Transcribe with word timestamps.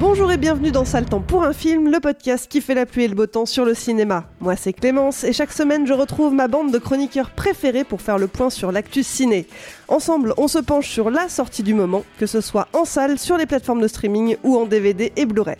Bonjour 0.00 0.32
et 0.32 0.36
bienvenue 0.36 0.70
dans 0.72 0.84
Sale 0.84 1.04
Temps 1.06 1.20
pour 1.20 1.44
un 1.44 1.52
film, 1.52 1.90
le 1.90 2.00
podcast 2.00 2.50
qui 2.50 2.60
fait 2.60 2.74
la 2.74 2.84
pluie 2.84 3.04
et 3.04 3.08
le 3.08 3.14
beau 3.14 3.26
temps 3.26 3.46
sur 3.46 3.64
le 3.64 3.74
cinéma. 3.74 4.24
Moi 4.40 4.56
c'est 4.56 4.72
Clémence 4.72 5.22
et 5.24 5.32
chaque 5.32 5.52
semaine 5.52 5.86
je 5.86 5.92
retrouve 5.92 6.34
ma 6.34 6.48
bande 6.48 6.72
de 6.72 6.78
chroniqueurs 6.78 7.30
préférés 7.30 7.84
pour 7.84 8.00
faire 8.02 8.18
le 8.18 8.26
point 8.26 8.50
sur 8.50 8.72
l'actu 8.72 9.02
ciné. 9.02 9.46
Ensemble, 9.88 10.34
on 10.36 10.48
se 10.48 10.58
penche 10.58 10.88
sur 10.90 11.10
la 11.10 11.28
sortie 11.28 11.62
du 11.62 11.74
moment, 11.74 12.04
que 12.18 12.26
ce 12.26 12.40
soit 12.40 12.66
en 12.72 12.84
salle, 12.84 13.18
sur 13.18 13.36
les 13.36 13.46
plateformes 13.46 13.80
de 13.80 13.88
streaming 13.88 14.36
ou 14.42 14.56
en 14.56 14.66
DVD 14.66 15.12
et 15.16 15.26
Blu-ray. 15.26 15.56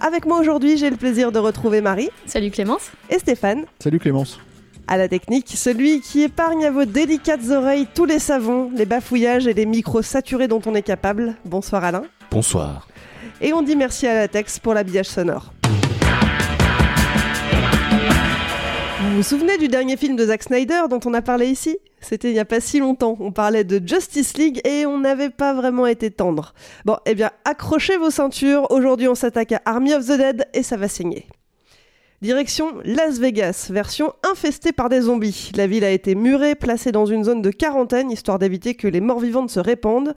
Avec 0.00 0.26
moi 0.26 0.40
aujourd'hui, 0.40 0.76
j'ai 0.76 0.90
le 0.90 0.96
plaisir 0.96 1.30
de 1.32 1.38
retrouver 1.38 1.80
Marie 1.80 2.10
Salut 2.26 2.50
Clémence. 2.50 2.90
et 3.10 3.18
Stéphane. 3.18 3.64
Salut 3.78 4.00
Clémence. 4.00 4.40
À 4.88 4.96
la 4.96 5.06
technique, 5.08 5.48
celui 5.54 6.00
qui 6.00 6.22
épargne 6.22 6.64
à 6.64 6.70
vos 6.70 6.84
délicates 6.86 7.48
oreilles 7.50 7.86
tous 7.94 8.06
les 8.06 8.18
savons, 8.18 8.70
les 8.74 8.86
bafouillages 8.86 9.46
et 9.46 9.54
les 9.54 9.66
micros 9.66 10.02
saturés 10.02 10.48
dont 10.48 10.62
on 10.66 10.74
est 10.74 10.82
capable. 10.82 11.36
Bonsoir 11.44 11.84
Alain. 11.84 12.02
Bonsoir. 12.30 12.88
Et 13.40 13.52
on 13.52 13.62
dit 13.62 13.76
merci 13.76 14.06
à 14.06 14.14
la 14.14 14.28
Tex 14.28 14.58
pour 14.58 14.74
l'habillage 14.74 15.06
sonore. 15.06 15.52
Vous 19.00 19.16
vous 19.16 19.22
souvenez 19.22 19.58
du 19.58 19.68
dernier 19.68 19.96
film 19.96 20.16
de 20.16 20.26
Zack 20.26 20.42
Snyder 20.42 20.82
dont 20.90 21.00
on 21.04 21.14
a 21.14 21.22
parlé 21.22 21.46
ici? 21.46 21.78
C'était 22.00 22.30
il 22.30 22.34
n'y 22.34 22.40
a 22.40 22.44
pas 22.44 22.60
si 22.60 22.80
longtemps. 22.80 23.16
On 23.20 23.30
parlait 23.30 23.64
de 23.64 23.80
Justice 23.86 24.36
League 24.36 24.60
et 24.64 24.86
on 24.86 24.98
n'avait 24.98 25.30
pas 25.30 25.54
vraiment 25.54 25.86
été 25.86 26.10
tendre. 26.10 26.52
Bon, 26.84 26.96
eh 27.06 27.14
bien, 27.14 27.30
accrochez 27.44 27.96
vos 27.96 28.10
ceintures. 28.10 28.70
Aujourd'hui, 28.70 29.08
on 29.08 29.14
s'attaque 29.14 29.52
à 29.52 29.62
Army 29.64 29.94
of 29.94 30.04
the 30.06 30.16
Dead 30.16 30.48
et 30.52 30.62
ça 30.62 30.76
va 30.76 30.88
saigner. 30.88 31.26
Direction 32.20 32.80
Las 32.84 33.20
Vegas, 33.20 33.68
version 33.70 34.12
infestée 34.28 34.72
par 34.72 34.88
des 34.88 35.02
zombies. 35.02 35.52
La 35.54 35.68
ville 35.68 35.84
a 35.84 35.90
été 35.92 36.16
murée, 36.16 36.56
placée 36.56 36.90
dans 36.90 37.06
une 37.06 37.22
zone 37.22 37.42
de 37.42 37.52
quarantaine, 37.52 38.10
histoire 38.10 38.40
d'éviter 38.40 38.74
que 38.74 38.88
les 38.88 39.00
morts 39.00 39.20
vivantes 39.20 39.50
se 39.50 39.60
répandent. 39.60 40.16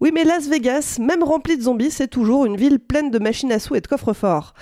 Oui, 0.00 0.12
mais 0.14 0.24
Las 0.24 0.48
Vegas, 0.48 0.96
même 0.98 1.22
remplie 1.22 1.58
de 1.58 1.62
zombies, 1.62 1.90
c'est 1.90 2.08
toujours 2.08 2.46
une 2.46 2.56
ville 2.56 2.78
pleine 2.78 3.10
de 3.10 3.18
machines 3.18 3.52
à 3.52 3.58
sous 3.58 3.74
et 3.74 3.82
de 3.82 3.86
coffres 3.86 4.14
forts. 4.14 4.54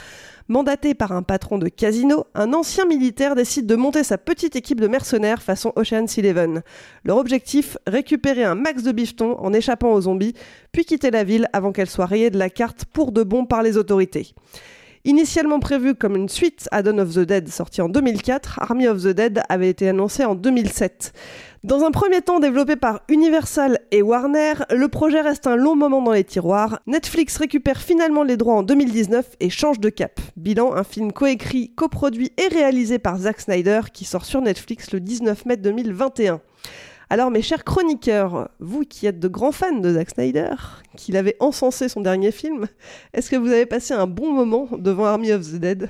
Mandaté 0.48 0.94
par 0.94 1.12
un 1.12 1.22
patron 1.22 1.58
de 1.58 1.68
casino, 1.68 2.24
un 2.34 2.52
ancien 2.54 2.86
militaire 2.86 3.36
décide 3.36 3.66
de 3.66 3.76
monter 3.76 4.02
sa 4.02 4.18
petite 4.18 4.56
équipe 4.56 4.80
de 4.80 4.88
mercenaires 4.88 5.42
façon 5.42 5.72
Ocean's 5.76 6.18
Eleven. 6.18 6.64
Leur 7.04 7.18
objectif, 7.18 7.78
récupérer 7.86 8.42
un 8.42 8.56
max 8.56 8.82
de 8.82 8.90
bifton 8.90 9.36
en 9.38 9.52
échappant 9.52 9.92
aux 9.92 10.00
zombies, 10.00 10.34
puis 10.72 10.84
quitter 10.84 11.12
la 11.12 11.22
ville 11.22 11.46
avant 11.52 11.70
qu'elle 11.70 11.88
soit 11.88 12.06
rayée 12.06 12.30
de 12.30 12.38
la 12.38 12.50
carte 12.50 12.84
pour 12.86 13.12
de 13.12 13.22
bon 13.22 13.46
par 13.46 13.62
les 13.62 13.76
autorités. 13.76 14.34
Initialement 15.06 15.60
prévu 15.60 15.94
comme 15.94 16.14
une 16.14 16.28
suite 16.28 16.68
à 16.72 16.82
Dawn 16.82 17.00
of 17.00 17.14
the 17.14 17.20
Dead 17.20 17.48
sorti 17.48 17.80
en 17.80 17.88
2004, 17.88 18.58
Army 18.60 18.86
of 18.86 19.02
the 19.02 19.08
Dead 19.08 19.42
avait 19.48 19.70
été 19.70 19.88
annoncé 19.88 20.26
en 20.26 20.34
2007. 20.34 21.14
Dans 21.64 21.84
un 21.84 21.90
premier 21.90 22.20
temps 22.20 22.38
développé 22.38 22.76
par 22.76 23.00
Universal 23.08 23.78
et 23.92 24.02
Warner, 24.02 24.52
le 24.70 24.88
projet 24.88 25.22
reste 25.22 25.46
un 25.46 25.56
long 25.56 25.74
moment 25.74 26.02
dans 26.02 26.12
les 26.12 26.24
tiroirs. 26.24 26.80
Netflix 26.86 27.38
récupère 27.38 27.80
finalement 27.80 28.24
les 28.24 28.36
droits 28.36 28.56
en 28.56 28.62
2019 28.62 29.36
et 29.40 29.48
change 29.48 29.80
de 29.80 29.88
cap. 29.88 30.20
Bilan, 30.36 30.74
un 30.74 30.84
film 30.84 31.12
coécrit, 31.12 31.72
coproduit 31.74 32.32
et 32.36 32.48
réalisé 32.48 32.98
par 32.98 33.16
Zack 33.20 33.40
Snyder 33.40 33.80
qui 33.94 34.04
sort 34.04 34.26
sur 34.26 34.42
Netflix 34.42 34.92
le 34.92 35.00
19 35.00 35.46
mai 35.46 35.56
2021. 35.56 36.42
Alors 37.12 37.30
mes 37.32 37.42
chers 37.42 37.64
chroniqueurs, 37.64 38.50
vous 38.60 38.84
qui 38.84 39.06
êtes 39.06 39.18
de 39.18 39.26
grands 39.26 39.50
fans 39.50 39.78
de 39.80 39.92
Zack 39.94 40.10
Snyder, 40.10 40.50
qu'il 40.96 41.16
avait 41.16 41.36
encensé 41.40 41.88
son 41.88 42.00
dernier 42.00 42.30
film, 42.30 42.66
est-ce 43.12 43.30
que 43.30 43.36
vous 43.36 43.48
avez 43.48 43.66
passé 43.66 43.94
un 43.94 44.06
bon 44.06 44.32
moment 44.32 44.68
devant 44.78 45.06
Army 45.06 45.32
of 45.32 45.42
the 45.44 45.56
Dead? 45.56 45.88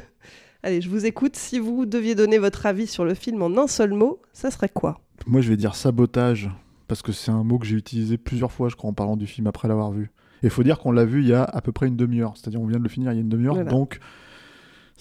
Allez, 0.62 0.80
je 0.80 0.88
vous 0.88 1.04
écoute. 1.06 1.36
Si 1.36 1.58
vous 1.58 1.84
deviez 1.84 2.14
donner 2.14 2.38
votre 2.38 2.64
avis 2.66 2.86
sur 2.86 3.04
le 3.04 3.12
film 3.14 3.42
en 3.42 3.54
un 3.58 3.66
seul 3.66 3.92
mot, 3.92 4.20
ça 4.32 4.50
serait 4.50 4.68
quoi? 4.70 5.00
Moi, 5.26 5.42
je 5.42 5.50
vais 5.50 5.56
dire 5.58 5.74
sabotage, 5.74 6.50
parce 6.88 7.02
que 7.02 7.12
c'est 7.12 7.30
un 7.30 7.44
mot 7.44 7.58
que 7.58 7.66
j'ai 7.66 7.76
utilisé 7.76 8.16
plusieurs 8.16 8.52
fois, 8.52 8.68
je 8.70 8.76
crois, 8.76 8.88
en 8.90 8.94
parlant 8.94 9.16
du 9.16 9.26
film 9.26 9.46
après 9.46 9.68
l'avoir 9.68 9.90
vu. 9.90 10.10
Et 10.42 10.46
il 10.46 10.50
faut 10.50 10.62
dire 10.62 10.78
qu'on 10.78 10.92
l'a 10.92 11.04
vu 11.04 11.20
il 11.22 11.28
y 11.28 11.34
a 11.34 11.44
à 11.44 11.60
peu 11.60 11.72
près 11.72 11.86
une 11.86 11.96
demi-heure. 11.96 12.32
C'est-à-dire, 12.36 12.60
on 12.62 12.66
vient 12.66 12.78
de 12.78 12.82
le 12.82 12.88
finir 12.88 13.12
il 13.12 13.16
y 13.16 13.18
a 13.18 13.20
une 13.20 13.28
demi-heure, 13.28 13.54
Voilà. 13.54 13.70
donc 13.70 14.00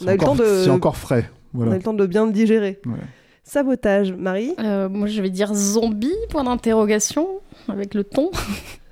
On 0.02 0.06
c'est 0.06 0.12
encore, 0.12 0.36
de- 0.36 0.98
frais. 0.98 1.30
On 1.54 1.62
a 1.62 1.64
Voilà. 1.64 1.78
le 1.78 1.82
temps 1.84 1.94
de 1.94 2.06
bien 2.06 2.26
le 2.26 2.32
digérer. 2.34 2.80
Ouais. 2.86 2.94
Sabotage, 3.50 4.12
Marie 4.12 4.54
Euh, 4.60 4.88
moi 4.90 5.08
je 5.08 5.24
vais 5.24 5.32
dire 5.32 5.56
zombie, 5.56 6.14
point 6.30 6.44
d'interrogation, 6.44 7.28
avec 7.68 7.96
le 7.96 8.04
ton. 8.04 8.30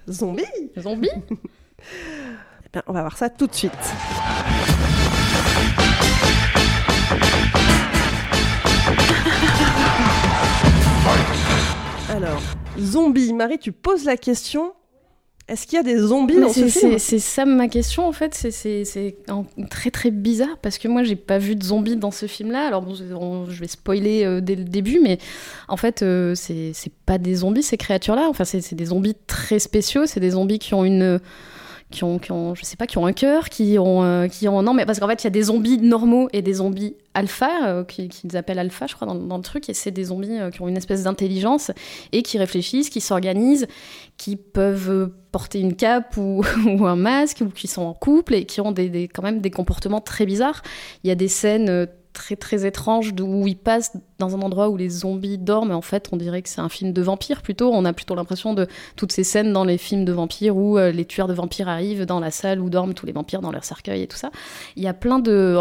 Zombie 0.09 0.45
Zombie 0.79 1.11
Eh 2.65 2.69
bien, 2.73 2.81
On 2.87 2.93
va 2.93 3.01
voir 3.01 3.17
ça 3.17 3.29
tout 3.29 3.45
de 3.45 3.53
suite. 3.53 3.71
Alors, 12.09 12.41
zombie, 12.79 13.33
Marie, 13.33 13.59
tu 13.59 13.71
poses 13.71 14.05
la 14.05 14.17
question. 14.17 14.73
Est-ce 15.47 15.65
qu'il 15.65 15.77
y 15.77 15.79
a 15.79 15.83
des 15.83 15.97
zombies 15.97 16.39
dans 16.39 16.49
ce 16.49 16.67
film? 16.67 16.99
c'est- 16.99 17.19
ça 17.19 17.45
ma 17.45 17.69
question 17.69 18.05
en 18.05 18.11
fait, 18.11 18.33
c'est, 18.35 19.15
très 19.69 19.91
très 19.91 20.11
bizarre 20.11 20.57
parce 20.61 20.77
que 20.77 20.87
moi 20.89 21.03
j'ai 21.03 21.15
pas 21.15 21.37
vu 21.37 21.55
de 21.55 21.63
zombies 21.63 21.95
dans 21.95 22.11
ce 22.11 22.25
film-là. 22.25 22.67
Alors 22.67 22.81
bon, 22.81 22.95
on- 23.19 23.49
je 23.49 23.59
vais 23.59 23.67
spoiler 23.67 24.25
euh, 24.25 24.41
dès 24.41 24.55
le 24.55 24.65
début, 24.65 24.99
mais 25.01 25.19
en 25.69 25.77
fait 25.77 26.01
euh, 26.03 26.35
c'est, 26.35 26.73
pas 27.05 27.17
des 27.17 27.35
zombies 27.35 27.63
ces 27.63 27.77
créatures-là. 27.77 28.27
Enfin 28.29 28.43
c'est, 28.43 28.59
c'est 28.61 28.75
des 28.75 28.87
zombies 28.87 29.15
très 29.27 29.59
spéciaux, 29.59 30.05
c'est 30.05 30.19
des 30.19 30.31
zombies 30.31 30.59
qui 30.59 30.73
ont 30.73 30.83
une 30.83 31.19
qui 31.89 32.03
ont, 32.03 32.19
qui 32.19 32.33
ont, 32.33 32.53
je 32.53 32.65
sais 32.65 32.75
pas, 32.75 32.85
qui 32.85 32.97
ont 32.97 33.05
un 33.05 33.13
cœur, 33.13 33.47
qui 33.49 33.77
ont, 33.79 34.03
euh, 34.03 34.27
qui 34.27 34.47
ont, 34.49 34.61
non, 34.61 34.73
mais 34.73 34.85
parce 34.85 34.99
qu'en 34.99 35.07
fait, 35.07 35.23
il 35.23 35.25
y 35.25 35.27
a 35.27 35.31
des 35.31 35.43
zombies 35.43 35.77
normaux 35.77 36.27
et 36.33 36.41
des 36.41 36.55
zombies 36.55 36.95
alpha, 37.13 37.49
euh, 37.67 37.83
qui- 37.85 38.09
qu'ils 38.09 38.35
appellent 38.35 38.59
alpha, 38.59 38.87
je 38.87 38.95
crois, 38.95 39.07
dans, 39.07 39.37
le 39.37 39.43
truc, 39.43 39.69
et 39.69 39.73
c'est 39.73 39.91
des 39.91 40.03
zombies 40.05 40.37
euh, 40.37 40.49
qui 40.51 40.61
ont 40.61 40.67
une 40.67 40.75
espèce 40.75 41.03
d'intelligence 41.03 41.71
et 42.11 42.23
qui 42.23 42.37
réfléchissent, 42.37 42.89
qui 42.89 42.99
s'organisent, 42.99 43.67
qui 44.17 44.35
peuvent 44.35 45.11
porter 45.31 45.59
une 45.61 45.75
cape 45.75 46.17
ou, 46.17 46.43
ou 46.67 46.85
un 46.85 46.97
masque, 46.97 47.41
ou 47.41 47.49
qui 47.49 47.67
sont 47.67 47.83
en 47.83 47.93
couple 47.93 48.35
et 48.35 48.43
qui 48.45 48.59
ont 48.59 48.73
des, 48.73 48.89
des- 48.89 49.07
quand 49.07 49.23
même 49.23 49.39
des 49.39 49.51
comportements 49.51 50.01
très 50.01 50.25
bizarres. 50.25 50.63
Il 51.03 51.07
y 51.07 51.11
a 51.11 51.15
des 51.15 51.29
scènes 51.29 51.69
euh, 51.69 51.85
très 52.17 52.35
très 52.35 52.65
étranges 52.65 53.13
d'où- 53.13 53.27
où 53.43 53.47
ils 53.47 53.55
passent 53.55 53.95
dans 54.17 54.35
un 54.35 54.41
endroit 54.41 54.69
où 54.69 54.77
les 54.77 54.89
zombies 54.89 55.37
dorment. 55.37 55.71
En 55.71 55.81
fait 55.81 56.09
on 56.11 56.17
dirait 56.17 56.41
que 56.41 56.49
c'est 56.49 56.61
un 56.61 56.69
film 56.69 56.91
de 56.91 57.01
vampires 57.03 57.43
plutôt. 57.43 57.69
On 57.71 57.85
a 57.85 57.93
plutôt 57.93 58.15
l'impression 58.15 58.55
de 58.55 58.65
toutes 58.95 59.11
ces 59.11 59.23
scènes 59.23 59.53
dans 59.53 59.63
les 59.63 59.77
films 59.77 60.03
de 60.03 60.11
vampires 60.11 60.57
où 60.57 60.79
euh, 60.79 60.91
les 60.91 61.05
tueurs 61.05 61.27
de 61.27 61.33
vampires 61.35 61.69
arrivent 61.69 62.05
dans 62.07 62.19
la 62.19 62.31
salle 62.31 62.59
où 62.59 62.69
dorment 62.69 62.95
tous 62.95 63.05
les 63.05 63.11
vampires 63.11 63.41
dans 63.41 63.51
leur 63.51 63.63
cercueil 63.63 64.01
et 64.01 64.07
tout 64.07 64.17
ça. 64.17 64.31
Il 64.75 64.81
y 64.83 64.87
a 64.87 64.93
plein 64.95 65.19
de 65.19 65.55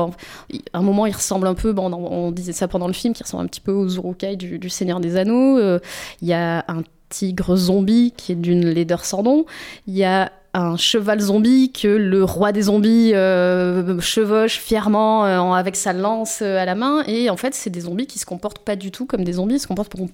à 0.73 0.79
un 0.79 0.82
moment 0.82 1.05
il 1.05 1.12
ressemble 1.14 1.47
un 1.47 1.55
peu 1.55 1.73
bon, 1.75 1.93
on, 1.93 2.26
on 2.26 2.31
disait 2.32 2.53
ça 2.53 2.67
pendant 2.69 2.87
le 2.87 2.94
film 2.94 3.12
qui 3.12 3.23
ressemble 3.23 3.44
un 3.44 3.49
petit 3.49 3.61
peu 3.61 3.73
aux 3.73 3.88
Urukai 3.88 4.37
du, 4.37 4.59
du 4.59 4.70
Seigneur 4.70 5.00
des 5.00 5.17
Anneaux. 5.17 5.59
Euh, 5.59 5.79
il 6.23 6.29
y 6.29 6.32
a 6.32 6.64
un 6.69 6.82
tigre 7.09 7.55
zombie 7.55 8.12
qui 8.17 8.32
est 8.32 8.37
d'une 8.37 8.67
laideur 8.67 9.05
sans 9.05 9.23
nom. 9.23 9.44
Il 9.87 9.94
y 9.94 10.05
a 10.05 10.32
un 10.56 10.76
cheval 10.79 11.20
zombie 11.20 11.70
que 11.70 11.87
le 11.87 12.25
roi 12.25 12.50
des 12.50 12.62
zombies 12.62 13.12
euh, 13.12 14.00
chevauche 14.00 14.58
fièrement 14.58 15.26
euh, 15.26 15.53
avec 15.53 15.76
sa 15.76 15.93
lance 15.93 16.41
euh, 16.41 16.58
à 16.58 16.64
la 16.64 16.75
main. 16.75 17.03
Et 17.06 17.29
en 17.29 17.37
fait, 17.37 17.55
c'est 17.55 17.69
des 17.69 17.81
zombies 17.81 18.06
qui 18.06 18.19
se 18.19 18.25
comportent 18.25 18.61
pas 18.61 18.75
du 18.75 18.91
tout 18.91 19.05
comme 19.05 19.23
des 19.23 19.35
zombies, 19.35 19.56
ils 19.56 19.61
se 19.61 19.67
comportent 19.67 19.93
comme 19.93 20.08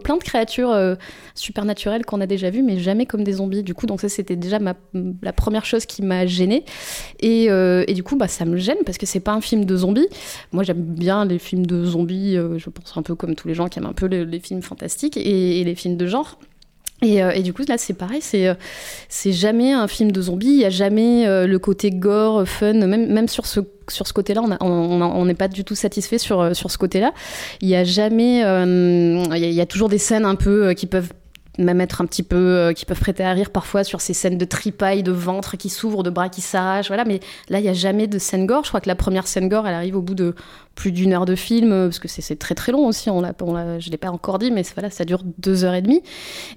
plein 0.00 0.16
de, 0.16 0.22
créatures 0.22 0.72
euh, 0.72 0.96
supernaturelles 1.36 2.04
qu'on 2.04 2.20
a 2.20 2.26
déjà 2.26 2.50
vues, 2.50 2.62
mais 2.62 2.78
jamais 2.78 3.06
comme 3.06 3.22
des 3.22 3.34
zombies. 3.34 3.62
Du 3.62 3.74
coup, 3.74 3.86
donc 3.86 4.00
ça, 4.00 4.08
c'était 4.08 4.34
déjà 4.34 4.58
ma, 4.58 4.74
la 5.22 5.32
première 5.32 5.64
chose 5.64 5.86
qui 5.86 6.02
m'a 6.02 6.26
gênée. 6.26 6.64
Et, 7.20 7.44
et 7.44 7.94
du 7.94 8.02
coup, 8.02 8.16
bah, 8.16 8.28
ça 8.28 8.44
me 8.44 8.56
gêne 8.56 8.78
parce 8.84 8.98
que 8.98 9.06
c'est 9.06 9.20
pas 9.20 9.32
un 9.32 9.40
film 9.40 9.64
de 9.64 9.76
zombies. 9.76 10.08
Moi, 10.52 10.64
j'aime 10.64 10.82
bien 10.82 11.24
les 11.24 11.38
films 11.38 11.66
de 11.66 11.84
zombies, 11.84 12.34
je 12.34 12.70
pense 12.70 12.96
un 12.96 13.02
peu 13.02 13.14
comme 13.14 13.34
tous 13.34 13.46
les 13.48 13.54
gens 13.54 13.68
qui 13.68 13.78
aiment 13.78 13.86
un 13.86 13.92
peu 13.92 14.06
les, 14.06 14.40
films 14.40 14.62
fantastiques 14.62 15.16
et 15.16 15.62
les 15.62 15.74
films 15.74 15.96
de 15.96 16.06
genre. 16.06 16.38
Et, 17.02 17.22
euh, 17.22 17.30
et, 17.30 17.42
du 17.42 17.52
coup, 17.52 17.62
là, 17.66 17.78
c'est 17.78 17.94
pareil, 17.94 18.20
c'est 18.20 18.46
euh, 18.46 18.54
c'est 19.08 19.32
jamais 19.32 19.72
un 19.72 19.88
film 19.88 20.12
de 20.12 20.20
zombies, 20.20 20.48
il 20.48 20.60
y 20.60 20.64
a 20.64 20.70
jamais 20.70 21.26
euh, 21.26 21.46
le 21.46 21.58
côté 21.58 21.90
gore, 21.90 22.46
fun, 22.46 22.74
même, 22.74 23.10
même 23.10 23.28
sur 23.28 23.46
ce, 23.46 23.60
sur 23.88 24.06
ce 24.06 24.12
côté-là, 24.12 24.42
on 24.60 25.24
n'est 25.24 25.34
pas 25.34 25.48
du 25.48 25.64
tout 25.64 25.74
satisfait 25.74 26.18
sur, 26.18 26.54
sur 26.54 26.70
ce 26.70 26.78
côté-là. 26.78 27.12
Il 27.62 27.68
y 27.68 27.76
a 27.76 27.84
jamais. 27.84 28.40
Il 28.40 29.52
y, 29.52 29.60
a, 29.60 29.66
toujours 29.66 29.88
des 29.88 29.98
scènes 29.98 30.24
un 30.24 30.34
peu 30.34 30.74
qui 30.74 30.86
peuvent 30.86 31.12
même 31.58 31.80
être 31.80 32.00
un 32.00 32.06
petit 32.06 32.22
peu 32.22 32.72
qui 32.74 32.86
peuvent 32.86 33.00
prêter 33.00 33.24
à 33.24 33.32
rire 33.32 33.50
parfois 33.50 33.84
sur 33.84 34.00
ces 34.00 34.14
scènes 34.14 34.38
de 34.38 34.44
tripaille 34.44 35.02
de 35.02 35.10
ventre 35.10 35.56
qui 35.56 35.68
s'ouvrent 35.68 36.02
de 36.02 36.08
bras 36.08 36.28
qui 36.28 36.40
s'arrachent 36.40 36.86
voilà 36.86 37.04
mais 37.04 37.20
là 37.48 37.58
il 37.58 37.64
y 37.64 37.68
a 37.68 37.74
jamais 37.74 38.06
de 38.06 38.18
scène 38.18 38.46
gore 38.46 38.62
je 38.64 38.68
crois 38.68 38.80
que 38.80 38.88
la 38.88 38.94
première 38.94 39.26
scène 39.26 39.48
gore 39.48 39.66
elle 39.66 39.74
arrive 39.74 39.96
au 39.96 40.00
bout 40.00 40.14
de 40.14 40.34
plus 40.80 40.92
d'une 40.92 41.12
heure 41.12 41.26
de 41.26 41.34
film 41.34 41.68
parce 41.68 41.98
que 41.98 42.08
c'est 42.08 42.36
très 42.36 42.54
très 42.54 42.72
long 42.72 42.86
aussi 42.86 43.10
on 43.10 43.20
l'a 43.20 43.34
je 43.78 43.90
l'ai 43.90 43.98
pas 43.98 44.10
encore 44.10 44.38
dit 44.38 44.50
mais 44.50 44.62
voilà 44.74 44.88
ça 44.88 45.04
dure 45.04 45.20
deux 45.36 45.62
heures 45.64 45.74
et 45.74 45.82
demie 45.82 46.02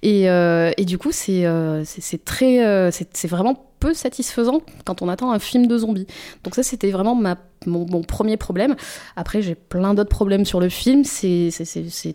et, 0.02 0.30
euh, 0.30 0.72
et 0.78 0.86
du 0.86 0.98
coup 0.98 1.12
c'est 1.12 1.46
euh, 1.46 1.84
c'est 1.84 2.24
très 2.24 2.66
euh, 2.66 2.90
c'est 2.90 3.28
vraiment 3.28 3.68
peu 3.82 3.94
satisfaisant 3.94 4.62
quand 4.86 5.02
on 5.02 5.10
attend 5.10 5.34
un 5.34 5.40
film 5.40 5.68
de 5.68 5.78
zombies 5.78 6.08
donc 6.46 6.56
ça 6.56 6.64
c'était 6.64 6.90
vraiment 6.90 7.16
ma 7.16 7.36
mon, 7.68 7.86
mon, 7.90 8.02
premier 8.02 8.38
problème. 8.38 8.76
Après, 9.16 9.42
j'ai 9.42 9.56
plein 9.56 9.94
d'autres 9.94 10.10
problèmes 10.10 10.46
sur 10.46 10.60
le 10.60 10.70
film. 10.70 11.04
C'est 11.04 11.52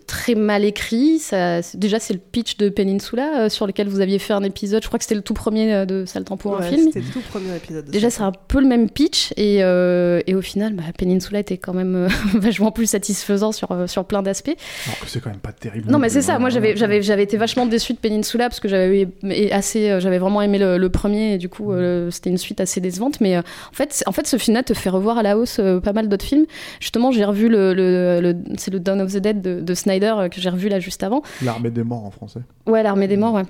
très 0.07 0.35
mal 0.35 0.65
écrit. 0.65 1.19
Ça, 1.19 1.61
déjà, 1.73 1.99
c'est 1.99 2.13
le 2.13 2.19
pitch 2.19 2.57
de 2.57 2.69
Peninsula 2.69 3.45
euh, 3.45 3.49
sur 3.49 3.67
lequel 3.67 3.87
vous 3.87 4.01
aviez 4.01 4.19
fait 4.19 4.33
un 4.33 4.43
épisode. 4.43 4.83
Je 4.83 4.87
crois 4.87 4.99
que 4.99 5.05
c'était 5.05 5.15
le 5.15 5.21
tout 5.21 5.33
premier 5.33 5.73
euh, 5.73 5.85
de 5.85 6.05
Sale 6.05 6.23
Temps 6.23 6.37
pour 6.37 6.53
ouais, 6.53 6.59
un 6.59 6.61
film. 6.61 6.83
C'était 6.85 7.01
le 7.01 7.11
tout 7.11 7.21
premier 7.29 7.55
épisode. 7.55 7.89
déjà, 7.89 8.09
c'est 8.09 8.23
un 8.23 8.31
peu 8.31 8.59
le 8.59 8.67
même 8.67 8.89
pitch. 8.89 9.33
Et, 9.37 9.63
euh, 9.63 10.21
et 10.27 10.35
au 10.35 10.41
final, 10.41 10.73
bah, 10.73 10.83
Peninsula 10.97 11.39
était 11.39 11.57
quand 11.57 11.73
même 11.73 11.95
euh, 12.05 12.09
vachement 12.39 12.71
plus 12.71 12.87
satisfaisant 12.87 13.51
sur, 13.51 13.71
euh, 13.71 13.87
sur 13.87 14.05
plein 14.05 14.21
d'aspects. 14.21 14.55
Alors 14.85 14.99
que 14.99 15.07
c'est 15.07 15.21
quand 15.21 15.29
même 15.29 15.39
pas 15.39 15.51
terrible. 15.51 15.91
Non, 15.91 15.99
mais 15.99 16.09
c'est 16.09 16.21
ça. 16.21 16.39
Moi, 16.39 16.49
j'avais 16.49 16.75
j'avais 16.75 17.23
été 17.23 17.37
vachement 17.37 17.65
déçue 17.65 17.93
de 17.93 17.99
Peninsula 17.99 18.49
parce 18.49 18.59
que 18.59 18.67
j'avais 18.67 19.07
assez, 19.51 19.99
j'avais 19.99 20.19
vraiment 20.19 20.41
aimé 20.41 20.57
le, 20.57 20.77
le, 20.77 20.89
premier. 20.89 21.33
Et 21.33 21.37
du 21.37 21.49
coup, 21.49 21.71
c'était 22.11 22.29
une 22.29 22.37
suite 22.37 22.61
assez 22.61 22.81
décevante. 22.81 23.21
Mais 23.21 23.37
en, 23.37 23.43
fait, 23.73 24.03
en 24.05 24.11
fait, 24.11 24.27
ce 24.27 24.37
film-là 24.37 24.63
te 24.63 24.73
fait 24.73 24.89
revoir 24.89 25.17
à 25.17 25.23
la 25.23 25.37
hausse 25.37 25.59
euh, 25.59 25.79
pas 25.79 25.93
mal 25.93 26.09
d'autres 26.09 26.25
films. 26.25 26.45
Justement, 26.79 27.11
j'ai 27.11 27.25
revu 27.25 27.49
le, 27.49 27.73
le, 27.73 28.19
le 28.21 28.35
c'est 28.57 28.71
le 28.71 28.79
Dawn 28.79 29.01
of 29.01 29.13
the 29.13 29.17
Dead 29.17 29.41
de, 29.41 29.61
de 29.61 29.73
Snyder 29.73 30.13
euh, 30.17 30.29
que 30.29 30.41
j'ai 30.41 30.49
revu 30.49 30.69
là 30.69 30.79
juste 30.79 31.03
avant. 31.03 31.21
L'armée 31.41 31.71
des 31.71 31.83
morts 31.83 32.05
en 32.05 32.11
français. 32.11 32.41
Ouais, 32.65 32.83
l'armée 32.83 33.07
des 33.07 33.17
morts, 33.17 33.33
ouais 33.33 33.43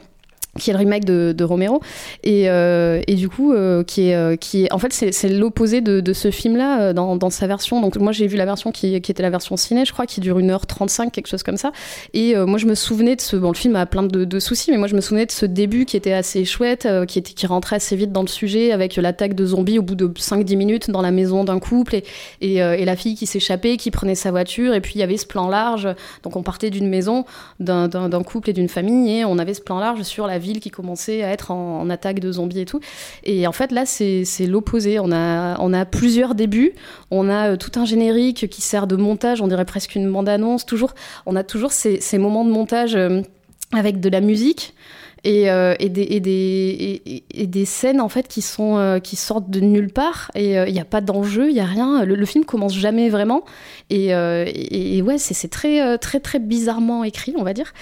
qui 0.58 0.70
est 0.70 0.74
le 0.74 0.80
remake 0.80 1.06
de, 1.06 1.44
Romero. 1.44 1.82
Et, 2.24 2.50
euh, 2.50 3.02
et 3.08 3.16
du 3.16 3.30
coup 3.30 3.54
euh, 3.54 3.84
qui 3.84 4.10
est 4.10 4.16
euh, 4.16 4.36
qui 4.36 4.66
est 4.66 4.74
en 4.74 4.80
fait 4.80 4.92
c'est 4.92 5.30
l'opposé 5.30 5.82
de, 5.82 6.00
de, 6.00 6.14
ce 6.14 6.32
film 6.32 6.58
là 6.58 6.94
dans, 6.94 7.16
dans, 7.16 7.30
sa 7.30 7.48
version. 7.48 7.82
Donc 7.82 7.98
moi 7.98 8.12
j'ai 8.12 8.28
vu 8.28 8.38
la 8.38 8.46
version 8.46 8.72
qui, 8.72 9.00
qui, 9.02 9.12
était 9.12 9.24
la 9.24 9.30
version 9.30 9.58
ciné 9.58 9.86
je 9.86 9.94
crois 9.94 10.06
qui 10.06 10.20
dure 10.20 10.40
1h35 10.40 11.12
quelque 11.12 11.28
chose 11.28 11.44
comme 11.44 11.58
ça. 11.58 11.72
Et 12.14 12.36
moi 12.36 12.58
je 12.58 12.66
me 12.66 12.76
souvenais 12.76 13.16
de 13.16 13.22
ce 13.22 13.36
bon 13.36 13.50
le 13.50 13.56
film 13.56 13.76
a 13.76 13.86
plein 13.86 14.04
de, 14.04 14.26
de, 14.26 14.40
soucis 14.40 14.72
mais 14.72 14.78
moi 14.78 14.88
je 14.88 14.96
me 14.96 15.02
souvenais 15.02 15.26
de 15.26 15.32
ce 15.32 15.46
début 15.46 15.86
qui 15.86 15.98
était 15.98 16.14
assez 16.14 16.46
chouette 16.46 16.88
qui 17.08 17.20
était 17.20 17.34
qui 17.34 17.48
rentrait 17.48 17.78
assez 17.78 17.96
vite 17.96 18.12
dans 18.12 18.22
le 18.22 18.28
sujet 18.28 18.72
avec 18.72 18.96
l'attaque 18.96 19.36
de 19.36 19.46
zombies 19.46 19.80
au 19.80 19.84
bout 19.84 19.96
de 19.96 20.08
5-10 20.08 20.58
minutes 20.58 20.92
dans 20.92 21.02
la 21.02 21.12
maison 21.12 21.44
d'un 21.44 21.60
couple 21.60 21.96
et, 21.96 22.04
et, 22.42 22.56
et, 22.56 22.86
la 22.86 22.96
fille 22.96 23.16
qui 23.16 23.28
s'échappait 23.28 23.78
qui 23.78 23.92
prenait 23.92 24.16
sa 24.16 24.32
voiture. 24.32 24.74
Et 24.74 24.82
puis 24.82 24.94
il 24.96 25.00
y 25.00 25.04
avait 25.04 25.18
ce 25.18 25.28
plan 25.28 25.48
large. 25.48 25.88
Donc 26.24 26.36
on 26.36 26.44
partait 26.44 26.70
d'une 26.70 26.90
maison 26.90 27.26
d'un 27.60 28.24
couple 28.24 28.50
et 28.50 28.54
d'une 28.54 28.70
famille 28.70 29.20
et 29.20 29.26
on 29.26 29.38
avait 29.38 29.54
ce 29.54 29.62
plan 29.62 29.80
large 29.80 30.02
sur 30.04 30.28
la 30.28 30.39
ville 30.40 30.60
qui 30.60 30.72
commençait 30.72 31.24
à 31.24 31.30
être 31.30 31.52
en, 31.52 31.90
attaque 31.90 32.20
de 32.20 32.32
zombies 32.32 32.62
et 32.62 32.66
tout. 32.66 32.80
Et 33.24 33.46
en 33.48 33.52
fait, 33.52 33.72
là, 33.72 33.86
c'est 33.86 34.26
l'opposé. 34.48 35.00
On 35.00 35.12
a, 35.12 35.60
on 35.60 35.74
a 35.74 35.86
plusieurs 35.86 36.36
débuts. 36.36 36.74
On 37.12 37.30
a 37.30 37.52
euh, 37.52 37.58
tout 37.58 37.80
un 37.80 37.86
générique 37.86 38.50
qui 38.50 38.62
sert 38.62 38.88
de 38.88 38.96
montage, 38.96 39.42
on 39.42 39.48
dirait 39.48 39.66
presque 39.66 39.96
une 39.96 40.12
bande-annonce. 40.12 40.66
Toujours, 40.66 40.94
on 41.26 41.36
a 41.36 41.44
toujours 41.44 41.72
ces, 41.72 42.00
ces 42.02 42.18
moments 42.18 42.46
de 42.46 42.52
montage 42.52 42.96
euh, 42.96 43.22
avec 43.74 44.00
de 44.00 44.10
la 44.10 44.22
musique. 44.22 44.74
Et, 45.26 45.52
euh, 45.52 45.76
et, 45.80 45.90
des, 45.90 47.66
scènes 47.66 48.00
en 48.00 48.08
fait 48.08 48.30
qui 48.30 48.40
euh, 48.60 49.00
sortent 49.04 49.50
de 49.50 49.60
nulle 49.60 49.92
part 49.92 50.32
et 50.34 50.52
il 50.52 50.58
euh, 50.58 50.72
n'y 50.72 50.80
a 50.80 50.86
pas 50.86 51.02
d'enjeu 51.02 51.50
il 51.50 51.56
y 51.58 51.60
a 51.60 51.66
rien 51.66 52.06
le, 52.06 52.16
le, 52.16 52.26
film 52.26 52.46
commence 52.46 52.74
jamais 52.74 53.10
vraiment 53.10 53.44
et, 53.90 54.14
ouais 54.14 55.18
c'est 55.18 55.50
très 55.50 55.98
très 55.98 56.40
bizarrement 56.40 57.04
écrit 57.04 57.34
on 57.38 57.44
va 57.44 57.54
dire 57.54 57.74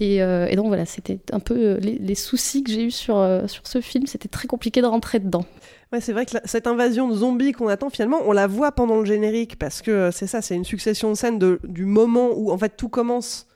et, 0.00 0.18
donc 0.56 0.66
voilà 0.66 0.84
c'était 0.84 1.20
un 1.30 1.38
peu 1.38 1.78
les, 1.78 2.14
soucis 2.16 2.64
que 2.64 2.72
j'ai 2.72 2.86
eu 2.86 2.90
sur 2.90 3.24
ce 3.46 3.80
film 3.80 4.08
c'était 4.08 4.28
très 4.28 4.48
compliqué 4.48 4.82
de 4.82 4.86
rentrer 4.86 5.20
dedans 5.20 5.44
Ouais, 5.92 6.00
c'est 6.00 6.12
vrai 6.12 6.24
que 6.24 6.36
cette 6.44 6.68
invasion 6.68 7.08
de 7.08 7.16
zombies 7.16 7.50
qu'on 7.50 7.66
attend, 7.66 7.90
finalement, 7.90 8.20
on 8.24 8.30
la 8.30 8.46
voit 8.46 8.70
pendant 8.70 9.00
le 9.00 9.04
générique 9.04 9.58
parce 9.58 9.82
que 9.82 10.12
c'est 10.12 10.28
ça, 10.28 10.40
c'est 10.40 10.54
une 10.54 10.64
succession 10.64 11.10
de 11.10 11.16
scènes 11.16 11.40
du 11.64 11.84
moment 11.84 12.28
où 12.32 12.52
en 12.52 12.58
fait 12.58 12.76
tout 12.76 12.88
commence 12.88 13.48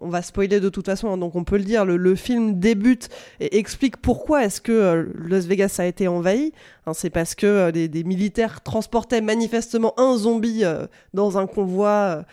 on 0.00 0.08
va 0.08 0.22
spoiler 0.22 0.60
de 0.60 0.68
toute 0.68 0.86
façon, 0.86 1.08
hein, 1.08 1.18
donc 1.18 1.34
on 1.34 1.44
peut 1.44 1.56
le 1.56 1.64
dire, 1.64 1.84
le, 1.84 2.14
film 2.14 2.58
débute 2.58 3.08
et 3.40 3.58
explique 3.58 3.96
pourquoi 3.96 4.44
est-ce 4.44 4.60
que 4.60 4.72
euh, 4.72 5.04
Las 5.28 5.46
Vegas 5.46 5.76
a 5.78 5.86
été 5.86 6.08
envahi. 6.08 6.52
Hein, 6.86 6.94
c'est 6.94 7.10
parce 7.10 7.34
que 7.34 7.46
euh, 7.46 7.72
des, 7.72 8.04
militaires 8.04 8.60
transportaient 8.60 9.20
manifestement 9.20 9.98
un 9.98 10.16
zombie 10.16 10.64
euh, 10.64 10.86
dans 11.14 11.38
un 11.38 11.46
convoi 11.46 12.24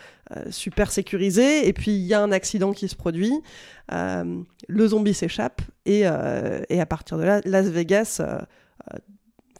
super 0.50 0.92
sécurisé, 0.92 1.70
et 1.70 1.72
puis 1.72 1.92
il 1.92 2.06
y 2.06 2.14
a 2.14 2.22
un 2.22 2.34
accident 2.34 2.74
qui 2.74 2.90
se 2.90 2.98
produit, 2.98 3.32
le 3.90 4.88
zombie 4.88 5.14
s'échappe, 5.14 5.62
et, 5.86 6.02
et, 6.02 6.82
à 6.82 6.86
partir 6.86 7.18
de 7.18 7.24
là, 7.24 7.40
Las 7.46 7.68
Vegas 7.68 8.22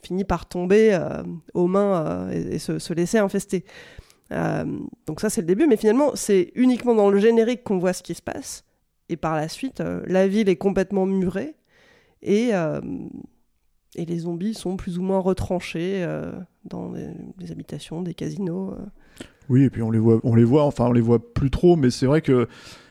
finit 0.04 0.26
par 0.26 0.46
tomber 0.46 1.00
aux 1.54 1.68
mains 1.68 2.30
et, 2.32 2.60
se, 2.60 2.94
laisser 2.94 3.18
infester. 3.18 3.64
Euh, 4.32 4.66
donc 5.06 5.20
ça 5.20 5.30
c'est 5.30 5.42
le 5.42 5.48
début, 5.48 5.68
mais 5.68 5.78
finalement 5.78 6.12
c'est 6.16 6.52
uniquement 6.56 6.96
dans 6.96 7.10
le 7.10 7.20
générique 7.20 7.64
qu'on 7.64 7.78
voit 7.78 7.94
ce 7.94 8.04
qui 8.04 8.14
se 8.14 8.22
passe. 8.22 8.64
Et 9.10 9.16
par 9.16 9.36
la 9.36 9.48
suite, 9.48 9.80
euh, 9.80 10.02
la 10.06 10.28
ville 10.28 10.50
est 10.50 10.58
complètement 10.58 11.06
murée 11.06 11.56
et, 12.22 12.50
euh, 12.54 12.82
et 13.96 14.06
les 14.06 14.20
zombies 14.20 14.54
sont 14.54 14.76
plus 14.76 14.98
ou 14.98 15.02
moins 15.02 15.20
retranchés 15.20 16.06
dans 16.66 16.90
des, 16.90 17.08
des, 17.38 17.52
habitations, 17.52 18.02
des 18.02 18.14
casinos. 18.14 18.76
Oui, 19.50 19.64
et 19.64 19.70
puis 19.70 19.82
on 19.82 19.92
les 19.92 20.00
voit, 20.00 20.20
on 20.24 20.36
les 20.36 20.44
voit, 20.44 20.64
enfin 20.66 20.88
on 20.88 20.92
les 20.92 21.02
voit 21.02 21.34
plus 21.34 21.50
trop, 21.50 21.78
mais 21.78 21.90
c'est 21.90 22.06
vrai 22.06 22.22
que 22.22 22.48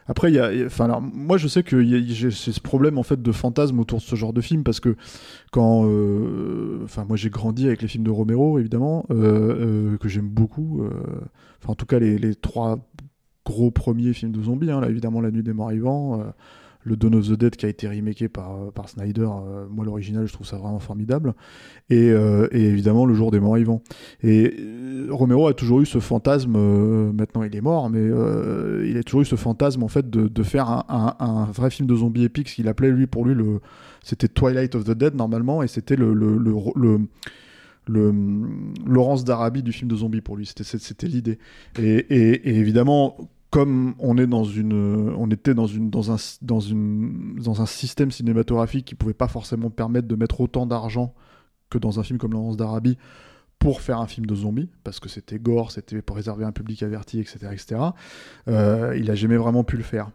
après, 0.09 0.31
il 0.31 0.35
y 0.35 0.39
a, 0.39 0.51
enfin, 0.67 0.85
alors, 0.85 1.03
moi, 1.03 1.37
je 1.37 1.49
sais 1.49 1.63
que 1.63 1.83
j'ai 1.83 2.31
ce 2.31 2.61
problème 2.61 2.99
en 2.99 3.03
fait 3.03 3.21
de 3.21 3.33
fantasme 3.33 3.79
autour 3.81 3.99
de 3.99 4.05
ce 4.05 4.17
genre 4.17 4.33
de 4.33 4.41
film 4.41 4.63
parce 4.63 4.81
que 4.81 4.97
quand, 5.51 5.85
enfin, 6.85 7.05
moi, 7.05 7.17
j'ai 7.17 7.31
grandi 7.31 7.67
avec 7.67 7.83
les 7.83 7.89
films 7.89 8.05
de 8.05 8.11
Romero, 8.11 8.59
évidemment, 8.59 9.07
euh, 9.11 9.95
euh, 9.95 9.97
que 9.99 10.09
j'aime 10.09 10.29
beaucoup. 10.29 10.85
Enfin, 11.61 11.73
en 11.73 11.75
tout 11.75 11.87
cas, 11.87 11.99
les, 11.99 12.19
les, 12.19 12.35
trois 12.35 12.79
gros 13.45 13.71
premiers 13.71 14.13
films 14.13 14.33
de 14.33 14.43
zombies, 14.43 14.71
hein, 14.71 14.81
là, 14.81 14.89
évidemment, 14.89 15.21
La 15.21 15.31
Nuit 15.31 15.43
des 15.43 15.53
Morts 15.53 15.71
Vivants, 15.71 16.25
le 16.87 16.97
Dawn 16.97 17.17
of 17.17 17.29
the 17.29 17.33
Dead 17.33 17.57
qui 17.57 17.67
a 17.67 17.69
été 17.69 17.89
remaké 17.89 18.29
par, 18.29 18.73
par 18.73 18.89
Snyder, 18.89 19.23
euh, 19.23 19.67
moi 19.69 19.85
l'original 19.85 20.27
je 20.27 20.33
trouve 20.33 20.47
ça 20.47 20.57
vraiment 20.57 20.79
formidable, 20.79 21.35
et, 21.91 22.11
euh, 22.11 22.49
évidemment 22.53 23.05
le 23.07 23.15
jour 23.15 23.31
des 23.33 23.41
morts 23.41 23.57
vivants. 23.57 23.83
Et 24.23 24.55
euh, 24.59 25.09
Romero 25.11 25.49
a 25.49 25.55
toujours 25.55 25.81
eu 25.81 25.87
ce 25.87 25.99
fantasme, 25.99 26.55
euh, 26.57 27.13
maintenant 27.13 27.43
il 27.43 27.55
est 27.55 27.61
mort, 27.61 27.91
mais 27.91 28.05
il 28.89 28.97
a 28.97 29.03
toujours 29.03 29.23
eu 29.23 29.25
ce 29.25 29.37
fantasme 29.37 29.83
en 29.83 29.89
fait 29.89 30.09
de, 30.09 30.43
faire 30.43 30.85
un, 30.89 31.49
vrai 31.53 31.71
film 31.71 31.89
de 31.89 31.97
zombies 31.97 32.25
épique, 32.25 32.49
ce 32.49 32.55
qu'il 32.55 32.69
appelait 32.69 32.91
lui 32.91 33.09
pour 33.09 33.25
lui 33.25 33.35
le, 33.35 33.61
c'était 34.03 34.29
Twilight 34.29 34.77
of 34.77 34.85
the 34.85 34.93
Dead 34.93 35.15
normalement, 35.17 35.63
et 35.65 35.69
c'était 35.69 35.97
le, 35.97 36.15
le 36.15 36.99
Laurence 37.89 39.25
d'Arabie 39.25 39.63
du 39.63 39.73
film 39.73 39.89
de 39.91 39.97
zombies 39.97 40.21
pour 40.21 40.37
lui. 40.37 40.47
C'était 40.47 41.07
l'idée. 41.07 41.39
Et, 41.79 42.59
évidemment 42.59 43.17
comme 43.57 43.95
on 43.99 44.19
était 45.31 45.55
dans 45.55 46.13
un, 46.13 47.67
système 47.67 48.11
cinématographique 48.11 48.85
qui 48.85 48.95
pouvait 48.95 49.15
pas 49.15 49.29
forcément 49.29 49.71
permettre 49.71 50.07
de 50.07 50.15
mettre 50.15 50.43
autant 50.43 50.67
d'argent 50.67 51.15
que 51.71 51.79
dans 51.79 51.99
un 51.99 52.03
film 52.03 52.19
comme 52.19 52.35
Laurence 52.35 52.59
d'Arabie 52.59 52.99
pour 53.59 53.81
faire 53.81 53.99
un 53.99 54.07
film 54.07 54.27
de 54.27 54.35
zombies, 54.35 54.69
parce 54.85 55.01
que 55.01 55.09
c'était 55.09 55.39
gore, 55.39 55.73
c'était 55.73 56.03
pour 56.03 56.17
réserver 56.17 56.45
un 56.45 56.53
public 56.53 56.83
averti, 56.83 57.19
etc., 57.19 57.39
etc. 57.51 57.81
Euh, 58.49 58.95
il 58.99 59.11
a 59.11 59.15
jamais 59.15 59.39
vraiment 59.39 59.65
pu 59.65 59.79
le 59.79 59.85
faire. 59.85 60.11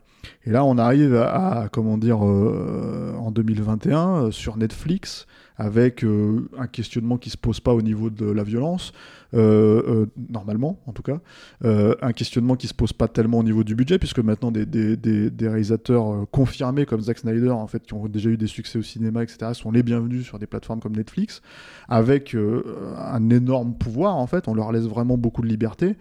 Et 0.46 0.52
là, 0.52 0.66
on 0.66 0.78
arrive 0.78 1.16
à, 1.16 1.70
comment 1.72 1.98
dire, 1.98 2.26
euh, 2.26 3.14
en 3.18 3.32
2021 3.32 4.10
euh, 4.10 4.32
sur 4.32 4.58
Netflix 4.58 5.28
avec 5.58 6.04
euh, 6.04 6.50
un 6.58 6.66
questionnement 6.66 7.18
qui 7.18 7.30
se 7.30 7.38
pose 7.38 7.60
pas 7.60 7.74
au 7.74 7.84
niveau 7.84 8.10
de 8.10 8.26
la 8.26 8.44
violence, 8.44 8.94
normalement 9.34 10.80
en 10.88 10.92
tout 10.92 11.04
cas, 11.04 11.20
un 11.64 12.14
questionnement 12.14 12.56
qui 12.56 12.68
se 12.68 12.74
pose 12.74 12.94
pas 12.94 13.08
tellement 13.08 13.40
au 13.40 13.44
niveau 13.44 13.64
du 13.64 13.76
budget, 13.76 14.00
puisque 14.00 14.20
maintenant 14.20 14.52
des, 14.52 14.66
des, 14.66 15.48
réalisateurs 15.48 16.26
confirmés 16.32 16.86
comme 16.86 17.02
Zack 17.02 17.20
Snyder, 17.20 17.52
en 17.52 17.68
fait, 17.68 17.84
qui 17.84 17.94
ont 17.94 18.08
déjà 18.08 18.30
eu 18.30 18.38
des 18.38 18.48
succès 18.48 18.80
au 18.80 18.82
cinéma, 18.82 19.24
etc., 19.24 19.52
sont 19.54 19.72
les 19.72 19.84
bienvenus 19.84 20.26
sur 20.26 20.40
des 20.40 20.48
plateformes 20.48 20.80
comme 20.80 20.96
Netflix, 20.96 21.42
avec 21.88 22.36
un 22.36 23.30
énorme 23.30 23.76
pouvoir, 23.76 24.16
en 24.16 24.28
fait, 24.28 24.48
on 24.48 24.56
leur 24.56 24.72
laisse 24.72 24.86
vraiment 24.86 25.18
beaucoup 25.18 25.44
de 25.44 25.48
liberté, 25.48 25.96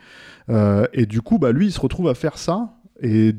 et 0.49 1.07
du 1.07 1.21
coup, 1.21 1.39
bah, 1.39 1.53
lui, 1.53 1.67
il 1.67 1.73
se 1.73 1.81
retrouve 1.81 2.09
à 2.09 2.15
faire 2.15 2.39
ça, 2.39 2.81
et 3.03 3.35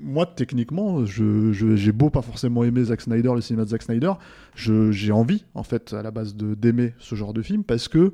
moi, 0.00 0.26
techniquement, 0.26 1.04
je, 1.04 1.52
je- 1.52 1.76
j'ai 1.76 1.92
beau 1.92 2.10
pas 2.10 2.22
forcément 2.22 2.64
aimer 2.64 2.84
Zack 2.84 3.00
Snyder, 3.00 3.32
le 3.34 3.40
cinéma 3.40 3.64
de 3.64 3.70
Zack 3.70 3.82
Snyder, 3.82 4.12
j'ai 4.54 5.12
envie, 5.12 5.44
en 5.54 5.62
fait, 5.62 5.92
à 5.92 6.02
la 6.02 6.10
base, 6.10 6.34
d'aimer 6.36 6.94
ce 6.98 7.14
genre 7.14 7.32
de 7.34 7.42
film 7.42 7.64
parce 7.64 7.88
que, 7.88 8.12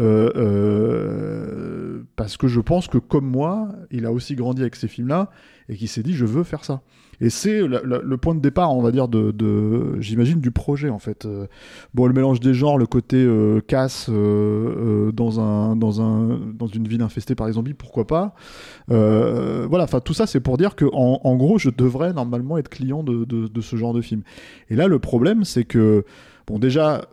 euh, 0.00 0.30
euh, 0.36 2.02
parce 2.16 2.36
que 2.36 2.48
je 2.48 2.60
pense 2.60 2.88
que, 2.88 2.98
comme 2.98 3.26
moi, 3.26 3.68
il 3.90 4.06
a 4.06 4.12
aussi 4.12 4.34
grandi 4.34 4.62
avec 4.62 4.76
ces 4.76 4.88
films-là 4.88 5.30
et 5.68 5.76
qu'il 5.76 5.88
s'est 5.88 6.02
dit, 6.02 6.14
je 6.14 6.24
veux 6.24 6.42
faire 6.44 6.64
ça. 6.64 6.82
Et 7.22 7.30
c'est 7.30 7.60
le 7.62 8.16
point 8.16 8.34
de 8.34 8.40
départ, 8.40 8.76
on 8.76 8.82
va 8.82 8.90
dire, 8.90 9.06
de, 9.06 10.00
j'imagine, 10.00 10.40
du 10.40 10.50
projet, 10.50 10.90
en 10.90 10.98
fait. 10.98 11.24
Euh, 11.24 11.46
bon, 11.94 12.08
le 12.08 12.12
mélange 12.12 12.40
des 12.40 12.52
genres, 12.52 12.78
le 12.78 12.86
côté 12.86 13.16
euh, 13.16 13.60
casse 13.60 14.08
euh, 14.10 15.12
dans, 15.12 15.38
un, 15.38 15.76
dans, 15.76 16.02
un, 16.02 16.40
dans 16.52 16.66
une 16.66 16.88
ville 16.88 17.00
infestée 17.00 17.36
par 17.36 17.46
les 17.46 17.52
zombies, 17.52 17.74
pourquoi 17.74 18.08
pas 18.08 18.34
voilà, 18.88 19.84
enfin 19.84 20.00
tout 20.00 20.12
ça 20.12 20.26
c'est 20.26 20.40
pour 20.40 20.58
dire 20.58 20.74
que 20.74 20.84
en, 20.92 21.36
gros 21.36 21.58
je 21.58 21.70
devrais 21.70 22.12
normalement 22.12 22.58
être 22.58 22.68
client 22.68 23.02
de 23.02 23.60
ce 23.60 23.76
genre 23.76 23.94
de 23.94 24.00
film. 24.00 24.22
Et 24.68 24.74
là 24.74 24.88
le 24.88 24.98
problème 24.98 25.44
c'est 25.44 25.64
que 25.64 26.04
bon 26.46 26.58
déjà 26.58 27.06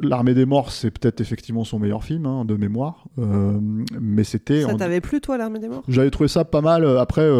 L'armée 0.00 0.32
des 0.32 0.46
morts 0.46 0.72
c'est 0.72 0.90
peut-être 0.90 1.20
effectivement 1.20 1.64
son 1.64 1.78
meilleur 1.78 2.02
film 2.02 2.24
hein, 2.24 2.44
de 2.46 2.54
mémoire, 2.54 3.04
euh, 3.18 3.58
mais 4.00 4.24
c'était 4.24 4.62
Ça 4.62 4.68
en- 4.72 4.76
t'avait 4.76 5.02
plu, 5.02 5.20
toi, 5.20 5.36
l'armée 5.36 5.58
des 5.58 5.68
morts? 5.68 5.82
J'avais 5.86 6.10
trouvé 6.10 6.28
ça 6.28 6.44
pas 6.46 6.62
mal. 6.62 6.82
euh, 6.84 6.98
Après, 7.00 7.20
euh, 7.22 7.34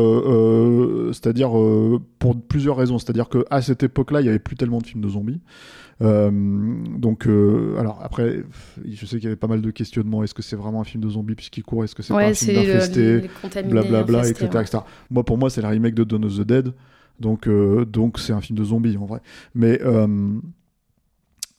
euh, 1.09 1.13
c'est-à-dire 1.13 1.57
euh, 1.59 1.99
pour 2.19 2.39
plusieurs 2.41 2.77
raisons. 2.77 2.99
C'est-à-dire 2.99 3.29
que 3.31 3.45
à 3.51 3.63
cette 3.63 3.83
époque-là, 3.83 4.21
il 4.21 4.27
y 4.27 4.29
avait 4.29 4.39
plus 4.39 4.57
tellement 4.57 4.79
de 4.79 4.87
films 4.87 5.03
de 5.03 5.09
zombies. 5.09 5.41
Euh, 6.03 6.31
donc, 6.99 7.27
euh, 7.27 7.77
alors 7.79 8.01
après, 8.03 8.43
je 8.87 9.07
sais 9.07 9.17
qu'il 9.17 9.25
y 9.25 9.27
avait 9.29 9.37
pas 9.37 9.47
mal 9.47 9.63
de 9.63 9.71
questionnements. 9.71 10.23
Est-ce 10.23 10.35
que 10.35 10.43
c'est 10.43 10.57
vraiment 10.57 10.81
un 10.81 10.85
film 10.85 11.03
de 11.03 11.09
zombies 11.09 11.35
puisqu'il 11.35 11.63
court? 11.63 11.85
Est-ce 11.85 11.95
que 11.95 12.03
c'est 12.03 12.13
Ouais, 12.13 12.25
pas 12.25 12.31
un 12.31 12.35
film 12.35 12.55
d'infesté? 12.57 13.31
Blablabla, 13.69 14.29
etc., 14.29 14.49
ouais. 14.55 14.61
etc. 14.63 14.79
Moi, 15.11 15.25
pour 15.25 15.39
moi, 15.39 15.49
c'est 15.49 15.63
le 15.63 15.69
remake 15.69 15.95
de 15.95 16.05
Dawn 16.05 16.25
of 16.25 16.37
the 16.37 16.43
Dead. 16.43 16.73
Donc, 17.21 17.47
euh, 17.47 17.85
donc 17.85 18.19
c'est 18.19 18.33
un 18.33 18.41
film 18.41 18.59
de 18.59 18.65
zombies 18.65 18.97
en 18.97 19.07
vrai. 19.07 19.21
Mais 19.55 19.81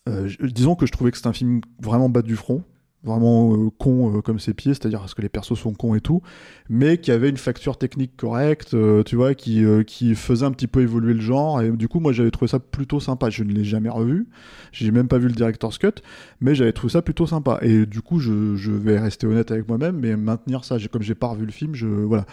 euh, 0.10 0.30
disons 0.42 0.76
que 0.76 0.86
je 0.86 0.92
trouvais 0.92 1.12
que 1.12 1.18
c'était 1.18 1.30
un 1.30 1.34
film 1.34 1.62
vraiment 1.80 2.10
bas 2.10 2.22
du 2.22 2.36
front, 2.36 2.64
vraiment 3.04 3.54
euh, 3.54 3.70
con 3.78 4.18
euh, 4.18 4.22
comme 4.22 4.38
ses 4.38 4.54
pieds, 4.54 4.74
c'est-à-dire 4.74 5.00
parce 5.00 5.14
que 5.14 5.22
les 5.22 5.30
persos 5.30 5.58
sont 5.58 5.74
cons 5.74 5.96
et 5.96 6.02
tout, 6.02 6.22
mais 6.70 6.98
qui 6.98 7.10
avait 7.12 7.30
une 7.30 7.38
facture 7.38 7.78
technique 7.78 8.18
correcte, 8.18 8.76
tu 9.06 9.16
vois, 9.16 9.34
qui, 9.34 9.64
qui 9.88 10.16
faisait 10.16 10.46
un 10.46 10.52
petit 10.52 10.68
peu 10.68 10.82
évoluer 10.82 11.14
le 11.14 11.22
genre. 11.22 11.62
Et 11.62 11.72
du 11.72 11.88
coup, 11.88 12.02
moi, 12.02 12.12
j'avais 12.12 12.32
trouvé 12.32 12.50
ça 12.50 12.60
plutôt 12.60 13.00
sympa. 13.00 13.30
Je 13.30 13.44
ne 13.44 13.54
l'ai 13.54 13.64
jamais 13.64 13.90
revu, 13.90 14.28
j'ai 14.74 14.92
même 14.92 15.08
pas 15.08 15.20
vu 15.20 15.28
le 15.28 15.34
director's 15.34 15.78
cut, 15.78 16.02
mais 16.42 16.54
j'avais 16.54 16.74
trouvé 16.74 16.92
ça 16.92 17.02
plutôt 17.02 17.26
sympa. 17.26 17.60
Et 17.62 17.86
du 17.86 18.02
coup, 18.02 18.20
je, 18.20 18.72
vais 18.72 19.00
rester 19.00 19.26
honnête 19.26 19.52
avec 19.52 19.70
moi-même, 19.70 20.00
mais 20.00 20.18
maintenir 20.18 20.66
ça. 20.66 20.78
Comme 20.92 21.02
j'ai 21.02 21.16
pas 21.16 21.28
revu 21.28 21.46
le 21.46 21.52
film, 21.52 21.76
je 21.76 21.88
voilà. 21.88 22.26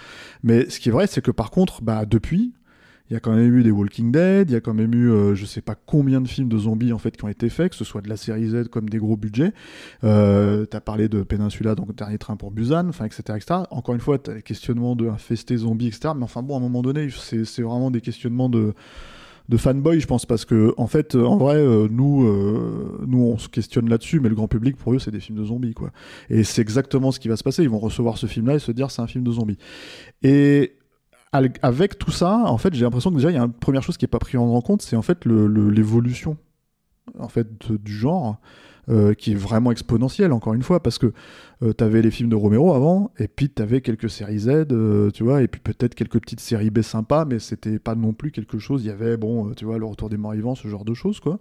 Mais 0.42 0.68
ce 0.70 0.80
qui 0.80 0.88
est 0.88 0.92
vrai, 0.92 1.06
c'est 1.06 1.22
que 1.22 1.30
par 1.30 1.50
contre, 1.50 1.82
bah 1.82 2.04
depuis. 2.04 2.52
Il 3.10 3.14
y 3.14 3.16
a 3.16 3.20
quand 3.20 3.34
même 3.34 3.54
eu 3.56 3.62
des 3.62 3.72
Walking 3.72 4.12
Dead, 4.12 4.50
il 4.50 4.52
y 4.52 4.56
a 4.56 4.60
quand 4.60 4.74
même 4.74 4.94
eu 4.94 5.10
euh, 5.10 5.34
je 5.34 5.44
sais 5.44 5.60
pas 5.60 5.74
combien 5.74 6.20
de 6.20 6.28
films 6.28 6.48
de 6.48 6.58
zombies 6.58 6.92
en 6.92 6.98
fait 6.98 7.16
qui 7.16 7.24
ont 7.24 7.28
été 7.28 7.48
faits, 7.48 7.70
que 7.70 7.76
ce 7.76 7.84
soit 7.84 8.02
de 8.02 8.08
la 8.08 8.16
série 8.16 8.48
Z 8.48 8.68
comme 8.70 8.88
des 8.88 8.98
gros 8.98 9.16
budgets. 9.16 9.52
Euh, 10.04 10.64
t'as 10.64 10.80
parlé 10.80 11.08
de 11.08 11.22
Peninsula, 11.22 11.74
donc 11.74 11.94
Dernier 11.94 12.18
Train 12.18 12.36
pour 12.36 12.52
Busan, 12.52 12.88
enfin 12.88 13.06
etc., 13.06 13.22
etc. 13.36 13.60
Encore 13.70 13.94
une 13.94 14.00
fois, 14.00 14.18
t'as 14.18 14.34
les 14.34 14.42
questionnements 14.42 14.94
de 14.94 15.08
infesté 15.08 15.56
zombies, 15.56 15.88
etc. 15.88 16.14
Mais 16.16 16.22
enfin 16.22 16.42
bon, 16.42 16.54
à 16.54 16.58
un 16.58 16.60
moment 16.60 16.82
donné, 16.82 17.08
c'est 17.10 17.62
vraiment 17.62 17.90
des 17.90 18.00
questionnements 18.00 18.48
de 18.48 18.74
de 19.50 19.56
fanboy, 19.56 19.98
je 19.98 20.06
pense, 20.06 20.26
parce 20.26 20.44
que 20.44 20.72
en 20.76 20.86
fait, 20.86 21.16
euh, 21.16 21.24
en 21.24 21.36
vrai, 21.36 21.56
euh, 21.56 21.88
nous, 21.90 22.24
euh, 22.24 23.04
nous, 23.06 23.18
on 23.18 23.36
se 23.36 23.48
questionne 23.48 23.88
là-dessus, 23.88 24.20
mais 24.20 24.28
le 24.28 24.36
grand 24.36 24.46
public, 24.46 24.76
pour 24.76 24.94
eux, 24.94 25.00
c'est 25.00 25.10
des 25.10 25.18
films 25.18 25.38
de 25.38 25.44
zombies, 25.44 25.74
quoi. 25.74 25.90
Et 26.30 26.44
c'est 26.44 26.62
exactement 26.62 27.10
ce 27.10 27.18
qui 27.18 27.26
va 27.26 27.36
se 27.36 27.42
passer. 27.42 27.64
Ils 27.64 27.68
vont 27.68 27.80
recevoir 27.80 28.16
ce 28.16 28.26
film-là 28.26 28.54
et 28.54 28.58
se 28.60 28.70
dire, 28.70 28.92
c'est 28.92 29.02
un 29.02 29.08
film 29.08 29.24
de 29.24 29.32
zombies. 29.32 29.58
Et 30.22 30.74
avec 31.32 31.98
tout 31.98 32.10
ça, 32.10 32.38
en 32.46 32.58
fait, 32.58 32.74
j'ai 32.74 32.84
l'impression 32.84 33.10
que 33.10 33.16
déjà, 33.16 33.30
il 33.30 33.34
y 33.34 33.38
a 33.38 33.42
une 33.42 33.52
première 33.52 33.82
chose 33.82 33.96
qui 33.96 34.04
est 34.04 34.08
pas 34.08 34.18
prise 34.18 34.40
en 34.40 34.60
compte, 34.62 34.82
c'est 34.82 34.96
en 34.96 35.02
fait 35.02 35.24
l'évolution, 35.26 36.36
en 37.18 37.28
fait, 37.28 37.48
du 37.72 37.92
genre. 37.92 38.38
euh, 38.90 39.14
qui 39.14 39.32
est 39.32 39.36
vraiment 39.36 39.70
exponentielle 39.72 40.32
encore 40.32 40.54
une 40.54 40.62
fois 40.64 40.82
parce 40.82 40.98
que 40.98 41.12
euh, 41.62 41.72
t'avais 41.72 42.02
les 42.02 42.10
films 42.10 42.30
de 42.30 42.36
Romero 42.36 42.74
avant 42.74 43.12
et 43.18 43.28
puis 43.28 43.48
t'avais 43.48 43.80
quelques 43.82 44.10
séries 44.10 44.40
Z 44.40 44.48
euh, 44.72 45.10
tu 45.12 45.22
vois 45.22 45.42
et 45.42 45.48
puis 45.48 45.60
peut-être 45.60 45.94
quelques 45.94 46.20
petites 46.20 46.40
séries 46.40 46.70
B 46.70 46.82
sympas 46.82 47.24
mais 47.24 47.38
c'était 47.38 47.78
pas 47.78 47.94
non 47.94 48.12
plus 48.14 48.32
quelque 48.32 48.58
chose 48.58 48.82
il 48.84 48.88
y 48.88 48.90
avait 48.90 49.16
bon 49.16 49.50
euh, 49.50 49.54
tu 49.54 49.64
vois 49.66 49.78
le 49.78 49.84
retour 49.86 50.08
des 50.08 50.16
morts 50.16 50.32
vivants 50.32 50.56
ce 50.56 50.66
genre 50.68 50.84
de 50.84 50.94
choses 50.94 51.20
quoi 51.20 51.38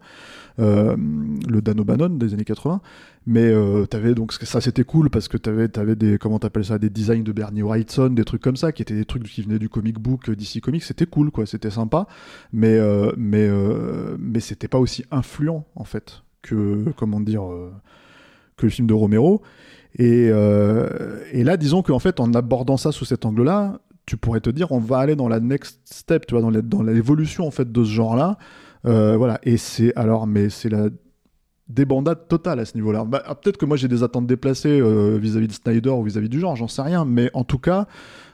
le 0.57 1.61
Dan 1.61 1.79
O'Bannon 1.79 2.09
des 2.09 2.33
années 2.33 2.45
80 2.45 2.81
mais 3.25 3.51
euh, 3.51 3.85
t'avais 3.85 4.15
donc 4.15 4.31
ça 4.33 4.61
c'était 4.61 4.83
cool 4.83 5.09
parce 5.09 5.27
que 5.27 5.37
t'avais 5.37 5.77
avais 5.77 5.95
des 5.95 6.17
comment 6.17 6.39
t'appelles 6.39 6.65
ça 6.65 6.79
des 6.79 6.89
designs 6.89 7.23
de 7.23 7.31
Bernie 7.31 7.61
Wrightson 7.61 8.09
des 8.09 8.23
trucs 8.23 8.41
comme 8.41 8.55
ça 8.55 8.71
qui 8.71 8.81
étaient 8.81 8.95
des 8.95 9.05
trucs 9.05 9.23
qui 9.23 9.41
venaient 9.41 9.59
du 9.59 9.69
comic 9.69 9.99
book 9.99 10.29
euh, 10.29 10.35
DC 10.35 10.61
Comics. 10.61 10.83
C'était 10.83 11.05
cool 11.05 11.31
quoi. 11.31 11.45
C'était 11.45 11.69
sympa. 11.69 12.07
Mais 12.53 12.77
euh, 12.77 13.11
mais 13.17 13.47
euh, 13.47 14.15
mais 14.19 14.39
c'était 14.39 14.67
pas 14.67 14.79
aussi 14.79 15.03
influent 15.11 15.65
en 15.75 15.83
fait 15.83 16.23
que 16.41 16.85
comment 16.95 17.19
dire 17.19 17.43
que 18.57 18.65
le 18.65 18.69
film 18.71 18.87
de 18.87 18.93
Romero. 18.93 19.41
Et, 19.97 20.29
là 20.29 21.57
disons 21.57 21.81
qu'en 21.81 21.99
fait 21.99 22.19
en 22.19 22.33
abordant 22.33 22.77
ça 22.77 22.91
sous 22.91 23.05
cet 23.05 23.25
angle 23.25 23.43
là 23.43 23.79
tu 24.05 24.17
pourrais 24.17 24.39
te 24.39 24.49
dire 24.49 24.71
on 24.71 24.79
va 24.79 24.97
aller 24.97 25.15
dans 25.15 25.27
la 25.27 25.39
next 25.39 25.81
step 25.83 26.25
tu 26.25 26.35
vois 26.35 26.51
dans 26.61 26.81
l'évolution 26.83 27.45
en 27.45 27.51
fait 27.51 27.71
de 27.71 27.83
ce 27.83 27.89
genre 27.89 28.15
là 28.15 28.37
voilà. 28.83 29.39
Et 29.43 29.57
c'est 29.57 29.93
alors 29.95 30.25
mais 30.25 30.49
c'est 30.49 30.69
la 30.69 30.89
débandade 31.69 32.27
totale 32.27 32.59
à 32.59 32.65
ce 32.65 32.75
niveau-là. 32.75 33.05
Bah, 33.05 33.23
ah, 33.25 33.35
Peut-être 33.35 33.57
que 33.57 33.65
moi 33.65 33.77
j'ai 33.77 33.87
des 33.87 34.03
attentes 34.03 34.27
déplacées 34.27 34.79
euh, 34.81 35.17
vis-à-vis 35.17 35.47
de 35.47 35.53
Snyder 35.53 35.89
ou 35.89 36.03
vis-à-vis 36.03 36.29
du 36.29 36.39
genre, 36.39 36.55
j'en 36.55 36.67
sais 36.67 36.81
rien, 36.81 37.05
mais 37.05 37.29
en 37.33 37.43
tout 37.43 37.59
cas, 37.59 37.87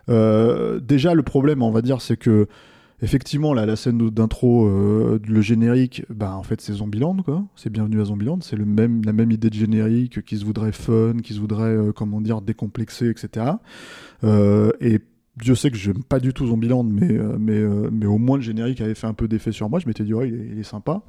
euh, 0.09 0.79
déjà 0.79 1.13
le 1.13 1.23
problème, 1.23 1.61
on 1.61 1.71
va 1.71 1.81
dire, 1.81 2.01
c'est 2.01 2.17
que 2.17 2.47
effectivement 3.01 3.53
la 3.53 3.75
scène 3.75 4.09
d'intro, 4.09 4.67
euh, 4.67 5.19
le 5.27 5.41
générique, 5.41 6.03
bah 6.09 6.33
en 6.37 6.43
fait 6.43 6.61
c'est 6.61 6.71
Zombieland 6.73 7.17
quoi, 7.17 7.43
c'est 7.57 7.69
bienvenu 7.69 7.99
à 7.99 8.05
Zombieland, 8.05 8.39
c'est 8.41 8.55
le 8.55 8.63
même 8.63 9.03
la 9.03 9.11
même 9.11 9.31
idée 9.31 9.49
de 9.49 9.53
générique 9.53 10.23
qui 10.23 10.37
se 10.37 10.45
voudrait 10.45 10.71
fun, 10.71 11.15
qui 11.21 11.33
se 11.33 11.39
voudrait 11.39 11.75
comment 11.93 12.21
dire 12.21 12.41
décomplexé, 12.41 13.09
etc. 13.09 13.47
Et 14.23 15.01
Dieu 15.37 15.55
sait 15.55 15.69
que 15.69 15.77
j'aime 15.77 16.03
pas 16.03 16.19
du 16.19 16.33
tout 16.33 16.47
Zombieland, 16.47 16.83
mais, 16.83 17.11
euh, 17.11 17.35
mais, 17.37 17.57
euh, 17.57 17.89
mais 17.91 18.05
au 18.05 18.17
moins 18.17 18.37
le 18.37 18.43
générique 18.43 18.79
avait 18.79 18.95
fait 18.95 19.07
un 19.07 19.13
peu 19.13 19.27
d'effet 19.27 19.51
sur 19.51 19.69
moi. 19.69 19.79
Je 19.79 19.87
m'étais 19.87 20.03
dit, 20.03 20.13
ouais, 20.13 20.29
il 20.29 20.57
est, 20.59 20.63
sympa. 20.63 21.01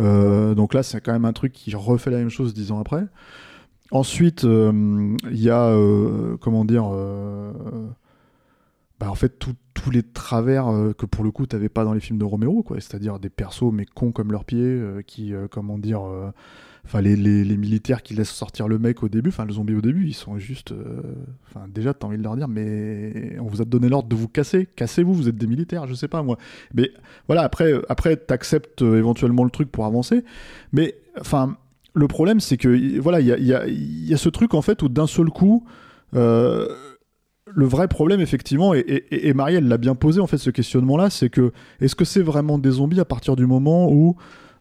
Euh, 0.00 0.54
donc 0.54 0.74
là, 0.74 0.82
c'est 0.82 1.00
quand 1.00 1.12
même 1.12 1.24
un 1.24 1.32
truc 1.32 1.52
qui 1.52 1.74
refait 1.74 2.10
la 2.10 2.18
même 2.18 2.28
chose 2.28 2.52
dix 2.52 2.70
ans 2.70 2.80
après. 2.80 3.04
Ensuite, 3.90 4.44
il 4.44 5.18
y 5.30 5.50
a, 5.50 5.76
comment 6.40 6.64
dire, 6.64 6.84
bah, 9.00 9.10
en 9.10 9.14
fait, 9.14 9.38
tous 9.38 9.90
les 9.90 10.02
travers 10.02 10.66
que 10.96 11.04
pour 11.04 11.24
le 11.24 11.30
coup, 11.30 11.46
t'avais 11.46 11.68
pas 11.68 11.84
dans 11.84 11.92
les 11.92 12.00
films 12.00 12.18
de 12.18 12.24
Romero, 12.24 12.62
quoi. 12.62 12.80
C'est-à-dire 12.80 13.18
des 13.18 13.28
persos, 13.28 13.70
mais 13.70 13.84
cons 13.84 14.12
comme 14.12 14.32
leurs 14.32 14.46
pieds, 14.46 14.82
qui, 15.06 15.34
comment 15.50 15.78
dire, 15.78 16.02
Enfin, 16.84 17.00
les, 17.00 17.14
les, 17.16 17.56
militaires 17.56 18.02
qui 18.02 18.12
laissent 18.14 18.30
sortir 18.30 18.66
le 18.68 18.78
mec 18.78 19.02
au 19.02 19.08
début, 19.08 19.28
enfin 19.30 19.44
le 19.44 19.52
zombie 19.52 19.74
au 19.74 19.80
début, 19.80 20.06
ils 20.08 20.14
sont 20.14 20.38
juste. 20.38 20.72
euh, 20.72 21.00
Enfin, 21.48 21.66
déjà, 21.72 21.94
t'as 21.94 22.06
envie 22.08 22.18
de 22.18 22.22
leur 22.22 22.36
dire, 22.36 22.48
mais 22.48 23.36
on 23.40 23.46
vous 23.46 23.62
a 23.62 23.64
donné 23.64 23.88
l'ordre 23.88 24.08
de 24.08 24.16
vous 24.16 24.28
casser, 24.28 24.66
cassez-vous, 24.76 25.14
vous 25.14 25.28
êtes 25.28 25.36
des 25.36 25.46
militaires, 25.46 25.86
je 25.86 25.94
sais 25.94 26.08
pas 26.08 26.22
moi. 26.22 26.38
Mais 26.74 26.90
voilà, 27.28 27.42
après, 27.42 27.72
après 27.88 28.16
t'acceptes 28.16 28.82
euh, 28.82 28.98
éventuellement 28.98 29.44
le 29.44 29.50
truc 29.50 29.70
pour 29.70 29.86
avancer. 29.86 30.24
Mais 30.72 30.96
enfin, 31.20 31.56
le 31.94 32.08
problème, 32.08 32.40
c'est 32.40 32.56
que 32.56 32.98
voilà, 32.98 33.20
il 33.20 33.26
y 33.28 33.32
a, 33.32 33.66
y, 33.68 34.12
a, 34.14 34.16
ce 34.16 34.28
truc 34.28 34.54
en 34.54 34.62
fait 34.62 34.82
où 34.82 34.88
d'un 34.88 35.06
seul 35.06 35.28
coup. 35.30 35.64
euh, 36.14 36.68
le 37.54 37.66
vrai 37.66 37.88
problème, 37.88 38.20
effectivement, 38.20 38.72
et, 38.72 38.78
et, 38.78 39.28
et 39.28 39.34
Marielle 39.34 39.68
l'a 39.68 39.76
bien 39.76 39.94
posé, 39.94 40.20
en 40.20 40.26
fait, 40.26 40.38
ce 40.38 40.50
questionnement-là, 40.50 41.10
c'est 41.10 41.28
que 41.28 41.52
est-ce 41.80 41.94
que 41.94 42.04
c'est 42.04 42.22
vraiment 42.22 42.58
des 42.58 42.70
zombies 42.70 43.00
à 43.00 43.04
partir 43.04 43.36
du 43.36 43.46
moment 43.46 43.92
où 43.92 44.16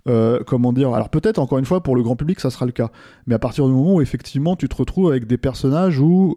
euh, 0.07 0.39
comment 0.45 0.73
dire 0.73 0.93
Alors 0.93 1.09
peut-être 1.09 1.39
encore 1.39 1.59
une 1.59 1.65
fois 1.65 1.81
pour 1.83 1.95
le 1.95 2.03
grand 2.03 2.15
public 2.15 2.39
ça 2.39 2.49
sera 2.49 2.65
le 2.65 2.71
cas, 2.71 2.89
mais 3.27 3.35
à 3.35 3.39
partir 3.39 3.65
du 3.65 3.71
moment 3.71 3.95
où 3.95 4.01
effectivement 4.01 4.55
tu 4.55 4.67
te 4.67 4.75
retrouves 4.75 5.09
avec 5.09 5.27
des 5.27 5.37
personnages 5.37 5.99
où 5.99 6.35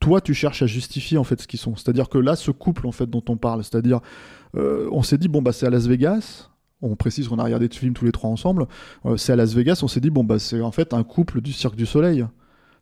toi 0.00 0.20
tu 0.20 0.34
cherches 0.34 0.62
à 0.62 0.66
justifier 0.66 1.18
en 1.18 1.24
fait 1.24 1.40
ce 1.40 1.46
qu'ils 1.46 1.60
sont. 1.60 1.76
C'est-à-dire 1.76 2.08
que 2.08 2.18
là 2.18 2.36
ce 2.36 2.50
couple 2.50 2.86
en 2.86 2.92
fait 2.92 3.08
dont 3.08 3.24
on 3.28 3.36
parle, 3.36 3.64
c'est-à-dire 3.64 4.00
euh, 4.56 4.88
on 4.92 5.02
s'est 5.02 5.18
dit 5.18 5.28
bon 5.28 5.42
bah 5.42 5.52
c'est 5.52 5.66
à 5.66 5.70
Las 5.70 5.86
Vegas. 5.86 6.48
On 6.84 6.96
précise 6.96 7.28
qu'on 7.28 7.38
a 7.38 7.44
regardé 7.44 7.68
ce 7.70 7.78
film 7.78 7.94
tous 7.94 8.04
les 8.04 8.10
trois 8.10 8.28
ensemble. 8.28 8.66
Euh, 9.06 9.16
c'est 9.16 9.32
à 9.32 9.36
Las 9.36 9.54
Vegas. 9.54 9.80
On 9.84 9.88
s'est 9.88 10.00
dit 10.00 10.10
bon 10.10 10.24
bah 10.24 10.38
c'est 10.38 10.60
en 10.60 10.72
fait 10.72 10.92
un 10.92 11.04
couple 11.04 11.40
du 11.40 11.52
Cirque 11.52 11.76
du 11.76 11.86
Soleil. 11.86 12.26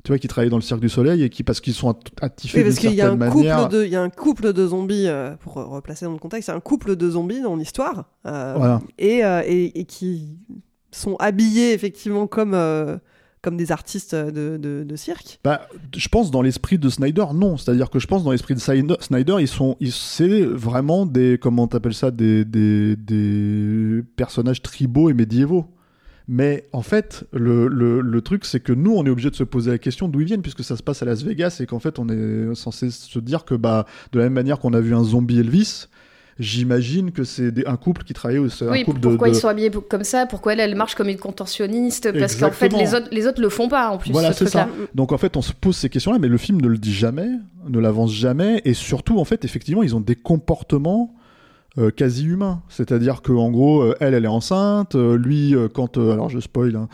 Tu 0.05 0.09
vois, 0.13 0.19
qui 0.19 0.29
travaillent 0.29 0.51
dans 0.51 0.57
le 0.57 0.63
Cirque 0.63 0.81
du 0.81 0.89
Soleil 0.89 1.23
et 1.23 1.29
qui, 1.31 1.43
parce 1.43 1.61
qu'ils 1.61 1.75
sont 1.75 1.95
attifés 2.21 2.59
Oui, 2.59 2.65
d'une 2.65 2.73
parce 2.73 2.81
qu'il 2.87 2.95
y 2.95 3.01
a 3.01 3.07
un 3.07 3.19
certaine 3.19 3.29
couple 3.31 3.47
manière. 3.47 3.69
de, 3.69 3.85
il 3.85 3.91
y 3.91 3.97
a 3.97 4.03
un 4.03 4.11
couple 4.11 4.53
de 4.53 4.67
zombies 4.67 5.07
euh, 5.09 5.35
pour 5.41 5.55
replacer 5.55 6.05
dans 6.07 6.13
le 6.13 6.19
contexte, 6.19 6.49
il 6.49 6.51
y 6.53 6.55
a 6.55 6.57
un 6.57 6.61
couple 6.61 6.97
de 6.97 7.11
zombies 7.11 7.43
dans 7.43 7.57
l'histoire 7.57 8.05
euh, 8.27 8.55
Voilà. 8.57 8.81
et, 8.99 9.25
euh, 9.25 9.43
et, 9.47 9.81
et 9.81 9.85
qui 9.85 10.39
sont 10.93 11.17
habillés 11.17 11.73
effectivement 11.73 12.27
comme 12.27 12.57
comme 13.43 13.57
des 13.57 13.73
artistes 13.73 14.15
de, 14.15 14.59
de, 14.59 14.85
de 14.87 14.97
cirque. 14.97 15.41
Bah, 15.43 15.63
je 15.97 16.09
pense 16.09 16.31
dans 16.31 16.43
l'esprit 16.43 16.77
de 16.79 16.91
Snyder, 16.91 17.25
non. 17.35 17.57
C'est-à-dire 17.57 17.89
que 17.89 17.99
je 17.99 18.07
pense 18.07 18.23
dans 18.23 18.33
l'esprit 18.33 18.53
de 18.55 18.61
Snyder, 18.61 18.97
Snyder, 19.01 19.37
ils 19.41 19.49
sont, 19.49 19.79
ils, 19.81 19.93
c'est 19.93 20.43
vraiment 20.43 21.07
des, 21.07 21.39
comment 21.41 21.67
t'appelles 21.67 21.95
ça, 21.95 22.11
des, 22.11 22.45
des, 22.45 22.97
des 22.97 24.03
personnages 24.17 24.61
tribaux 24.61 25.09
et 25.09 25.15
médiévaux. 25.15 25.65
Mais 26.33 26.65
en 26.73 26.83
fait, 26.83 27.25
le, 27.33 27.67
le, 27.67 28.01
le 28.01 28.21
truc, 28.21 28.45
c'est 28.45 28.61
que 28.61 28.73
nous, 28.73 28.93
on 28.95 29.05
est 29.05 29.11
obligé 29.11 29.31
de 29.31 29.35
se 29.35 29.43
poser 29.43 29.73
la 29.73 29.79
question 29.79 30.07
d'où 30.07 30.21
ils 30.21 30.27
viennent, 30.27 30.43
puisque 30.43 30.63
ça 30.63 30.77
se 30.77 30.83
passe 30.85 31.03
à 31.03 31.05
Las 31.05 31.25
Vegas, 31.25 31.59
et 31.61 31.67
qu'en 31.67 31.81
fait, 31.81 31.99
on 31.99 32.09
est 32.09 32.55
censé 32.55 32.91
se 32.91 33.19
dire 33.19 33.45
que, 33.45 33.57
bah, 33.57 33.85
de 34.13 34.19
la 34.19 34.27
même 34.27 34.35
manière 34.35 34.61
qu'on 34.61 34.73
a 34.73 34.79
vu 34.81 34.95
un 34.95 35.03
zombie 35.03 35.41
Elvis, 35.41 35.87
j'imagine 36.39 37.11
que 37.11 37.25
c'est 37.25 37.67
un 37.67 37.77
couple 37.77 38.05
qui 38.05 38.15
travaillait, 38.15 38.41
un 38.41 38.71
Oui, 38.71 38.85
couple 38.85 39.01
pourquoi 39.01 39.29
de- 39.29 39.35
ils 39.35 39.37
sont 39.37 39.49
habillés 39.49 39.71
comme 39.89 40.05
ça? 40.05 40.27
Pourquoi 40.27 40.53
elle, 40.53 40.61
elle 40.61 40.77
marche 40.77 40.95
comme 40.95 41.09
une 41.09 41.19
contorsionniste? 41.19 42.17
Parce 42.19 42.37
qu'en 42.37 42.53
fait, 42.53 42.73
les 42.73 42.95
autres, 42.95 43.09
les 43.11 43.27
autres 43.27 43.43
le 43.43 43.49
font 43.49 43.69
pas 43.69 43.91
en 43.91 43.99
plus. 43.99 44.13
Voilà, 44.13 44.33
ce 44.33 44.45
c'est 44.45 44.51
ça. 44.53 44.67
truc-là. 44.67 44.87
Donc 44.95 45.11
en 45.13 45.19
fait, 45.19 45.37
on 45.37 45.43
se 45.43 45.53
pose 45.53 45.77
ces 45.77 45.89
questions-là, 45.89 46.19
mais 46.21 46.29
le 46.29 46.39
film 46.39 46.61
ne 46.61 46.69
le 46.69 46.79
dit 46.79 46.95
jamais, 46.95 47.29
ne 47.69 47.79
l'avance 47.81 48.13
jamais, 48.15 48.63
et 48.65 48.73
surtout, 48.75 49.19
en 49.19 49.25
fait, 49.25 49.45
effectivement, 49.45 49.83
ils 49.83 49.97
ont 49.97 50.01
des 50.01 50.15
comportements 50.17 51.13
euh, 51.79 51.91
quasi 51.91 52.25
humains. 52.27 52.63
C'est-à-dire 52.69 53.23
que 53.23 53.33
en 53.33 53.51
gros, 53.51 53.83
euh, 53.83 53.95
elle, 54.01 54.15
elle 54.15 54.25
est 54.25 54.29
enceinte, 54.29 54.95
euh, 54.95 55.17
lui, 55.17 55.55
quand, 55.75 55.99
alors 55.99 56.29
je 56.29 56.41
spoil, 56.41 56.77
hein, 56.77 56.89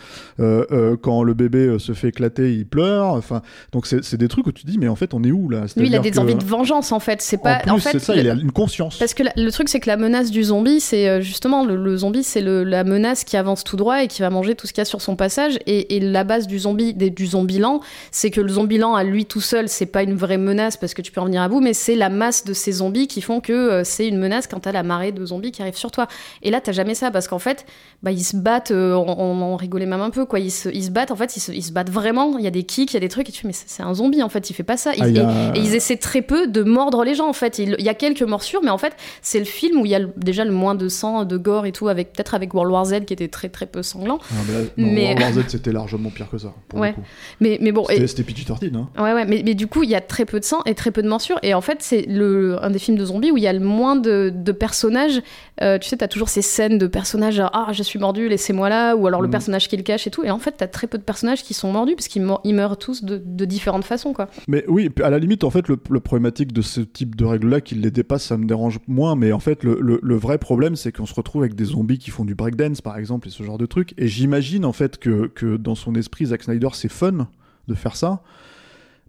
quand 1.02 1.22
le 1.22 1.34
bébé 1.34 1.78
se 1.78 1.92
fait 1.92 2.08
éclater, 2.08 2.52
il 2.54 2.66
pleure. 2.66 3.06
Enfin, 3.14 3.42
donc 3.72 3.86
c'est 3.86 4.16
des 4.16 4.28
trucs 4.28 4.46
où 4.46 4.52
tu 4.52 4.64
te 4.64 4.70
dis, 4.70 4.78
mais 4.78 4.88
en 4.88 4.96
fait, 4.96 5.14
on 5.14 5.22
est 5.24 5.30
où 5.32 5.48
là? 5.48 5.64
Lui, 5.76 5.86
il 5.88 5.94
a 5.94 5.98
des 5.98 6.10
que- 6.10 6.18
envies 6.18 6.34
de 6.34 6.44
vengeance 6.44 6.92
en 6.92 7.00
fait. 7.00 7.22
C'est 7.22 7.38
pas. 7.42 7.58
En 7.68 7.74
plus, 7.74 7.80
fait, 7.82 7.90
c'est 7.92 7.98
ça, 8.00 8.14
le- 8.14 8.20
il 8.20 8.28
a 8.30 8.34
une 8.34 8.52
conscience. 8.52 8.98
Parce 8.98 9.14
que 9.14 9.22
la- 9.22 9.32
le 9.36 9.50
truc, 9.50 9.68
c'est 9.68 9.80
que 9.80 9.88
la 9.88 9.96
menace 9.96 10.30
du 10.30 10.42
zombie, 10.44 10.80
c'est 10.80 11.22
justement 11.22 11.64
le, 11.64 11.76
le 11.76 11.96
zombie, 11.96 12.22
c'est 12.22 12.42
la 12.42 12.84
menace 12.84 13.24
qui 13.24 13.36
avance 13.36 13.64
tout 13.64 13.76
droit 13.76 14.02
et 14.02 14.08
qui 14.08 14.22
va 14.22 14.30
manger 14.30 14.54
tout 14.54 14.66
ce 14.66 14.72
qu'il 14.72 14.80
y 14.80 14.82
a 14.82 14.86
sur 14.86 15.00
son 15.00 15.16
passage. 15.16 15.58
Et, 15.66 15.96
et 15.96 16.00
la 16.00 16.24
base 16.24 16.46
du 16.46 16.58
zombie, 16.58 16.94
des- 16.94 17.10
du 17.10 17.26
zombie 17.26 17.58
lent, 17.58 17.80
c'est 18.10 18.30
que 18.30 18.40
le 18.40 18.48
zombie 18.48 18.78
lent 18.78 18.94
à 18.94 19.04
lui 19.04 19.24
tout 19.26 19.40
seul, 19.40 19.68
c'est 19.68 19.86
pas 19.86 20.02
une 20.02 20.14
vraie 20.14 20.38
menace 20.38 20.76
parce 20.76 20.94
que 20.94 21.02
tu 21.02 21.12
peux 21.12 21.20
en 21.20 21.24
venir 21.26 21.42
à 21.42 21.48
bout, 21.48 21.60
mais 21.60 21.72
c'est 21.74 21.94
la 21.96 22.08
masse 22.10 22.44
de 22.44 22.52
ces 22.52 22.72
zombies 22.72 23.06
qui 23.08 23.20
font 23.22 23.40
que 23.40 23.82
c'est 23.84 24.06
une 24.06 24.18
menace 24.18 24.46
quand 24.46 24.65
t'as 24.66 24.72
la 24.72 24.82
marée 24.82 25.12
de 25.12 25.24
zombies 25.24 25.52
qui 25.52 25.62
arrive 25.62 25.76
sur 25.76 25.92
toi. 25.92 26.08
Et 26.42 26.50
là, 26.50 26.60
t'as 26.60 26.72
jamais 26.72 26.96
ça 26.96 27.12
parce 27.12 27.28
qu'en 27.28 27.38
fait, 27.38 27.66
bah, 28.02 28.10
ils 28.10 28.24
se 28.24 28.36
battent, 28.36 28.72
euh, 28.72 28.94
on, 28.94 29.54
rigolait 29.56 29.86
même 29.86 30.00
un 30.00 30.10
peu, 30.10 30.26
quoi. 30.26 30.40
Ils 30.40 30.50
se, 30.50 30.68
ils 30.68 30.82
se 30.84 30.90
battent, 30.90 31.12
en 31.12 31.16
fait, 31.16 31.36
ils 31.36 31.40
se, 31.40 31.52
ils 31.52 31.62
se 31.62 31.70
battent 31.72 31.90
vraiment. 31.90 32.36
Il 32.38 32.44
y 32.44 32.48
a 32.48 32.50
des 32.50 32.64
kicks, 32.64 32.90
il 32.92 32.94
y 32.94 32.96
a 32.96 33.00
des 33.00 33.08
trucs, 33.08 33.28
et 33.28 33.32
tu 33.32 33.42
fais, 33.42 33.46
mais 33.46 33.54
c'est 33.54 33.82
un 33.84 33.94
zombie, 33.94 34.22
en 34.24 34.28
fait, 34.28 34.50
il 34.50 34.54
fait 34.54 34.64
pas 34.64 34.76
ça. 34.76 34.92
Ils- 34.94 35.02
Ah, 35.02 35.08
il 35.08 35.16
y 35.16 35.20
et- 35.20 35.62
ils 35.62 35.74
essaient 35.76 35.96
très 35.96 36.20
peu 36.22 36.48
de 36.48 36.62
mordre 36.64 37.04
les 37.04 37.14
gens 37.14 37.28
en 37.28 37.32
fait. 37.32 37.58
Il, 37.58 37.76
il 37.78 37.84
y 37.84 37.88
a 37.88 37.94
quelques 37.94 38.22
morsures, 38.22 38.60
mais 38.62 38.70
en 38.70 38.78
fait 38.78 38.94
c'est 39.22 39.38
le 39.38 39.44
film 39.44 39.80
où 39.80 39.86
il 39.86 39.90
y 39.92 39.94
a 39.94 39.98
le- 40.00 40.10
déjà 40.16 40.44
le 40.44 40.50
moins 40.50 40.74
de 40.74 40.88
sang, 40.88 41.24
de 41.24 41.36
gore 41.36 41.64
et 41.66 41.72
tout, 41.72 41.86
avec 41.88 42.12
peut-être 42.12 42.34
avec 42.34 42.52
World 42.54 42.72
War 42.72 42.84
Z 42.86 43.04
qui 43.06 43.12
était 43.12 43.28
très 43.28 43.48
très 43.48 43.66
peu 43.66 43.82
sanglant. 43.82 44.18
Ah, 44.30 44.34
mais 44.48 44.52
là, 44.54 44.60
non, 44.76 44.92
Mais- 44.92 45.02
World 45.14 45.20
War 45.22 45.32
Z, 45.44 45.48
c'était 45.48 45.72
largement 45.72 46.10
pire 46.10 46.28
que 46.28 46.38
ça. 46.38 46.52
Pour 46.68 46.80
Ouais. 46.80 46.88
le 46.88 46.94
coup. 46.94 47.00
Mais, 47.40 47.58
mais 47.60 47.70
bon, 47.72 47.84
C'était 47.88 48.22
et- 48.22 48.24
PG-13, 48.24 48.74
hein. 48.76 48.88
Ouais, 48.98 49.12
ouais, 49.12 49.24
mais, 49.26 49.42
mais 49.44 49.54
du 49.54 49.66
coup, 49.68 49.82
il 49.84 49.90
y 49.90 49.94
a 49.94 50.00
très 50.00 50.24
peu 50.24 50.40
de 50.40 50.44
sang 50.44 50.58
et 50.66 50.74
très 50.74 50.90
peu 50.90 51.02
de 51.02 51.08
morsures. 51.08 51.38
Et 51.42 51.54
en 51.54 51.60
fait, 51.60 51.78
c'est 51.80 52.02
le, 52.08 52.62
un 52.64 52.70
des 52.70 52.78
films 52.78 52.96
de 52.96 53.04
zombies 53.04 53.30
où 53.30 53.36
il 53.36 53.42
y 53.42 53.46
a 53.48 53.52
le 53.52 53.60
moins 53.60 53.96
de, 53.96 54.32
de 54.34 54.52
personnages. 54.56 55.22
Euh, 55.62 55.78
tu 55.78 55.88
sais, 55.88 55.96
t'as 55.96 56.08
toujours 56.08 56.28
ces 56.28 56.42
scènes 56.42 56.78
de 56.78 56.86
personnages, 56.86 57.34
genre, 57.34 57.50
ah, 57.52 57.68
je 57.72 57.82
suis 57.82 57.98
mordu, 57.98 58.28
laissez-moi 58.28 58.68
là, 58.68 58.94
ou 58.96 59.06
alors 59.06 59.20
le 59.22 59.28
Mhm. 59.28 59.32
personnage 59.32 59.68
qui 59.68 59.76
le 59.76 59.82
cache 59.82 60.06
et 60.06 60.10
tout. 60.10 60.24
Et 60.24 60.30
en 60.30 60.38
fait, 60.38 60.52
t'as 60.56 60.66
très 60.66 60.86
peu 60.86 60.98
de 60.98 61.02
personnages 61.02 61.42
qui 61.44 61.54
sont 61.54 61.70
mordus 61.72 61.94
parce 61.94 62.08
qu'ils 62.08 62.22
meurent, 62.22 62.76
tous 62.78 63.04
de, 63.04 63.22
de 63.24 63.44
différentes 63.44 63.84
façons, 63.84 64.12
quoi. 64.12 64.28
Mais 64.48 64.64
oui, 64.68 64.90
à 65.02 65.10
la 65.10 65.18
limite, 65.18 65.44
en 65.44 65.50
fait, 65.50 65.68
le, 65.68 65.78
le 65.88 66.00
problématique 66.00 66.52
de 66.52 66.62
ce 66.62 66.80
type 66.80 67.14
de 67.16 67.24
règles-là, 67.24 67.60
qui 67.60 67.74
les 67.76 67.90
dépasse, 67.90 68.24
ça 68.24 68.36
me 68.36 68.46
dérange 68.46 68.78
moins. 68.88 69.14
Mais 69.16 69.32
en 69.32 69.40
fait, 69.40 69.62
le, 69.64 69.78
le- 69.80 70.00
le 70.02 70.16
vrai 70.16 70.38
problème, 70.38 70.76
c'est 70.76 70.92
qu'on 70.92 71.06
se 71.06 71.14
retrouve 71.14 71.42
avec 71.42 71.54
des 71.54 71.64
zombies 71.64 71.98
qui 71.98 72.10
font 72.10 72.24
du 72.24 72.34
breakdance, 72.34 72.80
par 72.80 72.98
exemple, 72.98 73.28
et 73.28 73.30
ce 73.30 73.42
genre 73.42 73.58
de 73.58 73.66
trucs. 73.66 73.94
Et 73.98 74.08
j'imagine, 74.08 74.64
en 74.64 74.72
fait, 74.72 74.98
que, 74.98 75.26
que 75.28 75.56
dans 75.56 75.74
son 75.74 75.94
esprit, 75.94 76.26
Zack 76.26 76.42
Snyder, 76.42 76.68
c'est 76.72 76.90
fun 76.90 77.28
de 77.68 77.74
faire 77.74 77.96
ça. 77.96 78.22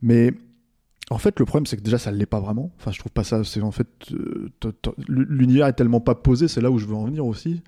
Mais 0.01 0.31
en 1.09 1.17
fait, 1.17 1.39
le 1.39 1.45
problème, 1.45 1.65
c'est 1.65 1.77
que 1.77 1.81
déjà, 1.83 1.97
ça 1.97 2.11
ne 2.11 2.17
l'est 2.17 2.25
pas 2.25 2.39
vraiment. 2.41 2.71
Enfin, 2.79 2.91
je 2.91 2.99
trouve 2.99 3.11
pas 3.13 3.23
ça. 3.23 3.43
C'est 3.43 3.61
en 3.61 3.71
fait. 3.71 3.87
euh, 4.11 4.49
L'univers 5.07 5.67
est 5.67 5.73
tellement 5.73 6.01
pas 6.01 6.15
posé, 6.15 6.47
c'est 6.47 6.61
là 6.61 6.69
où 6.71 6.77
je 6.79 6.85
veux 6.85 6.95
en 6.95 7.05
venir 7.05 7.25
aussi. 7.25 7.61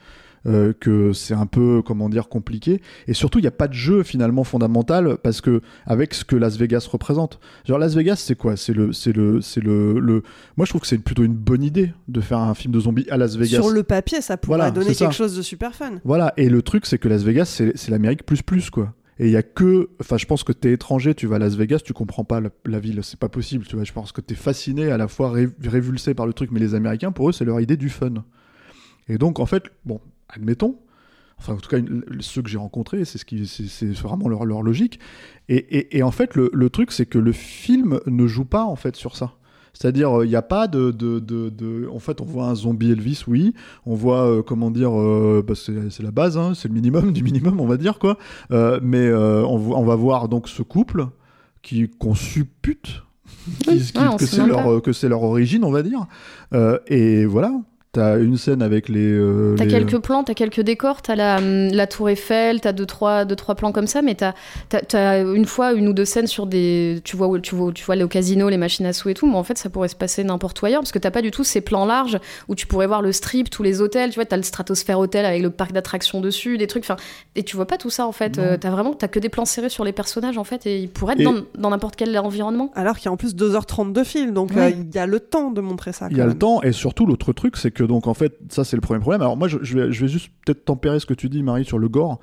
euh, 0.46 0.72
que 0.80 1.12
c'est 1.12 1.34
un 1.34 1.46
peu 1.48 1.82
comment 1.86 2.08
dire 2.08 2.30
compliqué 2.30 2.82
et 3.10 3.14
surtout 3.14 3.40
il 3.40 3.42
n'y 3.42 3.50
a 3.50 3.52
pas 3.52 3.68
de 3.68 3.74
jeu 3.74 4.04
finalement 4.04 4.46
fondamental 4.46 5.18
parce 5.22 5.42
que 5.42 5.60
avec 5.86 6.14
ce 6.14 6.24
que 6.24 6.38
Las 6.38 6.56
Vegas 6.56 6.88
représente 6.90 7.42
genre 7.68 7.78
Las 7.78 7.94
Vegas 7.94 8.16
c'est 8.26 8.36
quoi? 8.38 8.56
C'est 8.56 8.72
le 8.72 8.94
c'est 8.94 9.12
le 9.12 9.42
c'est 9.42 9.60
le, 9.60 10.00
le 10.00 10.24
moi 10.56 10.66
je 10.66 10.72
trouve 10.72 10.80
que 10.80 10.88
c'est 10.88 10.98
plutôt 10.98 11.24
une 11.24 11.34
bonne 11.36 11.62
idée 11.62 11.92
de 12.08 12.22
faire 12.22 12.38
un 12.40 12.54
film 12.54 12.74
de 12.74 12.80
zombies 12.80 13.06
à 13.10 13.18
Las 13.18 13.36
Vegas 13.36 13.58
Sur 13.62 13.70
le 13.70 13.84
papier, 13.84 14.22
ça 14.22 14.38
pourrait 14.38 14.60
Voilà, 14.60 14.72
donner 14.72 14.94
ça. 14.94 15.08
quelque 15.08 15.16
chose 15.18 15.36
de 15.36 15.42
super 15.42 15.76
fun. 15.76 15.96
voilà, 16.06 16.34
et 16.38 16.48
le 16.48 16.62
truc, 16.62 16.86
c'est 16.86 17.00
que 17.00 17.10
Las 17.10 17.24
Vegas, 17.24 17.44
c'est 17.44 17.74
c'est 17.76 17.92
l'Amérique 17.92 18.26
plus 18.26 18.42
plus, 18.42 18.70
quoi. 18.70 18.94
Et 19.20 19.26
il 19.28 19.32
y 19.32 19.38
a 19.38 19.44
que. 19.44 19.90
Enfin, 20.00 20.18
je 20.18 20.26
pense 20.26 20.44
que 20.44 20.52
t'es 20.54 20.72
étranger, 20.72 21.14
tu 21.14 21.28
vas 21.28 21.36
à 21.36 21.40
Las 21.40 21.56
Vegas, 21.56 21.80
tu 21.80 21.94
comprends 21.94 22.24
pas 22.24 22.42
la, 22.66 22.80
ville, 22.80 23.02
c'est 23.04 23.20
pas 23.20 23.30
possible, 23.30 23.66
tu 23.66 23.76
vois. 23.76 23.84
Je 23.84 23.92
pense 23.92 24.12
que 24.12 24.22
t'es 24.22 24.36
fasciné, 24.36 24.92
à 24.92 24.98
la 24.98 25.08
fois 25.08 25.32
ré- 25.32 25.50
révulsé 25.64 26.14
par 26.14 26.26
le 26.26 26.34
truc, 26.34 26.52
mais 26.52 26.60
les 26.60 26.74
Américains, 26.74 27.12
pour 27.12 27.30
eux, 27.30 27.32
c'est 27.34 27.46
leur 27.46 27.60
idée 27.60 27.78
du 27.78 27.90
fun. 27.90 28.24
Et 29.10 29.18
donc, 29.18 29.40
en 29.40 29.46
fait, 29.46 29.64
bon, 29.86 30.00
admettons. 30.30 30.80
Enfin, 31.38 31.54
en 31.54 31.58
tout 31.58 31.70
cas, 31.70 31.78
ceux 32.20 32.42
que 32.42 32.50
j'ai 32.50 32.58
rencontrés, 32.58 33.06
c'est 33.06 33.18
ce 33.18 33.26
qui, 33.26 33.48
c'est 33.48 33.92
vraiment 33.92 34.28
leur, 34.28 34.46
leur 34.46 34.62
logique. 34.62 35.00
Et, 35.48 35.56
et- 35.58 35.98
et 35.98 36.04
en 36.04 36.12
fait, 36.12 36.36
le, 36.36 36.50
le 36.54 36.70
truc, 36.70 36.92
c'est 36.92 37.06
que 37.06 37.18
le 37.18 37.32
film 37.32 38.00
ne 38.08 38.28
joue 38.28 38.46
pas 38.46 38.64
en 38.66 38.76
fait 38.76 38.96
sur 38.96 39.16
ça. 39.16 39.36
C'est-à-dire, 39.82 40.24
il 40.26 40.28
n'y 40.30 40.36
a 40.36 40.42
pas 40.42 40.68
de, 40.68 40.92
de, 40.92 41.20
de, 41.20 41.48
de- 41.48 41.88
En 41.94 42.00
fait, 42.00 42.20
on 42.20 42.26
voit 42.26 42.48
un 42.48 42.56
zombie 42.56 42.92
Elvis, 42.92 43.24
oui. 43.28 43.54
On 43.86 43.96
voit, 43.96 44.28
euh, 44.30 44.42
comment 44.44 44.72
dire, 44.72 44.92
euh, 45.00 45.42
bah, 45.48 45.54
c'est 45.56 46.04
la 46.04 46.12
base, 46.12 46.38
hein, 46.38 46.52
c'est 46.54 46.68
le 46.68 46.74
minimum 46.74 47.14
du 47.14 47.24
minimum, 47.24 47.62
on 47.62 47.66
va 47.66 47.78
dire, 47.78 47.98
quoi. 47.98 48.18
Euh, 48.52 48.82
mais 48.84 49.08
euh, 49.08 49.42
on, 49.46 49.86
va 49.86 49.96
voir 49.96 50.28
donc 50.28 50.50
ce 50.50 50.64
couple 50.64 51.06
qui 51.62 51.88
qu'on 51.98 52.14
suppute 52.14 53.04
qui- 53.62 53.80
qui- 53.80 53.98
Ouais, 53.98 54.08
on 54.12 54.18
que 54.18 54.26
c'est 54.26 54.46
leur, 54.46 54.64
pas. 54.64 54.70
euh, 54.70 54.80
que 54.82 54.92
c'est 54.92 55.08
leur 55.08 55.24
origine, 55.24 55.64
on 55.64 55.72
va 55.72 55.82
dire. 55.82 56.08
Euh, 56.54 56.78
et 56.88 57.26
voilà. 57.26 57.54
T'as 57.92 58.20
une 58.20 58.38
scène 58.38 58.62
avec 58.62 58.88
les. 58.88 59.00
euh, 59.12 59.56
T'as 59.58 59.66
les- 59.66 59.72
quelques 59.72 59.98
plans, 59.98 60.24
t'as 60.24 60.36
quelques 60.36 60.60
décors, 60.62 61.02
t'as 61.02 61.16
la, 61.16 61.38
hum, 61.38 61.70
la 61.72 61.88
tour 61.88 62.08
Eiffel, 62.08 62.62
t'as 62.62 62.72
deux 62.72 62.86
trois, 62.86 63.26
deux, 63.26 63.36
trois 63.36 63.56
plans 63.56 63.72
comme 63.72 63.88
ça, 63.88 64.04
mais 64.04 64.14
t'as 64.14 64.34
as, 64.94 65.18
une 65.22 65.46
fois 65.46 65.74
une 65.74 65.88
ou 65.88 65.94
deux 65.94 66.06
scènes 66.06 66.28
sur 66.28 66.46
des. 66.46 67.02
Tu 67.04 67.18
vois, 67.18 67.40
tu 67.40 67.56
vois, 67.56 67.72
tu 67.74 67.84
vois 67.84 67.96
le 67.96 68.08
casino, 68.08 68.48
les 68.48 68.58
machines 68.58 68.86
à 68.86 68.94
sous 68.94 69.10
et 69.10 69.16
tout, 69.16 69.26
mais 69.26 69.36
en 69.38 69.44
fait 69.44 69.58
ça 69.58 69.72
pourrait 69.72 69.88
se 69.88 69.96
passer 69.96 70.24
n'importe 70.24 70.62
où 70.62 70.68
ailleurs, 70.68 70.82
parce 70.82 70.92
que 70.92 71.00
t'as 71.00 71.10
pas 71.10 71.24
du 71.24 71.32
tout 71.32 71.44
ces 71.44 71.62
plans 71.62 71.88
larges 71.88 72.20
où 72.48 72.54
tu 72.54 72.68
pourrais 72.68 72.86
voir 72.86 73.02
le 73.02 73.12
strip, 73.12 73.50
tous 73.50 73.64
les 73.64 73.82
hôtels, 73.82 74.12
tu 74.12 74.16
vois, 74.16 74.26
t'as 74.26 74.38
le 74.38 74.44
Stratosphere 74.44 75.00
Hotel 75.00 75.26
avec 75.26 75.42
le 75.42 75.50
parc 75.50 75.72
d'attractions 75.72 76.22
dessus, 76.22 76.60
des 76.60 76.68
trucs, 76.68 76.84
enfin. 76.84 76.98
Et 77.36 77.42
tu 77.42 77.56
vois 77.56 77.66
pas 77.66 77.78
tout 77.78 77.90
ça 77.90 78.06
en 78.06 78.12
fait. 78.12 78.38
Euh, 78.38 78.56
t'as 78.60 78.70
vraiment, 78.70 78.94
t'as 78.94 79.08
que 79.08 79.18
des 79.20 79.30
plans 79.30 79.46
serrés 79.46 79.70
sur 79.70 79.84
les 79.84 79.94
personnages 79.94 80.38
en 80.38 80.44
fait, 80.44 80.68
et 80.68 80.78
ils 80.78 80.90
pourraient 80.90 81.14
être 81.14 81.22
Et- 81.22 81.24
dans 81.24 81.34
dans 81.58 81.70
n'importe 81.72 81.96
quel 81.96 82.16
environnement. 82.20 82.72
Alors 82.76 82.98
qu'il 82.98 83.06
y 83.06 83.10
a 83.10 83.12
en 83.12 83.18
plus 83.18 83.36
2h30 83.36 83.94
de 83.94 84.04
film, 84.04 84.32
donc 84.36 84.56
euh, 84.56 84.70
il 84.70 84.94
y 84.94 85.00
a 85.00 85.08
le 85.08 85.20
temps 85.20 85.50
de 85.50 85.62
montrer 85.62 85.92
ça. 85.92 86.08
Il 86.12 86.18
y 86.18 86.22
a 86.22 86.28
le 86.28 86.36
temps, 86.38 86.62
et 86.62 86.72
surtout 86.72 87.08
l'autre 87.08 87.34
truc, 87.34 87.58
c'est 87.58 87.72
que 87.72 87.79
donc 87.84 88.08
en 88.08 88.14
fait, 88.14 88.38
ça 88.50 88.64
c'est 88.64 88.76
le 88.76 88.82
premier 88.82 89.00
problème. 89.00 89.22
Alors 89.22 89.38
moi, 89.38 89.48
je, 89.48 89.58
vais, 89.58 89.88
vais 89.88 90.08
juste 90.08 90.32
peut-être 90.46 90.66
tempérer 90.66 91.00
ce 91.00 91.06
que 91.06 91.14
tu 91.14 91.30
dis, 91.30 91.44
Marie, 91.44 91.66
sur 91.66 91.80
le 91.80 91.90
gore, 91.90 92.20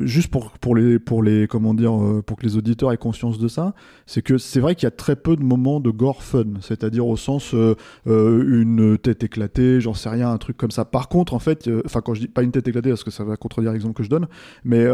juste 0.00 0.30
pour, 0.30 0.50
pour 0.52 0.74
les, 0.74 0.98
pour 0.98 1.22
les, 1.22 1.46
comment 1.46 1.74
dire, 1.74 1.92
euh, 1.94 2.22
pour 2.22 2.36
que 2.36 2.44
les 2.44 2.56
auditeurs 2.56 2.92
aient 2.92 2.96
conscience 2.96 3.38
de 3.38 3.48
ça. 3.48 3.74
C'est 4.06 4.22
que 4.22 4.38
c'est 4.38 4.60
vrai 4.60 4.74
qu'il 4.74 4.84
y 4.84 4.88
a 4.88 4.90
très 4.92 5.16
peu 5.16 5.36
de 5.36 5.42
moments 5.42 5.80
de 5.80 5.90
gore 5.90 6.22
fun, 6.22 6.44
c'est-à-dire 6.60 7.06
au 7.06 7.16
sens 7.16 7.54
euh, 7.54 7.74
euh, 8.06 8.60
une 8.62 8.98
tête 8.98 9.22
éclatée, 9.24 9.80
j'en 9.80 9.94
sais 9.94 10.08
rien, 10.08 10.30
un 10.30 10.38
truc 10.38 10.56
comme 10.56 10.70
ça. 10.70 10.84
Par 10.84 11.08
contre, 11.08 11.34
en 11.34 11.38
fait, 11.38 11.68
enfin 11.84 12.00
quand 12.00 12.14
je 12.14 12.20
dis 12.20 12.28
pas 12.28 12.42
une 12.42 12.52
tête 12.52 12.66
éclatée, 12.68 12.90
parce 12.90 13.04
que 13.04 13.10
ça 13.10 13.24
va 13.24 13.36
contredire 13.36 13.72
l'exemple 13.72 13.94
que 13.94 14.02
je 14.02 14.08
donne, 14.10 14.26
mais 14.64 14.86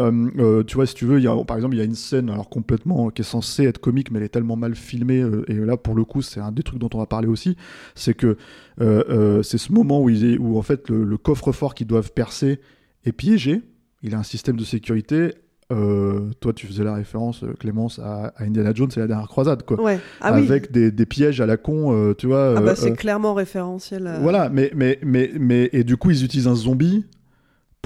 tu 0.67 0.75
vois, 0.75 0.85
si 0.85 0.95
tu 0.95 1.05
veux, 1.05 1.19
y 1.19 1.27
a, 1.27 1.35
par 1.43 1.57
exemple, 1.57 1.75
il 1.75 1.79
y 1.79 1.81
a 1.81 1.85
une 1.85 1.95
scène 1.95 2.29
alors 2.29 2.49
complètement 2.49 3.09
qui 3.09 3.21
est 3.21 3.25
censée 3.25 3.63
être 3.65 3.79
comique, 3.79 4.11
mais 4.11 4.19
elle 4.19 4.25
est 4.25 4.29
tellement 4.29 4.55
mal 4.55 4.75
filmée, 4.75 5.23
et 5.47 5.53
là 5.53 5.77
pour 5.77 5.95
le 5.95 6.03
coup, 6.03 6.21
c'est 6.21 6.39
un 6.39 6.51
des 6.51 6.63
trucs 6.63 6.79
dont 6.79 6.89
on 6.93 6.97
va 6.99 7.05
parler 7.05 7.27
aussi, 7.27 7.55
c'est 7.95 8.13
que 8.13 8.37
c'est 8.79 9.57
ce 9.57 9.71
moment 9.71 10.01
où, 10.01 10.09
ils- 10.09 10.37
où 10.39 10.57
en 10.57 10.61
fait 10.61 10.89
le, 10.89 11.03
le 11.03 11.17
coffre-fort 11.17 11.75
qu'ils 11.75 11.87
doivent 11.87 12.11
percer 12.13 12.59
est 13.05 13.11
piégé. 13.11 13.61
Il 14.03 14.15
a 14.15 14.19
un 14.19 14.23
système 14.23 14.55
de 14.55 14.63
sécurité. 14.63 15.33
Euh, 15.71 16.29
toi, 16.39 16.53
tu 16.53 16.65
faisais 16.65 16.83
la 16.83 16.93
référence, 16.93 17.43
euh, 17.43 17.53
Clémence, 17.59 17.99
à, 17.99 18.31
à 18.37 18.43
Indiana 18.45 18.71
Jones 18.73 18.89
et 18.95 18.99
la 19.01 19.07
dernière 19.07 19.27
croisade, 19.27 19.63
quoi. 19.63 19.81
Ouais. 19.81 19.99
Ah 20.21 20.31
oui. 20.33 20.39
Avec 20.39 20.71
des, 20.71 20.91
des 20.91 21.05
pièges 21.05 21.41
à 21.41 21.45
la 21.45 21.57
con, 21.57 21.91
euh, 21.93 22.13
tu 22.13 22.25
vois. 22.27 22.53
Ah 22.57 22.61
bah 22.61 22.75
c'est 22.75 22.93
clairement 22.93 23.33
référentiel. 23.33 24.09
Voilà, 24.21 24.47
mais, 24.47 24.71
mais, 24.73 24.97
mais, 25.03 25.31
mais, 25.37 25.69
et 25.73 25.83
du 25.83 25.97
coup, 25.97 26.11
ils 26.11 26.23
utilisent 26.23 26.47
un 26.47 26.55
zombie 26.55 27.05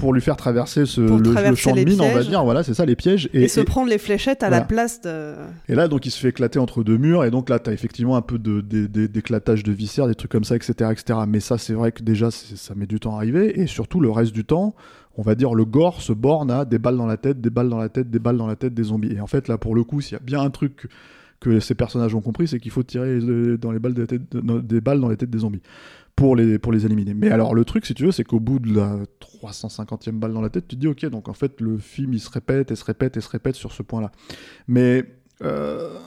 pour 0.02 0.12
lui 0.12 0.20
faire 0.20 0.36
traverser 0.36 0.84
ce, 0.84 1.00
le, 1.00 1.54
champ 1.54 1.74
de 1.76 1.84
mine, 1.84 2.00
on 2.00 2.12
va 2.12 2.22
dire. 2.24 2.42
Voilà, 2.44 2.64
c'est 2.64 2.74
ça 2.74 2.84
les 2.84 2.96
pièges. 2.96 3.30
Et, 3.32 3.42
Et, 3.44 3.48
se 3.48 3.60
et- 3.60 3.64
prendre 3.64 3.88
les 3.88 3.98
fléchettes 3.98 4.42
à 4.42 4.48
Voilà. 4.48 4.62
la 4.62 4.66
place 4.66 5.00
de. 5.00 5.34
et 5.68 5.76
là, 5.76 5.86
donc, 5.86 6.04
il 6.06 6.10
se 6.10 6.18
fait 6.18 6.30
éclater 6.30 6.58
entre 6.58 6.82
deux 6.82 6.98
murs, 6.98 7.24
et 7.24 7.30
donc 7.30 7.48
là, 7.48 7.60
t'as 7.60 7.72
effectivement 7.72 8.16
un 8.16 8.20
peu 8.20 8.36
de, 8.38 8.60
de- 8.60 8.88
de- 8.88 9.06
d'éclatage 9.06 9.62
de 9.62 9.70
viscères, 9.70 10.08
des 10.08 10.16
trucs 10.16 10.32
comme 10.32 10.42
ça, 10.42 10.56
etc., 10.56 10.90
etc. 10.90 11.20
Mais 11.28 11.38
ça, 11.38 11.56
c'est 11.56 11.74
vrai 11.74 11.92
que 11.92 12.02
déjà, 12.02 12.32
ça 12.32 12.74
met 12.74 12.86
du 12.86 12.98
temps 12.98 13.14
à 13.14 13.18
arriver, 13.18 13.60
et 13.60 13.68
surtout, 13.68 14.00
le 14.00 14.10
reste 14.10 14.32
du 14.32 14.44
temps, 14.44 14.74
on 15.16 15.22
va 15.22 15.36
dire, 15.36 15.54
le 15.54 15.64
gore 15.64 16.02
se 16.02 16.12
borne 16.12 16.50
à 16.50 16.64
des 16.64 16.80
balles 16.80 16.96
dans 16.96 17.06
la 17.06 17.16
tête, 17.16 17.40
des 17.40 17.50
balles 17.50 17.68
dans 17.68 17.78
la 17.78 17.88
tête, 17.88 18.10
des 18.10 18.18
balles 18.18 18.38
dans 18.38 18.48
la 18.48 18.56
tête 18.56 18.74
des 18.74 18.82
zombies. 18.82 19.12
Et 19.16 19.20
en 19.20 19.28
fait, 19.28 19.46
là, 19.46 19.56
pour 19.56 19.74
le 19.76 19.84
coup, 19.84 20.00
s'il 20.00 20.14
y 20.14 20.16
a 20.16 20.24
bien 20.24 20.40
un 20.40 20.50
truc 20.50 20.88
que 21.38 21.60
ces 21.60 21.74
personnages 21.74 22.14
ont 22.14 22.20
compris, 22.20 22.48
c'est 22.48 22.58
qu'il 22.60 22.70
faut 22.70 22.82
tirer 22.82 23.18
dans 23.60 23.72
les 23.72 23.78
balles 23.78 23.94
de 23.94 24.00
la 24.02 24.06
tête- 24.06 24.22
de- 24.32 24.60
des 24.60 24.80
balles 24.80 25.00
dans 25.00 25.08
la 25.08 25.16
tête 25.16 25.30
des 25.30 25.38
zombies. 25.38 25.62
Pour 26.14 26.36
les, 26.36 26.58
pour 26.58 26.72
les 26.72 26.84
éliminer. 26.84 27.14
Mais 27.14 27.30
alors, 27.30 27.54
le 27.54 27.64
truc, 27.64 27.86
si 27.86 27.94
tu 27.94 28.04
veux, 28.04 28.12
c'est 28.12 28.22
qu'au 28.22 28.38
bout 28.38 28.58
de 28.58 28.76
la 28.76 28.98
350e 29.20 30.12
balle 30.12 30.32
dans 30.32 30.42
la 30.42 30.50
tête, 30.50 30.68
tu 30.68 30.76
te 30.76 30.80
dis, 30.80 30.86
ok, 30.86 31.06
donc 31.06 31.28
en 31.28 31.32
fait, 31.32 31.60
le 31.60 31.78
film, 31.78 32.12
il 32.12 32.20
se 32.20 32.30
répète 32.30 32.70
et 32.70 32.76
se 32.76 32.84
répète 32.84 33.16
et 33.16 33.20
se 33.20 33.28
répète 33.30 33.54
sur 33.54 33.72
ce 33.72 33.82
point-là. 33.82 34.12
Mais 34.68 35.04
euh, 35.42 35.98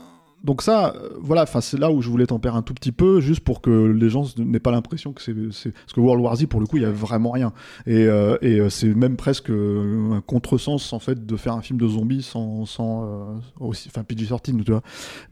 donc 0.43 0.61
ça, 0.61 0.93
euh, 0.95 1.09
voilà, 1.19 1.43
enfin 1.43 1.59
c'est 1.61 1.79
là 1.79 1.91
où 1.91 2.01
je 2.03 2.09
voulais 2.09 2.27
tempérer 2.27 2.55
un 2.55 2.61
tout 2.61 2.73
petit 2.75 2.91
peu, 2.91 3.19
juste 3.19 3.39
pour 3.41 3.61
que 3.61 3.87
les 3.87 4.09
gens 4.09 4.25
n'aient 4.37 4.59
pas 4.59 4.69
l'impression 4.71 5.11
que 5.11 5.21
c'est, 5.21 5.33
parce 5.33 5.93
que 5.93 5.99
World 5.99 6.23
War 6.23 6.35
Z 6.35 6.45
pour 6.45 6.59
le 6.59 6.67
coup 6.67 6.77
il 6.77 6.83
y 6.83 6.85
a 6.85 6.91
vraiment 6.91 7.31
rien 7.31 7.51
et, 7.87 8.05
euh, 8.05 8.37
et 8.43 8.59
euh, 8.59 8.69
c'est 8.69 8.93
même 8.93 9.15
presque 9.15 9.49
un 9.49 10.21
contresens 10.25 10.93
en 10.93 10.99
fait 10.99 11.25
de 11.25 11.35
faire 11.35 11.53
un 11.53 11.61
film 11.61 11.79
de 11.79 11.87
zombies 11.87 12.21
sans, 12.21 12.65
sans 12.65 13.05
euh, 13.05 13.33
aussi, 13.59 13.89
enfin 13.91 14.03
PG-13 14.03 14.63
tu 14.63 14.71
vois. 14.71 14.81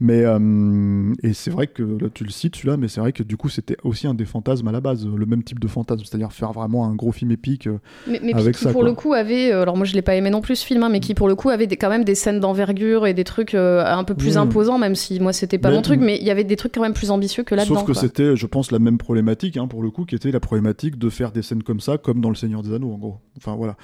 Mais 0.00 0.24
et 1.22 1.32
c'est 1.32 1.50
vrai 1.50 1.66
que 1.68 1.82
là 1.82 2.08
tu 2.12 2.24
le 2.24 2.30
cites 2.30 2.56
celui-là, 2.56 2.76
mais 2.76 2.88
c'est 2.88 3.00
vrai 3.00 3.12
que 3.12 3.22
du 3.22 3.36
coup 3.36 3.48
c'était 3.48 3.76
aussi 3.84 4.06
un 4.06 4.14
des 4.14 4.24
fantasmes 4.24 4.66
à 4.68 4.72
la 4.72 4.80
base, 4.80 5.06
le 5.06 5.26
même 5.26 5.42
type 5.44 5.60
de 5.60 5.68
fantasme, 5.68 6.02
c'est-à-dire 6.04 6.32
faire 6.32 6.52
vraiment 6.52 6.86
un 6.86 6.94
gros 6.94 7.12
film 7.12 7.30
épique. 7.30 7.68
Mais, 8.08 8.20
mais 8.22 8.34
avec 8.34 8.56
qui, 8.56 8.64
ça, 8.64 8.70
pour 8.72 8.80
quoi. 8.80 8.88
le 8.90 8.94
coup 8.96 9.12
avait, 9.12 9.52
alors 9.52 9.76
moi 9.76 9.86
je 9.86 9.94
l'ai 9.94 10.02
pas 10.02 10.14
aimé 10.16 10.30
non 10.30 10.40
plus 10.40 10.56
ce 10.56 10.66
film, 10.66 10.82
hein, 10.82 10.88
mais 10.88 11.00
qui 11.00 11.14
pour 11.14 11.28
le 11.28 11.34
coup 11.34 11.50
avait 11.50 11.66
des- 11.66 11.76
quand 11.76 11.88
même 11.88 12.04
des 12.04 12.14
scènes 12.14 12.40
d'envergure 12.40 13.06
et 13.06 13.14
des 13.14 13.24
trucs 13.24 13.54
un 13.54 14.02
peu 14.04 14.14
plus 14.14 14.34
Mmh. 14.34 14.38
imposants, 14.38 14.78
même 14.78 14.93
si 14.94 15.20
moi 15.20 15.32
c'était 15.32 15.58
pas 15.58 15.70
Mais- 15.70 15.76
mon 15.76 15.82
truc, 15.82 16.00
mais 16.00 16.16
il 16.18 16.24
y 16.24 16.30
avait 16.30 16.44
des 16.44 16.56
trucs 16.56 16.74
quand 16.74 16.82
même 16.82 16.94
plus 16.94 17.10
ambitieux 17.10 17.42
que 17.42 17.54
là-dedans. 17.54 17.76
Sauf 17.76 17.86
que 17.86 17.94
c'était, 17.94 18.36
je 18.36 18.46
pense, 18.46 18.70
la 18.70 18.78
même 18.78 18.98
problématique, 18.98 19.56
hein, 19.56 19.66
pour 19.66 19.82
le 19.82 19.90
coup, 19.90 20.04
qui 20.04 20.14
était 20.14 20.30
la 20.30 20.40
problématique 20.40 20.98
de 20.98 21.08
faire 21.10 21.32
des 21.32 21.42
scènes 21.42 21.62
comme 21.62 21.80
ça, 21.80 21.98
comme 21.98 22.20
dans 22.20 22.28
Le 22.28 22.34
Seigneur 22.34 22.62
des 22.62 22.72
Anneaux, 22.72 22.92
en 22.92 22.98
gros. 22.98 23.20
Enfin, 23.36 23.54
voilà. 23.56 23.76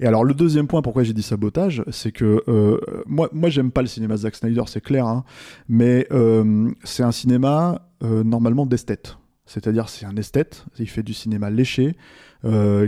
Et 0.00 0.06
alors, 0.06 0.24
le 0.24 0.34
deuxième 0.34 0.66
point, 0.66 0.82
pourquoi 0.82 1.02
j'ai 1.02 1.12
dit 1.12 1.22
sabotage, 1.22 1.82
c'est 1.90 2.12
que 2.12 2.42
euh, 2.48 2.78
moi, 3.06 3.28
moi, 3.32 3.48
j'aime 3.50 3.70
pas 3.70 3.82
le 3.82 3.88
cinéma 3.88 4.14
de 4.14 4.20
Zack 4.20 4.36
Snyder, 4.36 4.62
c'est 4.66 4.82
clair, 4.82 5.06
hein, 5.06 5.24
mais 5.68 6.06
euh, 6.12 6.70
c'est 6.84 7.02
un 7.02 7.12
cinéma 7.12 7.88
euh, 8.02 8.24
normalement 8.24 8.66
d'esthète. 8.66 9.16
C'est-à-dire, 9.46 9.88
c'est 9.88 10.06
un 10.06 10.16
esthète, 10.16 10.64
il 10.78 10.88
fait 10.88 11.02
du 11.02 11.14
cinéma 11.14 11.50
léché, 11.50 11.96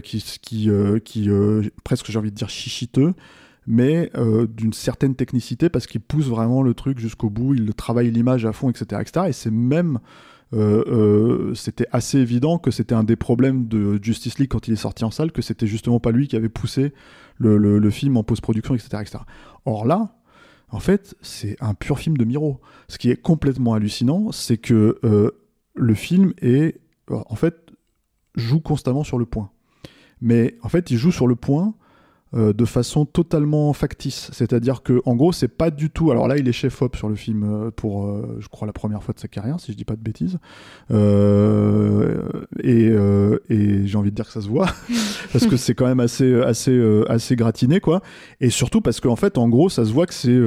qui, 0.04 0.22
qui, 0.40 0.70
qui 1.04 1.30
presque, 1.82 2.10
j'ai 2.10 2.18
envie 2.18 2.30
de 2.30 2.36
dire, 2.36 2.48
chichiteux, 2.48 3.14
mais 3.70 4.10
euh, 4.16 4.46
d'une 4.46 4.72
certaine 4.72 5.14
technicité 5.14 5.68
parce 5.68 5.86
qu'il 5.86 6.00
pousse 6.00 6.26
vraiment 6.26 6.62
le 6.62 6.72
truc 6.72 6.98
jusqu'au 6.98 7.28
bout, 7.28 7.54
il 7.54 7.74
travaille 7.74 8.10
l'image 8.10 8.46
à 8.46 8.52
fond, 8.52 8.70
etc. 8.70 9.02
etc. 9.02 9.26
et 9.28 9.32
c'est 9.32 9.50
même. 9.50 9.98
euh, 10.54 10.82
euh, 10.88 11.54
c'était 11.54 11.86
assez 11.92 12.16
évident 12.18 12.58
que 12.58 12.70
c'était 12.70 12.94
un 12.94 13.04
des 13.04 13.16
problèmes 13.16 13.68
de 13.68 14.02
Justice 14.02 14.38
League 14.38 14.48
quand 14.48 14.66
il 14.68 14.72
est 14.72 14.76
sorti 14.76 15.04
en 15.04 15.10
salle, 15.10 15.32
que 15.32 15.42
c'était 15.42 15.66
justement 15.66 16.00
pas 16.00 16.10
lui 16.12 16.26
qui 16.28 16.36
avait 16.36 16.48
poussé 16.48 16.94
le, 17.36 17.58
le- 17.58 17.90
film 17.90 18.16
en 18.16 18.24
post-production, 18.24 18.74
etc., 18.74 18.88
etc. 19.02 19.18
Or 19.66 19.84
là, 19.84 20.16
en 20.70 20.80
fait, 20.80 21.14
c'est 21.20 21.56
un 21.60 21.74
pur 21.74 21.98
film 21.98 22.16
de 22.16 22.24
Miro. 22.24 22.60
Ce 22.88 22.96
qui 22.96 23.10
est 23.10 23.20
complètement 23.20 23.74
hallucinant, 23.74 24.32
c'est 24.32 24.56
que 24.56 24.98
le 25.74 25.94
film 25.94 26.32
est, 26.40 26.80
en 27.10 27.36
fait, 27.36 27.70
joue 28.34 28.60
constamment 28.60 29.04
sur 29.04 29.18
le 29.18 29.26
point. 29.26 29.50
Mais 30.22 30.56
en 30.62 30.70
fait, 30.70 30.90
il 30.90 30.96
joue 30.96 31.12
sur 31.12 31.26
le 31.26 31.36
point 31.36 31.74
euh, 32.34 32.52
de 32.52 32.64
façon 32.66 33.06
totalement 33.06 33.72
factice. 33.72 34.30
C'est-à-dire 34.34 34.82
que, 34.82 35.00
en 35.06 35.16
gros, 35.16 35.32
c'est 35.32 35.48
pas 35.48 35.70
du 35.70 35.88
tout. 35.88 36.10
Alors 36.10 36.28
là, 36.28 36.36
il 36.36 36.46
est 36.46 36.52
chef-op 36.52 36.94
sur 36.94 37.08
le 37.08 37.14
film 37.14 37.42
euh, 37.42 37.70
pour, 37.70 38.04
euh, 38.04 38.36
je 38.38 38.48
crois, 38.48 38.66
la 38.66 38.74
première 38.74 39.02
fois 39.02 39.14
de 39.14 39.18
sa 39.18 39.28
carrière, 39.28 39.58
si 39.60 39.72
je 39.72 39.76
dis 39.78 39.86
pas 39.86 39.96
de 39.96 40.02
bêtises. 40.02 40.38
Et 42.62 42.88
et 43.50 43.86
j'ai 43.86 43.96
envie 43.96 44.10
de 44.10 44.14
dire 44.14 44.26
que 44.26 44.32
ça 44.32 44.42
se 44.42 44.48
voit 44.48 44.66
parce 45.32 45.46
que 45.46 45.56
c'est 45.56 45.74
quand 45.74 45.86
même 45.86 46.00
assez, 46.00 46.34
assez, 46.42 46.78
assez 47.08 47.34
gratiné, 47.34 47.80
quoi. 47.80 48.02
Et 48.40 48.50
surtout 48.50 48.82
parce 48.82 49.00
qu'en 49.00 49.16
fait, 49.16 49.38
en 49.38 49.48
gros, 49.48 49.70
ça 49.70 49.86
se 49.86 49.92
voit 49.92 50.06
que 50.06 50.14
c'est. 50.14 50.38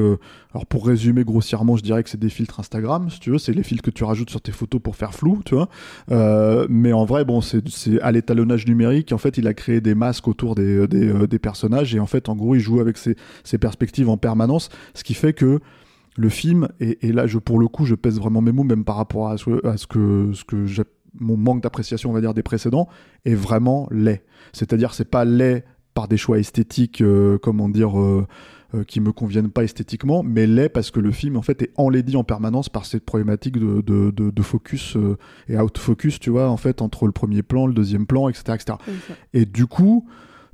Euh, 0.52 0.58
alors 0.58 0.66
pour 0.66 0.86
résumer 0.86 1.24
grossièrement, 1.24 1.78
je 1.78 1.84
dirais 1.84 2.04
que 2.04 2.10
c'est 2.10 2.20
des 2.20 2.30
filtres 2.30 2.60
Instagram, 2.60 3.10
si 3.10 3.20
tu 3.20 3.32
veux, 3.32 3.38
c'est 3.38 3.54
les 3.54 3.64
filtres 3.64 3.84
que 3.84 3.92
tu 3.92 4.04
rajoutes 4.04 4.30
sur 4.30 4.42
tes 4.42 4.52
photos 4.52 4.82
pour 4.82 4.96
faire 4.96 5.14
flou, 5.14 5.42
tu 5.46 5.56
vois. 5.56 5.70
Euh, 6.12 6.68
mais 6.70 6.94
en 6.94 7.06
vrai, 7.06 7.26
bon, 7.26 7.42
c'est 7.42 8.02
à 8.02 8.12
l'étalonnage 8.12 8.68
numérique. 8.68 9.12
En 9.12 9.18
fait, 9.18 9.38
il 9.38 9.48
a 9.48 9.54
créé 9.54 9.82
des 9.82 9.96
masques 9.96 10.28
autour 10.28 10.56
des, 10.56 10.64
euh, 10.64 11.28
des 11.28 11.40
personnages 11.40 11.96
et 11.96 12.00
en 12.00 12.08
fait, 12.08 12.30
en 12.30 12.36
gros, 12.36 12.56
il 12.56 12.60
joue 12.62 12.80
avec 12.80 12.98
ses, 12.98 13.16
perspectives 13.58 14.10
en 14.10 14.18
permanence, 14.18 14.70
ce 14.94 15.04
qui 15.04 15.14
fait 15.14 15.34
que 15.34 15.60
le 16.18 16.30
film, 16.30 16.68
et, 16.80 17.12
là, 17.12 17.28
je, 17.28 17.38
pour 17.38 17.60
le 17.60 17.68
coup, 17.68 17.86
je 17.86 17.96
pèse 17.96 18.20
vraiment 18.20 18.42
mes 18.42 18.52
mots, 18.52 18.64
même 18.64 18.84
par 18.84 18.98
rapport 18.98 19.30
à 19.30 19.38
ce, 19.38 19.88
que, 19.88 20.32
mon 21.20 21.38
manque 21.38 21.64
d'appréciation, 21.64 22.10
on 22.10 22.14
va 22.14 22.22
dire, 22.22 22.34
des 22.34 22.44
précédents, 22.44 22.88
est 23.26 23.36
vraiment 23.36 23.88
laid. 23.92 24.24
C'est-à-dire, 24.52 24.94
c'est 24.94 25.10
pas 25.10 25.26
laid 25.26 25.64
par 25.94 26.08
des 26.08 26.18
choix 26.18 26.40
esthétiques, 26.40 27.02
euh, 27.02 27.38
comment 27.38 27.70
dire, 27.70 28.00
euh, 28.00 28.26
euh, 28.74 28.84
qui 28.84 29.00
me 29.00 29.12
conviennent 29.12 29.50
pas 29.50 29.64
esthétiquement, 29.64 30.24
mais 30.24 30.48
laid 30.48 30.70
parce 30.70 30.92
que 30.92 31.00
le 31.00 31.12
film, 31.12 31.38
en 31.38 31.42
fait, 31.42 31.62
est 31.62 31.72
enlaidi 31.78 32.16
en 32.16 32.24
permanence 32.24 32.70
par 32.70 32.86
cette 32.86 33.06
problématique 33.06 33.58
de, 33.58 33.82
de, 33.82 34.12
de, 34.12 34.30
de 34.30 34.42
focus 34.42 34.96
euh, 34.96 35.18
et 35.48 35.58
out 35.58 35.78
focus, 35.78 36.20
tu 36.20 36.30
vois, 36.30 36.50
en 36.50 36.58
fait, 36.58 36.82
entre 36.82 37.06
le 37.06 37.12
premier 37.12 37.44
plan, 37.44 37.68
le 37.68 37.74
deuxième 37.74 38.06
plan, 38.06 38.30
etc., 38.30 38.54
etc. 38.56 38.78
Et 39.34 39.46
du 39.46 39.66
coup, 39.66 40.06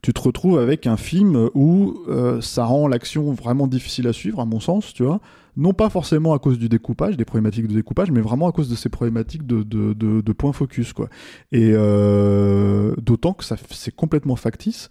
tu 0.03 0.13
te 0.13 0.21
retrouves 0.21 0.60
avec 0.60 0.88
un 0.88 0.97
film 0.97 1.49
où 1.53 1.97
euh, 2.08 2.39
ça 2.41 2.65
rend 2.65 2.88
l'action 2.88 3.34
vraiment 3.34 3.67
difficile 3.67 4.08
à 4.08 4.13
suivre, 4.13 4.39
à 4.39 4.45
mon 4.45 4.60
sens, 4.60 4.93
tu 4.93 5.03
vois. 5.03 5.19
Non 5.56 5.73
pas 5.73 5.89
forcément 5.89 6.34
à 6.34 6.39
cause 6.39 6.60
du 6.60 6.69
découpage, 6.69 7.17
des 7.17 7.25
problématiques 7.25 7.67
de 7.67 7.73
découpage, 7.73 8.12
mais 8.12 8.21
vraiment 8.21 8.47
à 8.47 8.51
cause 8.51 8.69
de 8.69 8.75
ces 8.75 8.89
problématiques 8.89 9.45
de, 9.45 9.63
de, 9.63 9.93
de, 9.93 10.21
de 10.21 10.34
point 10.34 10.53
focus, 10.53 10.93
quoi. 10.93 11.10
Et 11.51 11.71
euh, 11.73 12.93
d'autant 13.01 13.34
que 13.34 13.43
ça, 13.43 13.58
c'est 13.71 13.95
complètement 13.95 14.36
factice. 14.36 14.89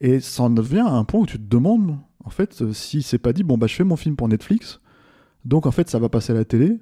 Et 0.00 0.18
ça 0.20 0.44
en 0.44 0.50
devient 0.50 0.80
à 0.80 0.92
un 0.92 1.04
point 1.04 1.20
où 1.20 1.26
tu 1.26 1.38
te 1.38 1.48
demandes, 1.48 1.96
en 2.24 2.30
fait, 2.30 2.62
euh, 2.62 2.72
si 2.72 3.02
c'est 3.02 3.18
pas 3.18 3.32
dit, 3.32 3.42
bon, 3.42 3.58
bah, 3.58 3.66
je 3.66 3.74
fais 3.74 3.84
mon 3.84 3.96
film 3.96 4.16
pour 4.16 4.28
Netflix, 4.28 4.80
donc 5.44 5.66
en 5.66 5.70
fait, 5.70 5.88
ça 5.88 5.98
va 5.98 6.08
passer 6.08 6.32
à 6.32 6.36
la 6.36 6.44
télé. 6.44 6.78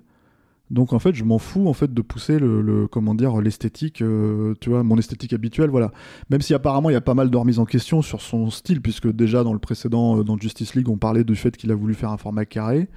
Donc 0.71 0.93
en 0.93 0.99
fait, 0.99 1.15
je 1.15 1.25
m'en 1.25 1.39
fous 1.39 1.67
en 1.67 1.73
fait 1.73 1.95
de 1.95 2.03
pousser 2.03 2.39
le, 2.39 2.87
comment 2.89 3.15
l'esthétique, 3.41 4.03
euh, 4.03 4.55
tu 4.61 4.69
vois, 4.69 4.83
mon 4.83 4.99
esthétique 4.99 5.33
habituelle, 5.33 5.71
voilà. 5.71 5.93
Même 6.29 6.43
si 6.43 6.53
apparemment 6.53 6.91
il 6.91 6.93
y 6.93 6.97
a 6.97 7.01
pas 7.01 7.15
mal 7.15 7.31
de 7.31 7.37
remises 7.37 7.59
en 7.59 7.65
question 7.65 8.03
sur 8.03 8.21
son 8.21 8.51
style, 8.51 8.83
puisque 8.83 9.11
déjà 9.11 9.45
dans 9.45 9.55
le 9.55 9.59
précédent, 9.59 10.19
euh, 10.19 10.25
dans 10.25 10.37
Justice 10.37 10.75
League, 10.75 10.89
on 10.91 10.99
parlait 10.99 11.25
du 11.25 11.37
fait 11.37 11.57
qu'il 11.57 11.71
a 11.73 11.75
voulu 11.75 11.95
faire 11.95 12.11
un 12.11 12.19
format 12.19 12.45
carré, 12.45 12.89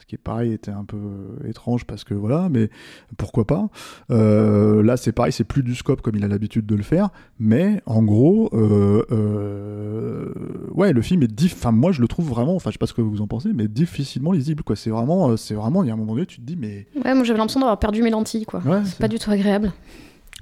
ce 0.00 0.06
qui 0.06 0.14
est 0.14 0.18
pareil 0.18 0.52
était 0.52 0.70
un 0.70 0.84
peu 0.84 0.96
euh, 0.96 1.48
étrange 1.48 1.84
parce 1.84 2.04
que 2.04 2.14
voilà, 2.14 2.48
mais 2.50 2.70
pourquoi 3.18 3.46
pas. 3.46 3.68
Euh, 4.10 4.82
là 4.82 4.96
c'est 4.96 5.12
pareil, 5.12 5.32
c'est 5.32 5.44
plus 5.44 5.62
du 5.62 5.74
scope 5.74 6.00
comme 6.00 6.16
il 6.16 6.24
a 6.24 6.28
l'habitude 6.28 6.64
de 6.64 6.74
le 6.74 6.82
faire, 6.82 7.10
mais 7.38 7.82
en 7.84 8.02
gros, 8.02 8.48
euh, 8.54 9.04
euh, 9.12 10.32
ouais, 10.72 10.94
le 10.94 11.02
film 11.02 11.22
est 11.22 11.32
diff. 11.32 11.54
Enfin 11.54 11.72
moi 11.72 11.92
je 11.92 12.00
le 12.00 12.08
trouve 12.08 12.28
vraiment, 12.28 12.54
enfin 12.54 12.70
je 12.70 12.74
sais 12.74 12.78
pas 12.78 12.86
ce 12.86 12.94
que 12.94 13.02
vous 13.02 13.20
en 13.20 13.26
pensez, 13.26 13.50
mais 13.54 13.68
difficilement 13.68 14.32
lisible 14.32 14.62
quoi. 14.62 14.74
C'est 14.74 14.90
vraiment, 14.90 15.36
c'est 15.36 15.54
vraiment, 15.54 15.84
il 15.84 15.88
y 15.88 15.90
a 15.90 15.92
un 15.92 15.98
moment 15.98 16.14
donné 16.14 16.26
tu 16.26 16.40
te 16.40 16.46
dis 16.46 16.56
mais 16.56 16.86
Ouais, 17.04 17.14
moi 17.14 17.24
j'avais 17.24 17.38
l'impression 17.38 17.60
d'avoir 17.60 17.78
perdu 17.78 18.02
mes 18.02 18.10
lentilles, 18.10 18.46
quoi. 18.46 18.60
Ouais, 18.60 18.80
c'est 18.86 18.98
pas 18.98 19.08
du 19.08 19.18
tout 19.18 19.30
agréable. 19.30 19.70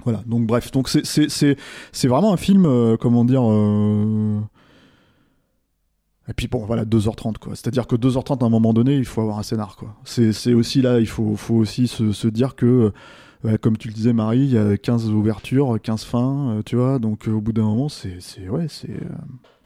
Voilà, 0.05 0.23
donc 0.25 0.47
bref, 0.47 0.71
donc 0.71 0.87
c'est 0.87 2.07
vraiment 2.07 2.31
un 2.31 2.37
film 2.37 2.63
comment 2.97 3.25
dire 3.25 3.43
et 6.29 6.33
puis 6.33 6.47
bon 6.47 6.63
voilà 6.65 6.85
2h30 6.85 7.37
quoi. 7.39 7.55
C'est-à-dire 7.55 7.87
que 7.87 7.95
2h30 7.95 8.43
à 8.43 8.45
un 8.45 8.49
moment 8.49 8.73
donné, 8.73 8.95
il 8.95 9.05
faut 9.05 9.21
avoir 9.21 9.39
un 9.39 9.43
scénar 9.43 9.75
quoi. 9.75 9.95
C'est 10.05 10.53
aussi 10.53 10.81
là, 10.81 10.99
il 10.99 11.07
faut 11.07 11.35
aussi 11.49 11.87
se, 11.87 12.27
dire 12.27 12.55
que 12.55 12.93
euh, 13.45 13.57
comme 13.57 13.77
tu 13.77 13.87
le 13.87 13.93
disais 13.93 14.13
Marie, 14.13 14.41
il 14.41 14.53
y 14.53 14.57
a 14.57 14.77
15 14.77 15.09
ouvertures, 15.09 15.79
15 15.81 16.03
fins, 16.03 16.49
euh, 16.49 16.61
tu 16.63 16.75
vois, 16.75 16.99
donc 16.99 17.27
euh, 17.27 17.31
au 17.31 17.41
bout 17.41 17.53
d'un 17.53 17.63
moment, 17.63 17.89
c'est 17.89 18.17
c'est 18.19 18.47
ouais, 18.47 18.67
c'est 18.67 18.99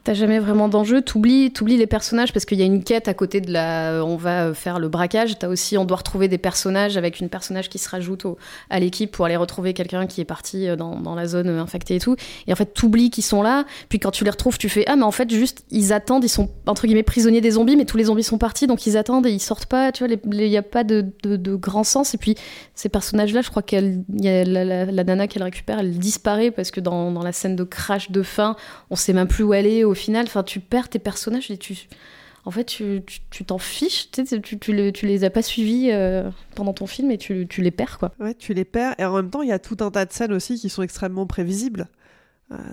T'as 0.04 0.12
jamais 0.12 0.38
vraiment 0.38 0.68
d'enjeu, 0.68 1.00
t'oublies, 1.00 1.50
t'oublies 1.50 1.78
les 1.78 1.86
personnages 1.86 2.30
parce 2.34 2.44
qu'il 2.44 2.58
y 2.58 2.62
a 2.62 2.66
une 2.66 2.84
quête 2.84 3.08
à 3.08 3.14
côté 3.14 3.40
de 3.40 3.50
la. 3.50 4.04
On 4.04 4.16
va 4.16 4.52
faire 4.52 4.78
le 4.78 4.90
braquage. 4.90 5.38
T'as 5.38 5.48
aussi, 5.48 5.78
on 5.78 5.86
doit 5.86 5.96
retrouver 5.96 6.28
des 6.28 6.36
personnages 6.36 6.98
avec 6.98 7.20
une 7.20 7.30
personnage 7.30 7.70
qui 7.70 7.78
se 7.78 7.88
rajoute 7.88 8.26
à 8.68 8.80
l'équipe 8.80 9.10
pour 9.10 9.24
aller 9.24 9.36
retrouver 9.36 9.72
quelqu'un 9.72 10.06
qui 10.06 10.20
est 10.20 10.26
parti 10.26 10.68
euh, 10.68 10.76
dans, 10.76 11.14
la 11.14 11.26
zone 11.26 11.48
euh, 11.48 11.62
infectée 11.62 11.94
et 11.94 12.00
tout. 12.00 12.16
Et 12.46 12.52
en 12.52 12.56
fait, 12.56 12.74
t'oublies 12.74 13.08
qu'ils 13.08 13.24
sont 13.24 13.40
là. 13.40 13.64
Puis 13.88 13.98
quand 13.98 14.10
tu 14.10 14.24
les 14.24 14.30
retrouves, 14.30 14.58
tu 14.58 14.68
fais 14.68 14.84
ah 14.86 14.96
mais 14.96 15.04
en 15.04 15.10
fait 15.10 15.30
juste 15.30 15.64
ils 15.70 15.94
attendent, 15.94 16.24
ils 16.24 16.28
sont 16.28 16.50
entre 16.66 16.86
guillemets 16.86 17.02
prisonniers 17.02 17.40
des 17.40 17.52
zombies, 17.52 17.76
mais 17.76 17.86
tous 17.86 17.96
les 17.96 18.04
zombies 18.04 18.24
sont 18.24 18.36
partis 18.36 18.66
donc 18.66 18.86
ils 18.86 18.98
attendent 18.98 19.26
et 19.26 19.32
ils 19.32 19.40
sortent 19.40 19.64
pas. 19.64 19.90
Tu 19.90 20.06
vois, 20.06 20.14
il 20.32 20.48
y 20.48 20.58
a 20.58 20.62
pas 20.62 20.84
de, 20.84 21.06
grand 21.56 21.82
sens. 21.82 22.12
Et 22.12 22.18
puis 22.18 22.34
ces 22.74 22.90
personnages-là, 22.90 23.40
je 23.40 23.48
crois 23.48 23.62
qu'elle, 23.62 24.04
la, 24.20 24.44
la, 24.44 24.84
la 24.84 25.04
nana 25.04 25.28
qu'elle 25.28 25.44
récupère, 25.44 25.78
elle 25.78 25.96
disparaît 25.96 26.50
parce 26.50 26.70
que 26.70 26.80
dans, 26.80 27.10
dans 27.10 27.22
la 27.22 27.32
scène 27.32 27.56
de 27.56 27.64
crash 27.64 28.10
de 28.10 28.22
fin, 28.22 28.54
on 28.90 28.96
sait 28.96 29.14
même 29.14 29.28
plus 29.28 29.44
où 29.44 29.54
elle 29.54 29.66
est 29.66 29.93
au 29.94 29.96
final. 29.96 30.26
Enfin, 30.26 30.42
tu 30.42 30.60
perds 30.60 30.88
tes 30.88 30.98
personnages 30.98 31.50
et 31.50 31.56
tu. 31.56 31.88
En 32.46 32.50
fait, 32.50 32.64
tu 32.64 33.02
t'en 33.46 33.56
fiches, 33.56 34.10
tu, 34.10 34.24
tu, 34.42 34.58
tu, 34.58 35.06
les, 35.06 35.24
as 35.24 35.30
pas 35.30 35.40
suivis 35.40 35.90
euh, 35.90 36.30
pendant 36.54 36.74
ton 36.74 36.86
film 36.86 37.10
et 37.10 37.16
tu, 37.16 37.46
les 37.56 37.70
perds, 37.70 37.98
quoi. 37.98 38.12
Ouais, 38.20 38.34
tu 38.34 38.52
les 38.52 38.66
perds. 38.66 38.94
Et 38.98 39.04
en 39.06 39.14
même 39.14 39.30
temps, 39.30 39.40
il 39.40 39.48
y 39.48 39.52
a 39.52 39.58
tout 39.58 39.78
un 39.80 39.90
tas 39.90 40.04
de 40.04 40.12
scènes 40.12 40.32
aussi 40.32 40.60
qui 40.60 40.68
sont 40.68 40.82
extrêmement 40.82 41.26
prévisibles. 41.26 41.88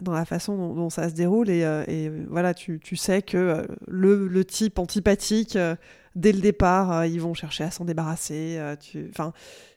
dans 0.02 0.12
la 0.12 0.26
façon 0.26 0.74
dont, 0.74 0.90
ça 0.90 1.10
se 1.10 1.14
déroule. 1.14 1.50
Et, 1.50 1.64
euh, 1.64 1.86
euh, 1.88 2.26
voilà, 2.30 2.54
tu, 2.54 2.82
sais 2.98 3.22
que 3.22 3.38
euh, 3.38 3.64
le, 3.88 4.28
le, 4.28 4.44
type 4.44 4.78
antipathique, 4.78 5.58
dès 6.16 6.34
le 6.34 6.42
départ, 6.42 7.06
ils 7.06 7.22
vont 7.22 7.34
chercher 7.34 7.64
à 7.64 7.72
s'en 7.72 7.86
débarrasser. 7.86 8.60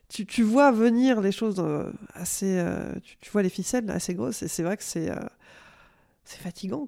tu, 0.09 0.25
tu, 0.25 0.43
vois 0.43 0.73
venir 0.73 1.21
les 1.21 1.31
choses 1.31 1.63
assez. 2.13 2.61
Tu, 3.01 3.15
tu, 3.21 3.31
vois 3.31 3.43
les 3.43 3.49
ficelles 3.49 3.89
assez 3.89 4.13
grosses. 4.13 4.43
Et 4.43 4.49
c'est 4.49 4.63
vrai 4.63 4.75
que 4.75 4.83
c'est 4.83 5.09
c'est 6.25 6.41
fatigant. 6.41 6.87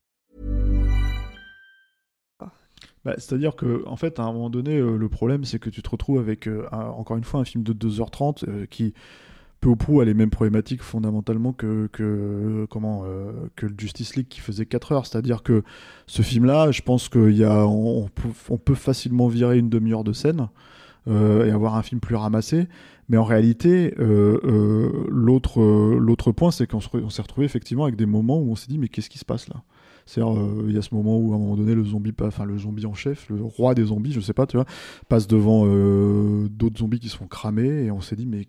Bah, 3.05 3.15
C'est-à-dire 3.17 3.55
que, 3.55 3.83
en 3.87 3.95
fait, 3.95 4.19
à 4.19 4.23
un 4.23 4.31
moment 4.31 4.49
donné, 4.49 4.77
euh, 4.77 4.97
le 4.97 5.09
problème, 5.09 5.43
c'est 5.43 5.59
que 5.59 5.69
tu 5.69 5.81
te 5.81 5.89
retrouves 5.89 6.19
avec, 6.19 6.47
euh, 6.47 6.67
un, 6.71 6.85
encore 6.85 7.17
une 7.17 7.23
fois, 7.23 7.39
un 7.39 7.45
film 7.45 7.63
de 7.63 7.73
2h30 7.73 8.47
euh, 8.47 8.65
qui, 8.69 8.93
peu 9.59 9.69
ou 9.69 9.75
prou, 9.75 10.01
a 10.01 10.05
les 10.05 10.13
mêmes 10.13 10.29
problématiques 10.29 10.83
fondamentalement 10.83 11.53
que, 11.53 11.87
comment, 12.69 13.05
que 13.55 13.67
le 13.67 13.75
Justice 13.77 14.15
League 14.15 14.27
qui 14.27 14.39
faisait 14.39 14.65
4 14.65 14.91
heures. 14.91 15.05
C'est-à-dire 15.05 15.43
que 15.43 15.63
ce 16.07 16.23
film-là, 16.23 16.71
je 16.71 16.81
pense 16.81 17.09
qu'on 17.09 18.09
on, 18.49 18.57
peut 18.57 18.73
facilement 18.73 19.27
virer 19.27 19.59
une 19.59 19.69
demi-heure 19.69 20.03
de 20.03 20.13
scène. 20.13 20.49
Et 21.07 21.51
avoir 21.51 21.75
un 21.75 21.83
film 21.83 21.99
plus 21.99 22.15
ramassé. 22.15 22.67
Mais 23.07 23.17
en 23.17 23.23
réalité, 23.23 23.93
l'autre 25.09 26.31
point, 26.31 26.49
c'est 26.49 26.65
qu'on 26.65 26.79
s'est 26.81 27.21
retrouvé 27.21 27.45
effectivement 27.45 27.83
avec 27.83 27.95
des 27.95 28.07
moments 28.07 28.39
où 28.39 28.51
on 28.51 28.55
s'est 28.55 28.67
dit 28.67 28.79
mais 28.79 28.87
qu'est-ce 28.87 29.11
qui 29.11 29.19
se 29.19 29.25
passe 29.25 29.47
là? 29.47 29.61
C'est-à-dire, 30.11 30.41
il 30.67 30.73
y 30.73 30.77
a 30.77 30.81
ce 30.81 30.93
moment 30.93 31.17
où, 31.17 31.33
à 31.33 31.35
un 31.35 31.39
moment 31.39 31.55
donné, 31.55 31.73
le 31.73 31.83
zombie, 31.85 32.13
enfin 32.21 32.45
le 32.45 32.57
zombie 32.57 32.85
en 32.85 32.93
chef, 32.93 33.29
le 33.29 33.41
roi 33.43 33.75
des 33.75 33.85
zombies, 33.85 34.11
je 34.11 34.19
sais 34.19 34.33
pas, 34.33 34.45
tu 34.45 34.57
vois, 34.57 34.65
passe 35.07 35.27
devant 35.27 35.65
d'autres 36.47 36.79
zombies 36.79 36.99
qui 36.99 37.09
se 37.09 37.17
font 37.17 37.27
cramer, 37.27 37.85
et 37.85 37.91
on 37.91 38.01
s'est 38.01 38.15
dit, 38.15 38.25
mais 38.25 38.47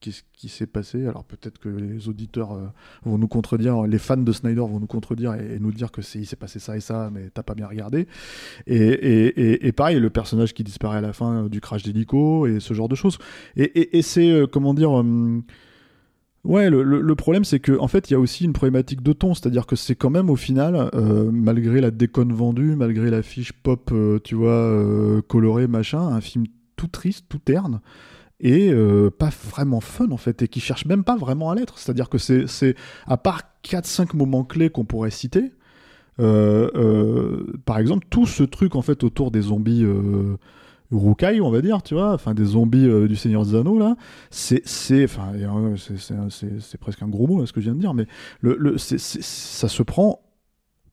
qu'est-ce 0.00 0.22
qui 0.32 0.48
s'est 0.48 0.66
passé? 0.66 1.06
Alors 1.06 1.24
peut-être 1.24 1.58
que 1.58 1.68
les 1.68 2.08
auditeurs 2.08 2.52
euh, 2.52 2.66
vont 3.04 3.18
nous 3.18 3.28
contredire, 3.28 3.82
les 3.82 3.98
fans 3.98 4.16
de 4.16 4.32
Snyder 4.32 4.60
vont 4.60 4.80
nous 4.80 4.86
contredire 4.86 5.34
et, 5.34 5.58
nous 5.58 5.72
dire 5.72 5.90
que 5.90 6.00
il 6.16 6.26
s'est 6.26 6.36
passé 6.36 6.58
ça 6.58 6.76
et 6.76 6.80
ça, 6.80 7.10
mais 7.12 7.30
t'as 7.30 7.42
pas 7.42 7.54
bien 7.54 7.66
regardé. 7.66 8.06
Et, 8.66 9.66
et, 9.66 9.72
pareil, 9.72 9.98
le 9.98 10.10
personnage 10.10 10.54
qui 10.54 10.64
disparaît 10.64 10.98
à 10.98 11.00
la 11.00 11.12
fin 11.12 11.44
euh, 11.44 11.48
du 11.48 11.60
crash 11.60 11.82
d'hélico 11.82 12.46
et 12.46 12.60
ce 12.60 12.74
genre 12.74 12.88
de 12.88 12.94
choses. 12.94 13.18
Et, 13.56 14.02
c'est 14.02 14.30
euh, 14.30 14.46
comment 14.46 14.74
dire. 14.74 15.02
Ouais, 16.46 16.70
le, 16.70 17.14
problème 17.14 17.44
c'est 17.44 17.60
que 17.60 17.78
en 17.78 17.88
fait 17.88 18.08
il 18.08 18.14
y 18.14 18.16
a 18.16 18.20
aussi 18.20 18.44
une 18.44 18.52
problématique 18.52 19.02
de 19.02 19.12
ton, 19.12 19.34
c'est-à-dire 19.34 19.66
que 19.66 19.76
c'est 19.76 19.96
quand 19.96 20.10
même 20.10 20.30
au 20.30 20.36
final, 20.36 20.90
malgré 21.32 21.80
la 21.80 21.90
déconne 21.90 22.32
vendue, 22.32 22.76
malgré 22.76 23.10
la 23.10 23.22
fiche 23.22 23.52
pop, 23.52 23.92
tu 24.22 24.34
vois, 24.34 25.22
colorée 25.28 25.66
machin, 25.66 26.00
un 26.00 26.20
film 26.20 26.46
tout 26.76 26.88
triste, 26.88 27.26
tout 27.28 27.38
terne 27.38 27.80
et 28.40 28.70
euh, 28.70 29.10
pas 29.10 29.30
vraiment 29.50 29.80
fun 29.80 30.10
en 30.10 30.16
fait 30.16 30.42
et 30.42 30.48
qui 30.48 30.60
cherche 30.60 30.84
même 30.86 31.04
pas 31.04 31.16
vraiment 31.16 31.50
à 31.50 31.54
l'être. 31.54 31.78
C'est 31.78 31.90
à 31.90 31.94
dire 31.94 32.08
que 32.08 32.18
c'est 32.18 32.76
à 33.06 33.16
part 33.16 33.42
4-5 33.64 34.16
moments 34.16 34.44
clés 34.44 34.70
qu'on 34.70 34.84
pourrait 34.84 35.10
citer 35.10 35.52
euh, 36.18 36.70
euh, 36.74 37.52
par 37.66 37.78
exemple 37.78 38.06
tout 38.08 38.26
ce 38.26 38.42
truc 38.42 38.74
en 38.74 38.82
fait 38.82 39.04
autour 39.04 39.30
des 39.30 39.42
zombies 39.42 39.84
euh, 39.84 40.36
Rukai, 40.92 41.40
on 41.40 41.50
va 41.50 41.60
dire, 41.60 41.82
tu 41.82 41.94
vois, 41.94 42.12
enfin 42.12 42.34
des 42.34 42.44
zombies 42.44 42.86
euh, 42.86 43.08
du 43.08 43.16
Seigneur 43.16 43.44
des 43.44 43.54
Anneaux 43.54 43.78
là, 43.78 43.96
c'est 44.30 44.66
c'est 44.66 45.04
enfin 45.04 45.32
c'est 45.76 46.78
presque 46.78 47.02
un 47.02 47.08
gros 47.08 47.26
mot 47.26 47.44
ce 47.44 47.52
que 47.52 47.60
je 47.60 47.66
viens 47.66 47.74
de 47.74 47.80
dire, 47.80 47.94
mais 47.94 48.06
le, 48.40 48.56
le 48.58 48.78
ça 48.78 49.68
se 49.68 49.82
prend 49.82 50.20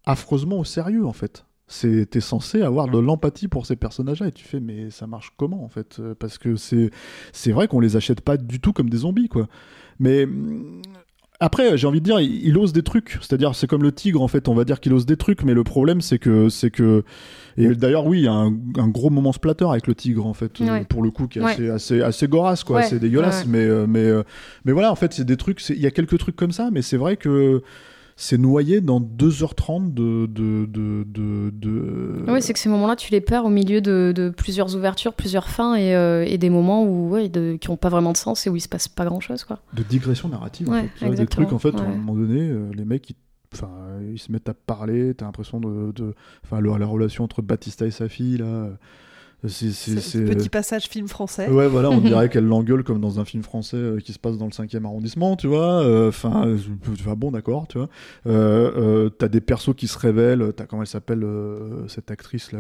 affreusement 0.06 0.60
au 0.60 0.63
sérieux 0.63 1.06
en 1.06 1.13
fait. 1.13 1.45
T'es 1.82 2.19
censé 2.19 2.62
avoir 2.62 2.88
de 2.88 2.99
l'empathie 2.99 3.47
pour 3.47 3.65
ces 3.65 3.75
personnages-là 3.75 4.27
et 4.27 4.32
tu 4.32 4.45
fais 4.45 4.60
mais 4.60 4.91
ça 4.91 5.08
marche 5.08 5.34
comment 5.38 5.63
en 5.63 5.69
fait 5.69 5.97
euh, 5.99 6.13
parce 6.13 6.38
que 6.38 6.56
c'est 6.56 7.51
vrai 7.51 7.67
qu'on 7.67 7.79
les 7.79 7.95
achète 7.95 8.21
pas 8.21 8.38
du 8.38 8.60
tout 8.60 8.73
comme 8.73 8.89
des 8.89 8.97
zombies 8.97 9.29
quoi. 9.29 9.47
Mais 9.99 10.27
après 11.39 11.78
j'ai 11.78 11.88
envie 11.88 12.00
de 12.00 12.06
dire 12.06 12.19
il, 12.19 12.58
ose 12.58 12.74
des 12.74 12.84
trucs. 12.84 13.17
C'est-à-dire 13.22 13.56
c'est 13.56 13.67
comme 13.67 13.84
le 13.84 13.91
tigre 13.91 14.22
en 14.22 14.28
fait. 14.28 14.48
On 14.48 14.54
va 14.54 14.63
dire 14.63 14.80
qu'il 14.80 14.93
ose 14.93 15.06
des 15.06 15.17
trucs 15.17 15.43
mais 15.43 15.54
le 15.54 15.63
problème 15.63 16.02
c'est 16.02 16.19
que 16.19 16.50
c'est 16.50 16.72
que 16.72 17.04
et 17.58 17.67
d'ailleurs 17.76 18.06
oui 18.06 18.19
il 18.19 18.24
y 18.26 18.28
a 18.28 18.34
un, 18.34 18.88
gros 18.88 19.10
moment 19.10 19.34
splatter 19.34 19.65
avec 19.69 19.88
le 19.88 19.96
tigre 19.96 20.26
en 20.26 20.34
fait 20.34 20.60
euh, 20.62 20.84
pour 20.86 21.04
le 21.04 21.12
coup 21.12 21.28
qui 21.28 21.39
est 21.39 21.43
assez, 21.43 21.69
assez 21.69 22.02
assez 22.02 22.28
gorasse 22.28 22.63
quoi. 22.63 22.84
C'est 22.84 23.00
dégueulasse 23.00 23.46
mais 23.46 23.65
euh, 23.65 23.86
mais 23.88 24.12
mais 24.65 24.72
voilà 24.72 24.91
en 24.91 24.96
fait 24.96 25.13
c'est 25.13 25.26
des 25.26 25.38
trucs 25.38 25.67
il 25.69 25.80
y 25.80 25.88
a 25.88 25.91
quelques 25.91 26.17
trucs 26.17 26.36
comme 26.36 26.52
ça 26.52 26.69
mais 26.72 26.82
c'est 26.82 26.98
vrai 26.98 27.17
que 27.17 27.62
c'est 28.15 28.38
noyé 28.38 28.82
dans 28.82 28.99
2h30 28.99 29.93
de. 29.93 30.28
de, 30.28 30.65
de, 30.65 31.04
de, 31.52 32.23
Oui, 32.28 32.41
c'est 32.41 32.54
que 32.54 32.60
ces 32.60 32.69
moments-là, 32.69 32.95
tu 32.95 33.12
les 33.12 33.21
perds 33.21 33.45
au 33.45 33.49
milieu 33.49 33.82
de, 33.82 34.34
plusieurs 34.36 34.76
ouvertures, 34.76 35.13
plusieurs 35.13 35.49
fins 35.49 35.76
et, 35.76 35.95
euh, 35.95 36.26
et 36.28 36.38
des 36.38 36.49
moments 36.49 36.84
où, 36.84 37.10
ouais, 37.10 37.30
qui 37.30 37.69
n'ont 37.69 37.78
pas 37.78 37.89
vraiment 37.89 38.12
de 38.12 38.17
sens 38.17 38.45
et 38.45 38.49
où 38.49 38.56
il 38.56 38.62
se 38.62 38.69
passe 38.69 38.88
pas 38.88 39.06
grand-chose. 39.06 39.43
Quoi. 39.43 39.60
De 39.73 39.84
digression 39.84 40.30
narrative, 40.30 40.69
en 40.69 40.84
fait. 40.99 41.10
des 41.10 41.26
trucs, 41.28 41.54
en 41.54 41.60
fait, 41.60 41.76
à 41.76 41.82
un 41.82 41.95
moment 41.95 42.15
donné, 42.15 42.41
euh, 42.41 42.71
les 42.76 42.86
mecs, 42.86 43.10
ils, 43.10 43.15
enfin, 43.54 43.71
ils 44.12 44.19
se 44.19 44.32
mettent 44.32 44.49
à 44.49 44.54
parler, 44.54 45.13
t'as 45.15 45.26
l'impression 45.26 45.60
de. 45.60 46.13
Enfin, 46.43 46.62
la 46.62 46.86
relation 46.86 47.23
entre 47.23 47.41
Batista 47.41 47.86
et 47.86 47.91
sa 47.91 48.10
fille, 48.10 48.38
là. 48.38 48.69
C'est 49.47 50.23
petit 50.23 50.49
passage 50.49 50.86
film 50.86 51.08
français. 51.08 51.49
Ouais, 51.49 51.67
voilà, 51.67 51.89
on 51.89 51.97
dirait 52.01 52.29
qu'elle 52.29 52.45
l'engueule 52.45 52.84
comme 52.84 53.01
dans 53.01 53.19
un 53.19 53.25
film 53.25 53.43
français 53.43 53.77
euh, 53.77 53.99
qui 53.99 54.13
se 54.13 54.19
passe 54.19 54.38
dans 54.38 54.45
le 54.45 54.51
5e 54.51 54.86
arrondissement, 54.86 55.36
tu 55.36 55.47
vois. 55.47 55.84
Euh, 55.84 56.10
enfin, 56.10 56.47
euh, 56.47 57.15
bon, 57.15 57.32
d'accord, 57.32 57.67
tu 57.67 57.77
vois. 57.77 57.89
t'as 59.17 59.27
des 59.27 59.41
persos 59.41 59.75
qui 59.75 59.88
se 59.88 59.97
révèlent. 59.97 60.53
T'as 60.56 60.65
comment 60.65 60.84
elle 60.84 60.88
s'appelle 60.88 61.25
cette 61.88 62.12
actrice 62.12 62.51
là 62.51 62.60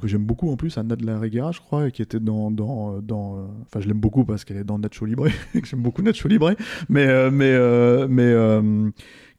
que 0.00 0.06
j'aime 0.06 0.24
beaucoup 0.24 0.48
en 0.52 0.56
plus, 0.56 0.78
Anna 0.78 0.94
de 0.94 1.04
la 1.04 1.18
Reguera, 1.18 1.50
je 1.50 1.58
crois, 1.58 1.90
qui 1.90 2.00
était 2.00 2.20
dans, 2.20 2.52
dans, 2.52 3.00
dans 3.00 3.50
enfin 3.66 3.80
je 3.80 3.88
l'aime 3.88 3.98
beaucoup 3.98 4.24
parce 4.24 4.44
qu'elle 4.44 4.58
est 4.58 4.64
dans 4.64 4.78
Nacho 4.78 5.04
Libre, 5.04 5.26
j'aime 5.64 5.82
beaucoup 5.82 6.00
Nacho 6.00 6.28
Libre, 6.28 6.54
mais 6.88 7.28
mais 7.32 7.58
mais 8.08 8.32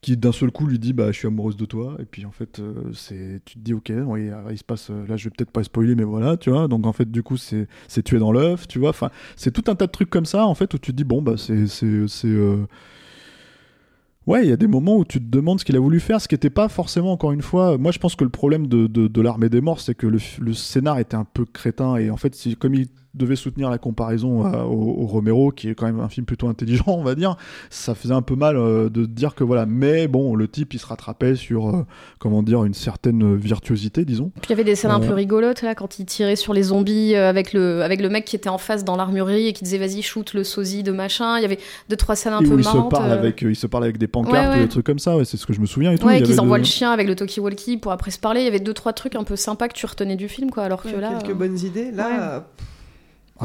qui 0.01 0.17
d'un 0.17 0.31
seul 0.31 0.51
coup 0.51 0.65
lui 0.65 0.79
dit 0.79 0.93
bah 0.93 1.11
je 1.11 1.17
suis 1.17 1.27
amoureuse 1.27 1.55
de 1.55 1.65
toi 1.65 1.95
et 1.99 2.05
puis 2.05 2.25
en 2.25 2.31
fait 2.31 2.59
euh, 2.59 2.91
c'est 2.91 3.39
tu 3.45 3.55
te 3.55 3.59
dis 3.59 3.73
ok 3.73 3.89
il 3.89 4.57
se 4.57 4.63
passe 4.63 4.89
là 4.89 5.15
je 5.15 5.25
vais 5.25 5.29
peut-être 5.29 5.51
pas 5.51 5.63
spoiler 5.63 5.93
mais 5.93 6.03
voilà 6.03 6.37
tu 6.37 6.49
vois 6.49 6.67
donc 6.67 6.87
en 6.87 6.93
fait 6.93 7.09
du 7.09 7.21
coup 7.21 7.37
c'est 7.37 7.67
c'est 7.87 8.01
tué 8.01 8.17
dans 8.17 8.31
l'œuf 8.31 8.67
tu 8.67 8.79
vois 8.79 8.89
enfin 8.89 9.11
c'est 9.35 9.51
tout 9.51 9.69
un 9.69 9.75
tas 9.75 9.85
de 9.85 9.91
trucs 9.91 10.09
comme 10.09 10.25
ça 10.25 10.47
en 10.47 10.55
fait 10.55 10.73
où 10.73 10.79
tu 10.79 10.91
te 10.91 10.97
dis 10.97 11.03
bon 11.03 11.21
bah 11.21 11.35
c'est 11.37 11.67
c'est 11.67 12.07
c'est 12.07 12.27
euh... 12.27 12.65
Ouais, 14.27 14.43
il 14.45 14.49
y 14.49 14.53
a 14.53 14.57
des 14.57 14.67
moments 14.67 14.97
où 14.97 15.03
tu 15.03 15.19
te 15.19 15.25
demandes 15.25 15.59
ce 15.59 15.65
qu'il 15.65 15.75
a 15.75 15.79
voulu 15.79 15.99
faire, 15.99 16.21
ce 16.21 16.27
qui 16.27 16.35
n'était 16.35 16.51
pas 16.51 16.69
forcément, 16.69 17.11
encore 17.11 17.31
une 17.31 17.41
fois. 17.41 17.79
Moi, 17.79 17.91
je 17.91 17.97
pense 17.97 18.15
que 18.15 18.23
le 18.23 18.29
problème 18.29 18.67
de, 18.67 18.85
de, 18.85 19.07
de 19.07 19.21
l'armée 19.21 19.49
des 19.49 19.61
morts, 19.61 19.79
c'est 19.79 19.95
que 19.95 20.05
le, 20.05 20.19
le, 20.39 20.53
scénar 20.53 20.99
était 20.99 21.15
un 21.15 21.25
peu 21.25 21.43
crétin. 21.43 21.95
Et 21.95 22.11
en 22.11 22.17
fait, 22.17 22.37
comme 22.59 22.75
il 22.75 22.87
devait 23.13 23.35
soutenir 23.35 23.69
la 23.69 23.77
comparaison 23.77 24.45
au, 24.63 25.05
Romero, 25.05 25.51
qui 25.51 25.69
est 25.69 25.75
quand 25.75 25.85
même 25.85 25.99
un 25.99 26.09
film 26.09 26.25
plutôt 26.25 26.47
intelligent, 26.47 26.85
on 26.87 27.03
va 27.03 27.15
dire, 27.15 27.35
ça 27.69 27.95
faisait 27.95 28.13
un 28.13 28.21
peu 28.21 28.35
mal 28.35 28.57
euh, 28.57 28.89
de 28.89 29.05
dire 29.05 29.35
que 29.35 29.43
voilà. 29.43 29.65
Mais 29.65 30.07
bon, 30.07 30.35
le 30.35 30.47
type, 30.47 30.73
il 30.73 30.79
se 30.79 30.85
rattrapait 30.85 31.35
sur, 31.35 31.69
euh, 31.69 31.85
comment 32.19 32.43
dire, 32.43 32.63
une 32.63 32.73
certaine 32.73 33.35
virtuosité, 33.35 34.05
disons. 34.05 34.31
Puis 34.35 34.47
il 34.47 34.49
y 34.51 34.53
avait 34.53 34.63
des 34.63 34.75
scènes 34.75 34.91
un 34.91 34.99
peu 34.99 35.13
rigolotes, 35.13 35.61
là, 35.61 35.75
quand 35.75 35.99
il 35.99 36.05
tirait 36.05 36.35
sur 36.35 36.53
les 36.53 36.63
zombies 36.63 37.15
euh, 37.15 37.29
avec, 37.29 37.53
le, 37.53 37.81
avec 37.83 38.01
le 38.01 38.09
mec 38.09 38.25
qui 38.25 38.35
était 38.35 38.49
en 38.49 38.57
face 38.57 38.83
dans 38.83 38.95
l'armurerie 38.95 39.47
et 39.47 39.53
qui 39.53 39.63
disait 39.63 39.77
vas-y, 39.77 40.01
shoot 40.01 40.33
le 40.33 40.43
sosie 40.43 40.83
de 40.83 40.91
machin. 40.91 41.37
Il 41.37 41.41
y 41.41 41.45
avait 41.45 41.59
deux, 41.89 41.95
trois 41.95 42.15
scènes 42.15 42.33
un 42.33 42.39
peu 42.39 42.57
il 42.57 42.63
marrantes. 42.63 42.91
Se 42.91 42.97
parle 42.97 43.11
avec, 43.11 43.41
il 43.41 43.55
se 43.55 43.67
parle 43.67 43.83
avec 43.83 43.97
des 43.97 44.07
pancartes 44.07 44.57
et 44.57 44.61
des 44.61 44.69
trucs 44.69 44.85
comme 44.85 44.99
ça, 44.99 45.17
ouais, 45.17 45.25
c'est 45.25 45.37
ce 45.37 45.45
que 45.45 45.53
je 45.53 45.61
me 45.61 45.65
souviens 45.65 45.91
et 45.91 45.97
tout. 45.97 46.07
Ouais, 46.07 46.21
qu'ils 46.21 46.39
envoient 46.39 46.57
le 46.57 46.63
chien 46.63 46.91
avec 46.91 47.07
le 47.07 47.15
talkie-walkie 47.15 47.77
pour 47.77 47.91
après 47.91 48.11
se 48.11 48.19
parler. 48.19 48.41
Il 48.41 48.45
y 48.45 48.49
avait 48.49 48.59
deux, 48.59 48.73
trois 48.73 48.93
trucs 48.93 49.15
un 49.15 49.23
peu 49.23 49.35
sympas 49.35 49.67
que 49.67 49.73
tu 49.73 49.85
retenais 49.85 50.15
du 50.15 50.27
film, 50.27 50.51
quoi. 50.51 50.63
Alors 50.63 50.83
que 50.83 50.95
là. 50.95 51.19
Quelques 51.21 51.37
bonnes 51.37 51.59
idées. 51.59 51.91
Là. 51.91 52.45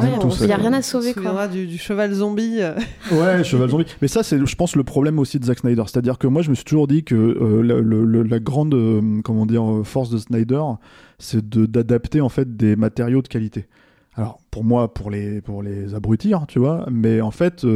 Il 0.02 0.46
n'y 0.46 0.52
a 0.52 0.56
rien 0.56 0.72
à 0.72 0.82
sauver. 0.82 1.14
quoi. 1.14 1.48
Du, 1.48 1.66
du 1.66 1.78
cheval 1.78 2.12
zombie. 2.12 2.58
Euh. 2.60 2.74
ouais, 3.12 3.44
cheval 3.44 3.70
zombie. 3.70 3.86
Mais 4.02 4.08
ça, 4.08 4.22
c'est, 4.22 4.44
je 4.44 4.56
pense, 4.56 4.76
le 4.76 4.84
problème 4.84 5.18
aussi 5.18 5.38
de 5.38 5.44
Zack 5.44 5.60
Snyder. 5.60 5.82
C'est-à-dire 5.86 6.18
que 6.18 6.26
moi, 6.26 6.42
je 6.42 6.50
me 6.50 6.54
suis 6.54 6.64
toujours 6.64 6.86
dit 6.86 7.04
que 7.04 7.14
euh, 7.14 7.62
le, 7.62 8.22
la 8.22 8.38
grande, 8.38 8.74
euh, 8.74 9.20
comment 9.22 9.46
dire, 9.46 9.64
force 9.84 10.10
de 10.10 10.18
Snyder, 10.18 10.62
c'est 11.18 11.48
de, 11.48 11.66
d'adapter 11.66 12.20
en 12.20 12.28
fait 12.28 12.56
des 12.56 12.76
matériaux 12.76 13.22
de 13.22 13.28
qualité. 13.28 13.66
Alors, 14.14 14.38
pour 14.50 14.64
moi, 14.64 14.92
pour 14.92 15.10
les, 15.10 15.40
pour 15.40 15.62
les 15.62 15.94
abrutir, 15.94 16.46
tu 16.48 16.58
vois, 16.58 16.86
mais 16.90 17.20
en 17.20 17.30
fait, 17.30 17.66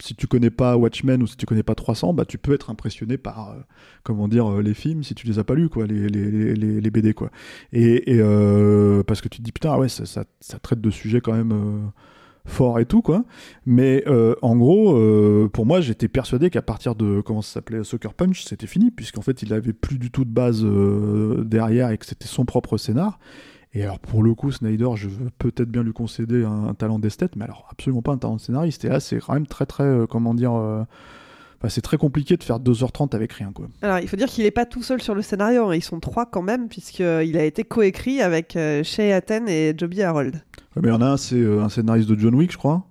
si 0.00 0.14
tu 0.14 0.26
connais 0.26 0.50
pas 0.50 0.76
Watchmen 0.76 1.22
ou 1.22 1.26
si 1.26 1.36
tu 1.36 1.46
connais 1.46 1.62
pas 1.62 1.74
300, 1.74 2.12
bah 2.14 2.24
tu 2.24 2.38
peux 2.38 2.52
être 2.54 2.70
impressionné 2.70 3.18
par 3.18 3.50
euh, 3.50 3.54
comment 4.04 4.28
dire 4.28 4.50
euh, 4.50 4.62
les 4.62 4.74
films 4.74 5.02
si 5.02 5.14
tu 5.14 5.26
les 5.26 5.38
as 5.38 5.44
pas 5.44 5.54
lus 5.54 5.68
quoi, 5.68 5.86
les, 5.86 6.90
BD 6.90 7.14
quoi. 7.14 7.30
Et, 7.72 8.04
euh, 8.08 9.02
parce 9.02 9.20
que 9.20 9.28
tu 9.28 9.38
te 9.38 9.42
dis 9.42 9.52
putain 9.52 9.76
ouais 9.76 9.88
ça, 9.88 10.04
ça, 10.06 10.58
traite 10.60 10.80
de 10.80 10.90
sujets 10.90 11.20
quand 11.20 11.32
même 11.32 11.90
fort 12.46 12.78
et 12.78 12.86
tout 12.86 13.02
quoi. 13.02 13.24
Mais 13.66 14.04
en 14.42 14.56
gros, 14.56 15.48
pour 15.48 15.66
moi, 15.66 15.80
j'étais 15.80 16.08
persuadé 16.08 16.50
qu'à 16.50 16.62
partir 16.62 16.94
de 16.94 17.20
comment 17.20 17.42
ça 17.42 17.54
s'appelait 17.54 17.84
Sucker 17.84 18.14
Punch, 18.16 18.44
c'était 18.44 18.66
fini 18.66 18.90
puisqu'en 18.90 19.22
fait, 19.22 19.42
il 19.42 19.52
avait 19.52 19.72
plus 19.72 19.98
du 19.98 20.10
tout 20.10 20.24
de 20.24 20.30
base 20.30 20.64
derrière 21.44 21.90
et 21.90 21.98
que 21.98 22.06
c'était 22.06 22.28
son 22.28 22.44
propre 22.44 22.76
scénar. 22.78 23.18
Et 23.74 23.82
alors 23.82 23.98
pour 23.98 24.22
le 24.22 24.34
coup, 24.34 24.50
Snyder, 24.50 24.88
je 24.94 25.08
veux 25.08 25.28
peut-être 25.38 25.68
bien 25.70 25.82
lui 25.82 25.92
concéder 25.92 26.44
un, 26.44 26.68
un 26.68 26.74
talent 26.74 26.98
d'esthète, 26.98 27.36
mais 27.36 27.44
alors 27.44 27.68
absolument 27.70 28.02
pas 28.02 28.12
un 28.12 28.18
talent 28.18 28.36
de 28.36 28.40
scénariste. 28.40 28.84
Et 28.84 28.88
là, 28.88 28.98
c'est 29.00 29.18
quand 29.18 29.34
même 29.34 29.46
très 29.46 29.66
très 29.66 29.84
euh, 29.84 30.06
comment 30.06 30.32
dire. 30.34 30.54
euh, 30.54 30.82
enfin, 31.58 31.68
c'est 31.68 31.82
très 31.82 31.98
compliqué 31.98 32.36
de 32.36 32.42
faire 32.44 32.58
2h30 32.60 33.14
avec 33.14 33.32
rien 33.34 33.52
quoi. 33.52 33.66
Alors, 33.82 33.98
il 33.98 34.08
faut 34.08 34.16
dire 34.16 34.28
qu'il 34.28 34.44
n'est 34.44 34.50
pas 34.50 34.64
tout 34.64 34.82
seul 34.82 35.02
sur 35.02 35.14
le 35.14 35.22
scénario, 35.22 35.66
hein. 35.68 35.74
ils 35.74 35.82
sont 35.84 36.00
trois 36.00 36.24
quand 36.26 36.42
même, 36.42 36.68
puisqu'il 36.68 37.36
a 37.36 37.44
été 37.44 37.62
coécrit 37.64 38.22
avec 38.22 38.56
euh, 38.56 38.82
Shay 38.82 39.12
Atten 39.12 39.48
et 39.48 39.74
Joby 39.76 40.02
Harold. 40.02 40.34
Ouais, 40.76 40.82
mais 40.82 40.88
il 40.88 40.92
y 40.92 40.94
en 40.94 41.02
a 41.02 41.06
un, 41.06 41.16
c'est 41.18 41.36
euh, 41.36 41.62
un 41.62 41.68
scénariste 41.68 42.08
de 42.08 42.18
John 42.18 42.34
Wick, 42.34 42.52
je 42.52 42.58
crois. 42.58 42.86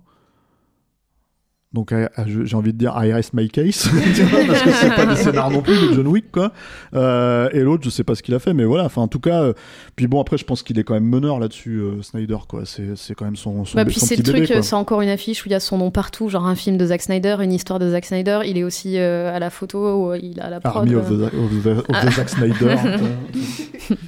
Donc 1.74 1.92
euh, 1.92 2.08
je- 2.26 2.44
j'ai 2.46 2.56
envie 2.56 2.72
de 2.72 2.78
dire 2.78 2.94
I 2.96 3.12
rest 3.12 3.34
my 3.34 3.46
case, 3.50 3.88
parce 4.46 4.62
que 4.62 4.70
c'est 4.70 4.94
pas 4.96 5.04
des 5.04 5.16
scénars 5.16 5.50
non 5.50 5.60
plus 5.60 5.74
de 5.74 5.92
John 5.92 6.06
Wick 6.06 6.30
quoi. 6.32 6.50
Euh, 6.94 7.50
et 7.52 7.60
l'autre, 7.60 7.84
je 7.84 7.90
sais 7.90 8.04
pas 8.04 8.14
ce 8.14 8.22
qu'il 8.22 8.34
a 8.34 8.38
fait, 8.38 8.54
mais 8.54 8.64
voilà. 8.64 8.84
Enfin, 8.86 9.02
en 9.02 9.08
tout 9.08 9.20
cas, 9.20 9.42
euh, 9.42 9.52
puis 9.94 10.06
bon 10.06 10.18
après, 10.18 10.38
je 10.38 10.46
pense 10.46 10.62
qu'il 10.62 10.78
est 10.78 10.82
quand 10.82 10.94
même 10.94 11.04
meneur 11.04 11.38
là-dessus, 11.38 11.76
euh, 11.80 12.00
Snyder 12.00 12.38
quoi. 12.48 12.62
C'est 12.64 12.96
c'est 12.96 13.12
quand 13.14 13.26
même 13.26 13.36
son 13.36 13.66
son, 13.66 13.76
Bah, 13.76 13.84
puis 13.84 14.00
c'est 14.00 14.16
le 14.16 14.22
truc, 14.22 14.50
c'est 14.62 14.74
encore 14.76 15.02
une 15.02 15.10
affiche 15.10 15.44
où 15.44 15.48
il 15.50 15.52
y 15.52 15.54
a 15.54 15.60
son 15.60 15.76
nom 15.76 15.90
partout, 15.90 16.30
genre 16.30 16.46
un 16.46 16.54
film 16.54 16.78
de 16.78 16.86
Zack 16.86 17.02
Snyder, 17.02 17.36
une 17.42 17.52
histoire 17.52 17.78
de 17.78 17.90
Zack 17.90 18.06
Snyder. 18.06 18.40
Il 18.46 18.56
est 18.56 18.64
aussi 18.64 18.96
euh, 18.98 19.36
à 19.36 19.38
la 19.38 19.50
photo, 19.50 20.06
où 20.08 20.14
il 20.14 20.40
a 20.40 20.48
la 20.48 20.60
prod. 20.60 20.74
Army 20.88 20.94
of 20.94 21.08
the, 21.08 21.12
euh. 21.12 21.26
of 21.26 21.62
the- 21.64 21.68
of 21.80 21.84
the 21.86 21.86
Ah. 21.92 22.10
Zack 22.12 22.28
Snyder. 22.30 22.76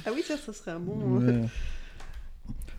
Ah 0.05 0.09
oui, 0.15 0.21
ça, 0.27 0.33
ça 0.43 0.51
serait 0.53 0.71
un 0.71 0.79
bon. 0.79 0.93
Ouais. 1.19 1.41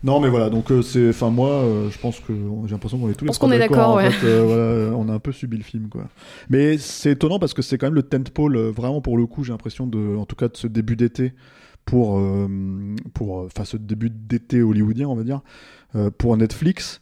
Non, 0.03 0.19
mais 0.19 0.27
voilà, 0.27 0.49
donc 0.49 0.69
euh, 0.69 0.81
c'est. 0.81 1.09
Enfin, 1.09 1.29
moi, 1.29 1.49
euh, 1.49 1.89
je 1.89 1.97
pense 1.97 2.19
que 2.19 2.33
j'ai 2.65 2.71
l'impression 2.71 2.99
qu'on 2.99 3.09
est 3.09 3.13
tous 3.13 3.23
les 3.23 3.31
trois 3.31 3.47
qu'on 3.47 3.53
est 3.53 3.59
d'accord, 3.59 3.91
en 3.91 3.95
ouais. 3.95 4.11
fait, 4.11 4.27
euh, 4.27 4.43
voilà, 4.45 4.61
euh, 4.61 4.91
on 4.91 5.07
a 5.07 5.13
un 5.13 5.19
peu 5.19 5.31
subi 5.31 5.55
le 5.55 5.63
film, 5.63 5.87
quoi. 5.87 6.09
Mais 6.49 6.77
c'est 6.77 7.11
étonnant 7.11 7.39
parce 7.39 7.53
que 7.53 7.61
c'est 7.61 7.77
quand 7.77 7.87
même 7.87 7.95
le 7.95 8.03
tentpole, 8.03 8.57
vraiment 8.57 8.99
pour 8.99 9.17
le 9.17 9.25
coup, 9.25 9.45
j'ai 9.45 9.53
l'impression 9.53 9.87
de, 9.87 10.17
en 10.17 10.25
tout 10.25 10.35
cas, 10.35 10.49
de 10.49 10.57
ce 10.57 10.67
début 10.67 10.97
d'été 10.97 11.33
pour, 11.85 12.21
pour, 13.13 13.37
enfin, 13.45 13.63
ce 13.63 13.77
début 13.77 14.09
d'été 14.09 14.61
hollywoodien, 14.61 15.07
on 15.07 15.15
va 15.15 15.23
dire, 15.23 15.41
pour 16.17 16.35
Netflix. 16.35 17.01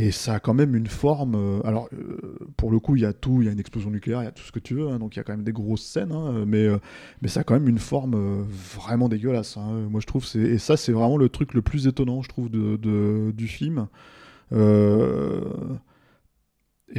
Et 0.00 0.12
ça 0.12 0.34
a 0.34 0.40
quand 0.40 0.54
même 0.54 0.76
une 0.76 0.86
forme. 0.86 1.34
euh, 1.34 1.60
alors, 1.66 1.88
euh, 1.92 2.38
pour 2.56 2.70
le 2.70 2.78
coup, 2.78 2.94
il 2.94 3.02
y 3.02 3.04
a 3.04 3.12
tout, 3.12 3.42
il 3.42 3.46
y 3.46 3.48
a 3.48 3.52
une 3.52 3.58
explosion 3.58 3.90
nucléaire, 3.90 4.22
il 4.22 4.26
y 4.26 4.28
a 4.28 4.32
tout 4.32 4.44
ce 4.44 4.52
que 4.52 4.60
tu 4.60 4.74
veux, 4.74 4.88
hein, 4.88 5.00
donc 5.00 5.16
il 5.16 5.18
y 5.18 5.20
a 5.20 5.24
quand 5.24 5.32
même 5.32 5.42
des 5.42 5.52
grosses 5.52 5.82
scènes, 5.82 6.12
hein, 6.12 6.44
mais, 6.46 6.66
euh, 6.66 6.78
mais 7.20 7.26
ça 7.26 7.40
a 7.40 7.44
quand 7.44 7.54
même 7.54 7.68
une 7.68 7.80
forme 7.80 8.44
vraiment 8.48 9.08
dégueulasse. 9.08 9.56
hein. 9.56 9.88
Moi, 9.90 10.00
je 10.00 10.06
trouve, 10.06 10.24
et 10.36 10.58
ça, 10.58 10.76
c'est 10.76 10.92
vraiment 10.92 11.16
le 11.16 11.28
truc 11.28 11.52
le 11.52 11.62
plus 11.62 11.88
étonnant, 11.88 12.22
je 12.22 12.28
trouve, 12.28 12.48
du 12.48 13.48
film. 13.48 13.88
Et 14.52 14.56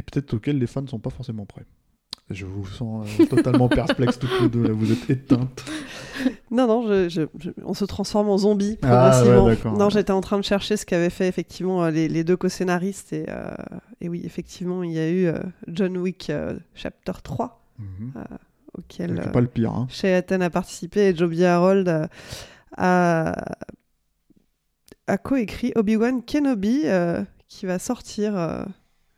peut-être 0.02 0.34
auquel 0.34 0.58
les 0.58 0.66
fans 0.66 0.82
ne 0.82 0.88
sont 0.88 0.98
pas 0.98 1.10
forcément 1.10 1.46
prêts. 1.46 1.64
Je 2.30 2.46
vous 2.46 2.64
sens 2.66 3.06
euh, 3.20 3.26
totalement 3.26 3.68
perplexe 3.68 4.18
toutes 4.18 4.40
les 4.40 4.48
deux, 4.48 4.62
là, 4.62 4.72
vous 4.72 4.92
êtes 4.92 5.10
éteintes. 5.10 5.64
Non, 6.50 6.66
non, 6.68 6.86
je- 6.86 7.08
je- 7.08 7.22
je- 7.38 7.50
on 7.64 7.74
se 7.74 7.84
transforme 7.84 8.28
en 8.28 8.38
zombie 8.38 8.78
Ah, 8.82 9.10
progressivement. 9.20 9.44
ouais, 9.72 9.78
non, 9.78 9.88
j'étais 9.90 10.12
en 10.12 10.20
train 10.20 10.38
de 10.38 10.44
chercher 10.44 10.76
ce 10.76 10.86
qu'avaient 10.86 11.10
fait 11.10 11.26
effectivement 11.28 11.82
euh, 11.84 11.90
les, 11.90 12.08
les 12.08 12.22
deux 12.24 12.36
co-scénaristes. 12.36 13.12
Et, 13.12 13.24
euh, 13.28 13.50
et 14.00 14.08
oui, 14.08 14.22
effectivement, 14.24 14.82
il 14.84 14.92
y 14.92 14.98
a 14.98 15.08
eu 15.10 15.26
euh, 15.26 15.38
John 15.68 15.96
Wick 15.96 16.30
Chapter 16.74 17.12
3, 17.22 17.64
Mhm. 17.78 18.12
auquel 18.78 19.30
pas 19.32 19.40
le 19.40 19.46
pire. 19.48 19.72
Hein. 19.72 19.88
Atten 20.04 20.42
a 20.42 20.50
participé 20.50 21.08
et 21.08 21.16
Joby 21.16 21.44
Harold 21.44 22.08
a, 22.76 23.34
a 25.06 25.18
coécrit 25.18 25.72
Obi-Wan 25.74 26.22
Kenobi, 26.24 26.82
qui 27.48 27.66
va 27.66 27.78
sortir 27.78 28.66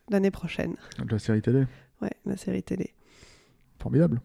l'année 0.09 0.31
prochaine. 0.31 0.75
De 1.03 1.11
la 1.11 1.19
série 1.19 1.41
télé. 1.41 1.65
Ouais, 2.01 2.11
la 2.25 2.37
série 2.37 2.63
télé. 2.63 2.93
Formidable. 3.79 4.21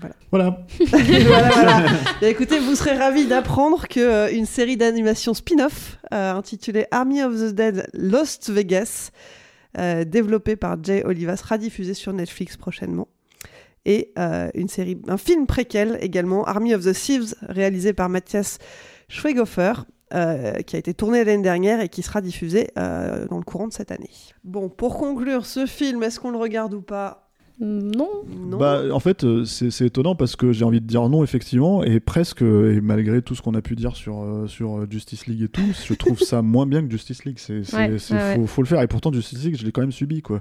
Voilà. 0.00 0.16
Voilà. 0.30 0.66
voilà, 1.26 1.50
voilà. 1.50 1.86
Et 2.22 2.26
écoutez, 2.30 2.58
vous 2.58 2.74
serez 2.74 2.96
ravis 2.96 3.26
d'apprendre 3.26 3.86
que 3.86 4.00
euh, 4.00 4.32
une 4.32 4.46
série 4.46 4.76
d'animation 4.76 5.34
spin-off 5.34 5.98
euh, 6.12 6.32
intitulée 6.32 6.86
Army 6.90 7.22
of 7.22 7.34
the 7.34 7.54
Dead 7.54 7.88
Lost 7.92 8.50
Vegas, 8.50 9.10
euh, 9.78 10.04
développée 10.04 10.56
par 10.56 10.82
Jay 10.82 11.04
Oliva, 11.04 11.36
sera 11.36 11.58
diffusée 11.58 11.94
sur 11.94 12.12
Netflix 12.12 12.56
prochainement. 12.56 13.08
Et 13.84 14.12
une 14.54 14.68
série, 14.68 14.96
un 15.08 15.16
film 15.16 15.48
préquel 15.48 15.98
également, 16.00 16.44
Army 16.44 16.72
of 16.72 16.84
the 16.84 16.92
Thieves, 16.92 17.34
réalisé 17.48 17.92
par 17.92 18.08
Matthias 18.08 18.58
Schweighofer, 19.08 19.72
euh, 20.14 20.52
qui 20.66 20.76
a 20.76 20.78
été 20.78 20.92
tourné 20.92 21.24
l'année 21.24 21.42
dernière 21.42 21.80
et 21.80 21.88
qui 21.88 22.02
sera 22.02 22.20
diffusé 22.20 22.68
euh, 22.76 23.26
dans 23.28 23.38
le 23.38 23.44
courant 23.44 23.68
de 23.68 23.72
cette 23.72 23.90
année. 23.90 24.10
Bon, 24.44 24.68
pour 24.68 24.98
conclure, 24.98 25.46
ce 25.46 25.64
film, 25.64 26.02
est-ce 26.02 26.20
qu'on 26.20 26.30
le 26.30 26.36
regarde 26.36 26.74
ou 26.74 26.82
pas? 26.82 27.31
Non. 27.60 28.08
Non. 28.48 28.58
Bah, 28.58 28.82
en 28.92 28.98
fait, 28.98 29.22
euh, 29.24 29.44
c'est 29.44 29.70
c'est 29.70 29.86
étonnant 29.86 30.14
parce 30.16 30.34
que 30.36 30.52
j'ai 30.52 30.64
envie 30.64 30.80
de 30.80 30.86
dire 30.86 31.08
non, 31.08 31.22
effectivement, 31.22 31.84
et 31.84 32.00
presque, 32.00 32.42
et 32.42 32.80
malgré 32.80 33.22
tout 33.22 33.34
ce 33.34 33.42
qu'on 33.42 33.54
a 33.54 33.62
pu 33.62 33.76
dire 33.76 33.94
sur, 33.94 34.20
euh, 34.22 34.46
sur 34.48 34.78
euh, 34.78 34.86
Justice 34.90 35.26
League 35.26 35.42
et 35.42 35.48
tout, 35.48 35.62
je 35.86 35.94
trouve 35.94 36.18
ça 36.18 36.42
moins 36.42 36.66
bien 36.66 36.82
que 36.84 36.90
Justice 36.90 37.24
League. 37.24 37.38
C'est, 37.38 37.62
c'est- 37.62 37.76
Ouais, 37.76 37.98
c'est- 37.98 38.14
ouais, 38.14 38.34
faut, 38.34 38.40
ouais. 38.42 38.46
faut 38.46 38.62
le 38.62 38.66
faire, 38.68 38.80
et 38.82 38.88
pourtant, 38.88 39.12
Justice 39.12 39.44
League, 39.44 39.56
je 39.58 39.64
l'ai 39.64 39.70
quand 39.72 39.80
même 39.82 39.92
subi, 39.92 40.22
quoi. 40.22 40.40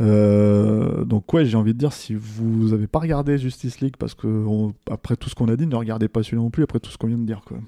Euh, 0.00 1.04
donc, 1.04 1.32
ouais, 1.32 1.44
j'ai 1.44 1.56
envie 1.56 1.72
de 1.74 1.78
dire, 1.78 1.92
si 1.92 2.14
vous 2.14 2.72
avez 2.72 2.86
pas 2.86 2.98
regardé 3.00 3.38
Justice 3.38 3.80
League, 3.80 3.94
parce 3.98 4.14
que 4.14 4.26
on- 4.26 4.72
après 4.90 5.16
tout 5.16 5.28
ce 5.28 5.34
qu'on 5.34 5.48
a 5.48 5.56
dit, 5.56 5.66
ne 5.66 5.74
regardez 5.76 6.08
pas 6.08 6.22
celui-là 6.22 6.42
non 6.42 6.50
plus, 6.50 6.62
après 6.62 6.80
tout 6.80 6.90
ce 6.90 6.98
qu'on 6.98 7.06
vient 7.08 7.18
de 7.18 7.26
dire, 7.26 7.42
quoi. 7.46 7.58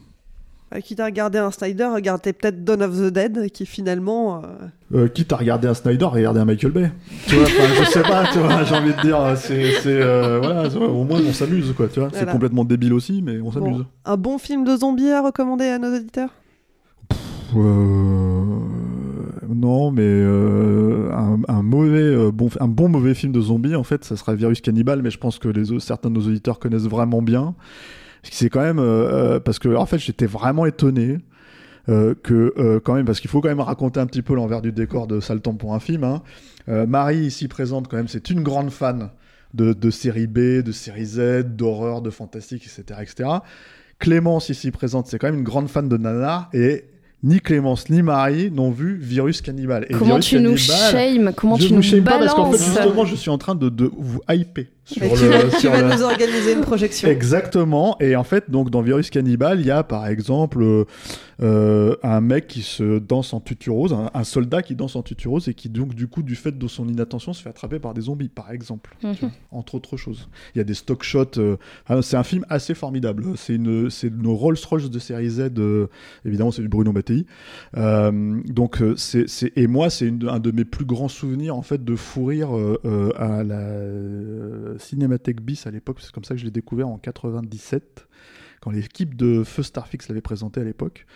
Euh, 0.74 0.80
Quitte 0.80 1.00
à 1.00 1.04
regarder 1.06 1.38
un 1.38 1.50
Snyder, 1.50 1.86
regardez 1.94 2.32
peut-être 2.32 2.64
Dawn 2.64 2.82
of 2.82 2.96
the 2.96 3.12
Dead, 3.12 3.50
qui 3.52 3.66
finalement. 3.66 4.38
euh, 4.38 4.46
Euh, 4.94 5.08
quitte 5.08 5.32
à 5.32 5.36
regarder 5.36 5.68
un 5.68 5.74
Snyder, 5.74 6.04
regardez 6.06 6.40
un 6.40 6.44
Michael 6.44 6.72
Bay. 6.72 6.90
Tu 7.26 7.34
vois, 7.36 7.44
je 7.46 7.84
sais 7.90 8.02
pas, 8.02 8.24
tu 8.32 8.38
vois, 8.38 8.64
j'ai 8.64 8.74
envie 8.74 8.92
de 8.94 9.00
dire, 9.02 9.18
c'est, 9.36 9.70
c'est, 9.82 10.00
euh, 10.00 10.38
voilà, 10.42 10.70
c'est- 10.70 10.76
au 10.78 11.04
moins 11.04 11.20
on 11.26 11.32
s'amuse, 11.32 11.72
quoi, 11.76 11.88
tu 11.88 12.00
vois. 12.00 12.08
C'est 12.12 12.28
complètement 12.30 12.64
débile 12.64 12.92
aussi, 12.94 13.22
mais 13.22 13.40
on 13.40 13.50
s'amuse. 13.52 13.78
bon, 13.78 13.86
un 14.04 14.16
bon 14.16 14.38
film 14.38 14.64
de 14.64 14.76
zombies 14.76 15.10
à 15.10 15.22
recommander 15.22 15.66
à 15.66 15.78
nos 15.78 15.94
auditeurs? 15.94 16.30
Euh, 17.56 18.58
Non, 19.54 19.90
mais 19.90 20.02
euh, 20.04 21.10
un, 21.12 21.38
un 21.46 21.62
mauvais, 21.62 22.00
euh, 22.00 22.30
bon, 22.32 22.48
un 22.58 22.68
bon 22.68 22.88
mauvais 22.88 23.14
film 23.14 23.32
de 23.32 23.40
zombie, 23.40 23.74
en 23.76 23.84
fait, 23.84 24.02
ça 24.04 24.16
sera 24.16 24.34
Virus 24.34 24.60
Cannibal, 24.60 25.02
mais 25.02 25.10
je 25.10 25.18
pense 25.18 25.38
que 25.38 25.48
les, 25.48 25.78
certains 25.78 26.08
de 26.08 26.14
nos 26.14 26.26
auditeurs 26.26 26.58
connaissent 26.58 26.88
vraiment 26.88 27.20
bien. 27.22 27.54
C'est 28.22 28.48
quand 28.50 28.60
même 28.60 28.78
euh, 28.78 28.82
euh, 29.36 29.40
parce 29.40 29.58
que, 29.58 29.74
en 29.74 29.86
fait, 29.86 29.98
j'étais 29.98 30.26
vraiment 30.26 30.66
étonné. 30.66 31.18
euh, 31.88 32.14
que 32.22 32.54
euh, 32.58 32.78
quand 32.78 32.94
même 32.94 33.04
parce 33.04 33.20
qu'il 33.20 33.28
faut 33.28 33.40
quand 33.40 33.48
même 33.48 33.58
raconter 33.60 33.98
un 33.98 34.06
petit 34.06 34.22
peu 34.22 34.34
l'envers 34.34 34.62
du 34.62 34.70
décor 34.70 35.08
de 35.08 35.18
temps 35.18 35.54
pour 35.54 35.74
un 35.74 35.80
film 35.80 36.04
hein. 36.04 36.22
Euh, 36.68 36.86
Marie 36.86 37.18
ici 37.26 37.48
présente 37.48 37.88
quand 37.88 37.96
même 37.96 38.06
c'est 38.06 38.30
une 38.30 38.42
grande 38.44 38.70
fan 38.70 39.10
de, 39.52 39.72
de 39.72 39.90
série 39.90 40.28
B 40.28 40.62
de 40.62 40.70
série 40.70 41.06
Z 41.06 41.42
d'horreur 41.56 42.00
de 42.00 42.10
fantastique 42.10 42.64
etc 42.64 43.00
etc 43.02 43.28
Clémence 43.98 44.48
ici 44.48 44.70
présente 44.70 45.08
c'est 45.08 45.18
quand 45.18 45.26
même 45.26 45.38
une 45.40 45.44
grande 45.44 45.68
fan 45.68 45.88
de 45.88 45.96
nanar 45.96 46.50
et 46.52 46.84
ni 47.24 47.40
Clémence 47.40 47.88
ni 47.90 48.02
Marie 48.02 48.50
n'ont 48.50 48.70
vu 48.72 48.96
Virus 48.96 49.42
Cannibal. 49.42 49.86
Et 49.88 49.92
Comment 49.92 50.18
Virus 50.18 50.26
tu 50.26 50.40
nous 50.40 50.56
shames 50.56 51.32
Comment 51.36 51.56
je 51.56 51.68
tu 51.68 51.72
nous 51.72 51.82
shame 51.82 52.02
pas 52.02 52.18
parce 52.18 52.34
qu'en 52.34 52.50
fait 52.50 52.58
justement 52.64 53.04
je 53.04 53.14
suis 53.14 53.30
en 53.30 53.38
train 53.38 53.54
de, 53.54 53.68
de 53.68 53.90
vous 53.96 54.20
hyper 54.28 54.64
sur 54.84 55.02
Et 55.02 55.08
le, 55.10 55.16
tu 55.16 55.26
vas, 55.28 55.42
tu 55.50 55.60
sur 55.60 55.70
vas 55.70 55.82
le- 55.82 55.94
nous 55.94 56.02
organiser 56.02 56.52
une 56.54 56.60
projection. 56.62 57.08
Exactement. 57.08 57.96
Et 58.00 58.16
en 58.16 58.24
fait, 58.24 58.50
donc 58.50 58.70
dans 58.70 58.82
Virus 58.82 59.10
Cannibal, 59.10 59.60
il 59.60 59.66
y 59.66 59.70
a 59.70 59.82
par 59.84 60.06
exemple 60.08 60.62
euh, 60.62 60.84
euh, 61.40 61.96
un 62.02 62.20
mec 62.20 62.46
qui 62.48 62.62
se 62.62 62.98
danse 62.98 63.32
en 63.34 63.40
tutu 63.40 63.70
rose, 63.70 63.92
un, 63.92 64.10
un 64.14 64.24
soldat 64.24 64.62
qui 64.62 64.74
danse 64.74 64.96
en 64.96 65.02
tutu 65.02 65.28
rose 65.28 65.48
et 65.48 65.54
qui 65.54 65.68
donc 65.68 65.94
du 65.94 66.06
coup 66.08 66.22
du 66.22 66.34
fait 66.36 66.56
de 66.56 66.68
son 66.68 66.86
inattention 66.88 67.32
se 67.32 67.42
fait 67.42 67.48
attraper 67.48 67.78
par 67.78 67.94
des 67.94 68.02
zombies, 68.02 68.28
par 68.28 68.50
exemple, 68.52 68.96
Mhm. 69.02 69.14
Vois, 69.20 69.30
entre 69.50 69.74
autres 69.76 69.96
choses. 69.96 70.28
Il 70.54 70.58
y 70.58 70.60
a 70.60 70.64
des 70.64 70.74
stock 70.74 71.02
shots. 71.02 71.38
euh, 71.38 71.56
ah, 71.86 72.02
c'est 72.02 72.16
un 72.16 72.22
film 72.24 72.44
assez 72.48 72.74
formidable. 72.74 73.24
C'est 73.36 73.54
une, 73.54 73.88
c'est 73.90 74.12
nos 74.12 74.34
Rolls 74.34 74.56
Royce 74.68 74.90
de 74.90 74.98
série 74.98 75.28
Z. 75.30 75.50
euh, 75.58 75.86
évidemment, 76.24 76.50
c'est 76.50 76.62
du 76.62 76.68
Bruno 76.68 76.92
Mattei. 76.92 77.24
Euh, 77.76 78.40
donc 78.46 78.80
euh, 78.82 78.94
c'est, 78.96 79.26
et 79.56 79.66
moi 79.66 79.90
c'est 79.90 80.12
un 80.28 80.38
de 80.38 80.50
mes 80.50 80.64
plus 80.64 80.84
grands 80.84 81.08
souvenirs 81.08 81.56
en 81.56 81.62
fait 81.62 81.82
de 81.84 81.96
fou 81.96 82.26
rire 82.26 82.56
euh, 82.56 82.78
euh, 82.84 83.10
à 83.16 83.42
la 83.42 84.78
Cinémathèque 84.82 85.40
bis 85.40 85.66
à 85.66 85.70
l'époque 85.70 85.98
c'est 86.00 86.12
comme 86.12 86.24
ça 86.24 86.34
que 86.34 86.40
je 86.40 86.44
l'ai 86.44 86.50
découvert 86.50 86.88
en 86.88 86.98
97 86.98 88.06
quand 88.60 88.70
l'équipe 88.70 89.16
de 89.16 89.42
Feu 89.44 89.62
Starfix 89.62 90.08
l'avait 90.08 90.20
présenté 90.20 90.60
à 90.60 90.64
l'époque 90.64 91.06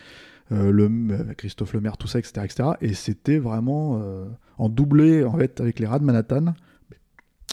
euh, 0.51 0.71
le 0.71 0.85
euh, 0.85 1.33
Christophe 1.33 1.73
Lemaire 1.73 1.97
tout 1.97 2.07
ça 2.07 2.19
etc 2.19 2.41
etc 2.43 2.69
et 2.81 2.93
c'était 2.93 3.37
vraiment 3.37 4.01
euh, 4.01 4.25
en 4.57 4.69
doublé 4.69 5.23
en 5.23 5.37
fait 5.37 5.61
avec 5.61 5.79
les 5.79 5.85
rats 5.85 5.99
de 5.99 6.05
Manhattan 6.05 6.53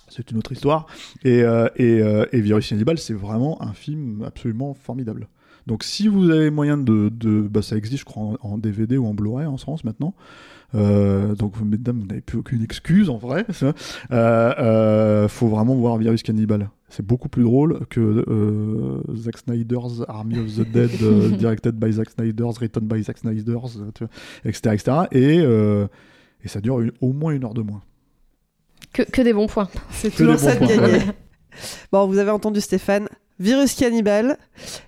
c'est 0.09 0.31
une 0.31 0.38
autre 0.38 0.53
histoire. 0.53 0.87
Et, 1.24 1.42
euh, 1.42 1.68
et, 1.77 2.40
Virus 2.40 2.68
Cannibal, 2.68 2.98
c'est 2.98 3.14
vraiment 3.14 3.61
un 3.62 3.72
film 3.72 4.22
absolument 4.24 4.74
formidable. 4.74 5.29
Donc 5.66 5.83
si 5.85 6.09
vous 6.09 6.31
avez 6.31 6.50
moyen 6.50 6.77
de... 6.77 7.09
de 7.09 7.40
bah, 7.42 7.62
ça 7.62 7.77
existe, 7.77 8.00
je 8.00 8.05
crois, 8.05 8.22
en, 8.42 8.53
en 8.53 8.59
DVD 8.59 8.96
ou 8.96 9.07
en 9.07 9.14
Blu-ray 9.14 9.46
en 9.46 9.57
France 9.57 9.85
maintenant. 9.85 10.14
Euh, 10.74 11.37
donc, 11.37 11.55
mesdames, 11.61 12.00
vous 12.00 12.07
n'avez 12.07 12.20
plus 12.20 12.38
aucune 12.38 12.61
excuse 12.62 13.09
en 13.09 13.16
vrai. 13.16 13.46
ça. 13.50 13.66
Euh, 14.11 14.55
euh, 14.59 15.29
faut 15.29 15.46
vraiment 15.46 15.77
voir 15.77 15.96
Virus 15.98 16.22
Cannibal. 16.24 16.68
C'est 16.88 17.07
beaucoup 17.07 17.29
plus 17.29 17.44
drôle 17.44 17.87
que 17.90 18.00
euh, 18.29 19.00
Zack 19.14 19.38
Snyder's 19.38 20.03
Army 20.09 20.38
of 20.40 20.46
the 20.55 20.68
Dead, 20.68 20.90
euh, 21.03 21.29
directed 21.38 21.72
by 21.77 21.92
Zack 21.92 22.11
Snyder's, 22.11 22.59
written 22.61 22.81
by 22.88 23.03
Zack 23.05 23.18
Snyder's, 23.18 23.79
tu 23.94 24.05
vois, 24.05 24.11
etc., 24.44 24.74
etc. 24.74 24.92
Et, 25.12 25.38
euh, 25.40 25.87
Et 26.44 26.48
ça 26.48 26.61
dure 26.61 26.81
une- 26.81 26.92
au 27.00 27.12
moins 27.12 27.33
une 27.33 27.44
heure 27.44 27.55
de 27.55 27.62
moins. 27.62 27.83
Que, 28.92 29.03
que 29.03 29.22
des 29.22 29.33
bons 29.33 29.46
points. 29.46 29.68
C'est 29.90 30.11
toujours 30.14 30.38
ça 30.38 30.57
de 30.57 30.66
gagner. 30.66 31.05
Bon, 31.92 32.07
vous 32.09 32.18
avez 32.18 32.31
entendu 32.33 32.61
Stéphane. 32.61 33.07
Virus 33.40 33.75
cannibale. 33.75 34.38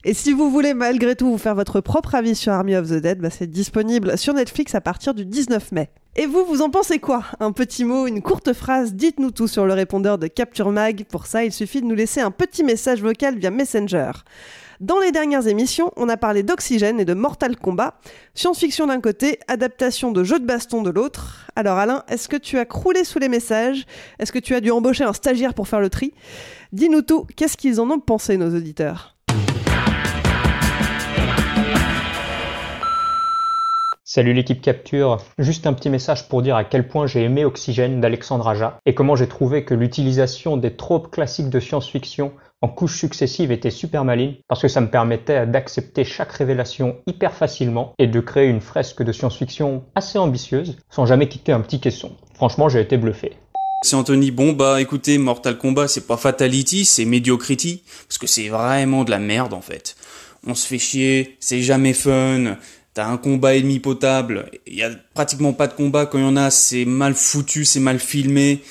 Et 0.04 0.14
si 0.14 0.32
vous 0.32 0.50
voulez 0.50 0.72
malgré 0.72 1.16
tout 1.16 1.30
vous 1.30 1.38
faire 1.38 1.54
votre 1.54 1.80
propre 1.80 2.14
avis 2.14 2.34
sur 2.34 2.52
Army 2.52 2.76
of 2.76 2.88
the 2.88 2.94
Dead, 2.94 3.18
bah, 3.18 3.30
c'est 3.30 3.50
disponible 3.50 4.16
sur 4.16 4.34
Netflix 4.34 4.74
à 4.74 4.80
partir 4.80 5.14
du 5.14 5.24
19 5.24 5.72
mai. 5.72 5.90
Et 6.14 6.26
vous, 6.26 6.44
vous 6.46 6.62
en 6.62 6.70
pensez 6.70 6.98
quoi? 6.98 7.24
Un 7.40 7.52
petit 7.52 7.84
mot, 7.84 8.06
une 8.06 8.22
courte 8.22 8.52
phrase, 8.52 8.94
dites-nous 8.94 9.32
tout 9.32 9.48
sur 9.48 9.66
le 9.66 9.74
répondeur 9.74 10.16
de 10.16 10.28
Capture 10.28 10.70
Mag. 10.70 11.04
Pour 11.10 11.26
ça, 11.26 11.44
il 11.44 11.52
suffit 11.52 11.82
de 11.82 11.86
nous 11.86 11.94
laisser 11.94 12.20
un 12.20 12.30
petit 12.30 12.64
message 12.64 13.02
vocal 13.02 13.36
via 13.38 13.50
Messenger. 13.50 14.12
Dans 14.80 15.00
les 15.00 15.10
dernières 15.10 15.48
émissions, 15.48 15.90
on 15.96 16.10
a 16.10 16.18
parlé 16.18 16.42
d'Oxygène 16.42 17.00
et 17.00 17.06
de 17.06 17.14
Mortal 17.14 17.56
Kombat. 17.56 17.94
Science-fiction 18.34 18.86
d'un 18.88 19.00
côté, 19.00 19.38
adaptation 19.48 20.12
de 20.12 20.22
jeux 20.22 20.38
de 20.38 20.44
baston 20.44 20.82
de 20.82 20.90
l'autre. 20.90 21.46
Alors 21.56 21.78
Alain, 21.78 22.02
est-ce 22.08 22.28
que 22.28 22.36
tu 22.36 22.58
as 22.58 22.66
croulé 22.66 23.02
sous 23.04 23.18
les 23.18 23.30
messages? 23.30 23.86
Est-ce 24.18 24.32
que 24.32 24.38
tu 24.38 24.54
as 24.54 24.60
dû 24.60 24.70
embaucher 24.70 25.04
un 25.04 25.14
stagiaire 25.14 25.54
pour 25.54 25.66
faire 25.66 25.80
le 25.80 25.88
tri? 25.88 26.12
Dis-nous 26.72 27.00
tout, 27.00 27.26
qu'est-ce 27.36 27.56
qu'ils 27.56 27.80
en 27.80 27.90
ont 27.90 28.00
pensé 28.00 28.36
nos 28.36 28.54
auditeurs? 28.54 29.16
Salut 34.04 34.34
l'équipe 34.34 34.60
Capture, 34.60 35.18
juste 35.38 35.66
un 35.66 35.72
petit 35.72 35.90
message 35.90 36.28
pour 36.28 36.40
dire 36.40 36.54
à 36.54 36.64
quel 36.64 36.86
point 36.86 37.06
j'ai 37.06 37.22
aimé 37.22 37.44
Oxygène 37.44 38.00
d'Alexandre 38.00 38.46
Aja 38.46 38.78
et 38.86 38.94
comment 38.94 39.16
j'ai 39.16 39.26
trouvé 39.26 39.64
que 39.64 39.74
l'utilisation 39.74 40.56
des 40.56 40.76
tropes 40.76 41.10
classiques 41.10 41.50
de 41.50 41.60
science-fiction 41.60 42.32
en 42.62 42.68
couches 42.68 42.98
successives 42.98 43.52
était 43.52 43.70
super 43.70 44.04
maligne 44.04 44.36
parce 44.48 44.62
que 44.62 44.68
ça 44.68 44.80
me 44.80 44.90
permettait 44.90 45.46
d'accepter 45.46 46.04
chaque 46.04 46.32
révélation 46.32 46.96
hyper 47.06 47.34
facilement 47.34 47.94
et 47.98 48.06
de 48.06 48.20
créer 48.20 48.48
une 48.48 48.60
fresque 48.60 49.02
de 49.02 49.12
science-fiction 49.12 49.84
assez 49.94 50.18
ambitieuse 50.18 50.76
sans 50.90 51.06
jamais 51.06 51.28
quitter 51.28 51.52
un 51.52 51.60
petit 51.60 51.80
caisson. 51.80 52.12
Franchement, 52.34 52.68
j'ai 52.68 52.80
été 52.80 52.96
bluffé. 52.96 53.32
C'est 53.82 53.94
Anthony. 53.94 54.30
Bon 54.30 54.54
bah 54.54 54.80
écoutez, 54.80 55.18
Mortal 55.18 55.58
Kombat 55.58 55.88
c'est 55.88 56.06
pas 56.06 56.16
Fatality, 56.16 56.86
c'est 56.86 57.04
Mediocrity, 57.04 57.82
parce 58.08 58.18
que 58.18 58.26
c'est 58.26 58.48
vraiment 58.48 59.04
de 59.04 59.10
la 59.10 59.18
merde 59.18 59.52
en 59.52 59.60
fait. 59.60 59.96
On 60.46 60.54
se 60.54 60.66
fait 60.66 60.78
chier, 60.78 61.36
c'est 61.40 61.60
jamais 61.60 61.92
fun, 61.92 62.56
t'as 62.94 63.06
un 63.06 63.18
combat 63.18 63.54
ennemi 63.54 63.80
potable, 63.80 64.50
il 64.66 64.76
y 64.76 64.82
a 64.82 64.90
pratiquement 65.12 65.52
pas 65.52 65.66
de 65.66 65.74
combat, 65.74 66.06
quand 66.06 66.18
il 66.18 66.24
y 66.24 66.26
en 66.26 66.36
a 66.36 66.50
c'est 66.50 66.86
mal 66.86 67.14
foutu, 67.14 67.64
c'est 67.66 67.80
mal 67.80 67.98
filmé. 67.98 68.62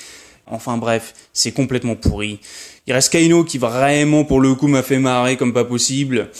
Enfin 0.48 0.76
bref, 0.76 1.12
c'est 1.32 1.52
complètement 1.52 1.96
pourri. 1.96 2.40
Il 2.88 2.92
reste 2.92 3.10
Kaino 3.10 3.42
qui 3.42 3.58
vraiment 3.58 4.24
pour 4.24 4.40
le 4.40 4.54
coup 4.54 4.68
m'a 4.68 4.82
fait 4.82 5.00
marrer 5.00 5.36
comme 5.36 5.52
pas 5.52 5.64
possible. 5.64 6.30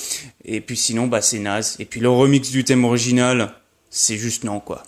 Et 0.44 0.60
puis 0.60 0.76
sinon 0.76 1.08
bah 1.08 1.20
c'est 1.20 1.40
naze. 1.40 1.76
Et 1.80 1.84
puis 1.84 2.00
le 2.00 2.08
remix 2.08 2.50
du 2.50 2.62
thème 2.62 2.84
original, 2.84 3.54
c'est 3.90 4.16
juste 4.16 4.44
non 4.44 4.60
quoi. 4.60 4.84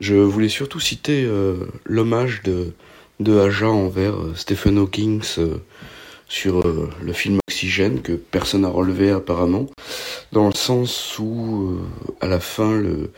Je 0.00 0.14
voulais 0.14 0.48
surtout 0.48 0.78
citer 0.78 1.24
euh, 1.24 1.56
l'hommage 1.84 2.42
de, 2.44 2.72
de 3.18 3.38
Aja 3.38 3.68
envers 3.68 4.14
euh, 4.14 4.32
Stephen 4.36 4.78
Hawking 4.78 5.22
euh, 5.38 5.56
sur 6.28 6.62
le 6.64 7.12
film 7.12 7.40
Oxygène 7.48 8.00
que 8.00 8.12
personne 8.12 8.62
n'a 8.62 8.68
relevé 8.68 9.10
apparemment, 9.10 9.66
dans 10.32 10.46
le 10.46 10.54
sens 10.54 11.18
où 11.18 11.78
à 12.22 12.26
la 12.26 12.40
fin 12.40 12.72
le, 12.72 13.10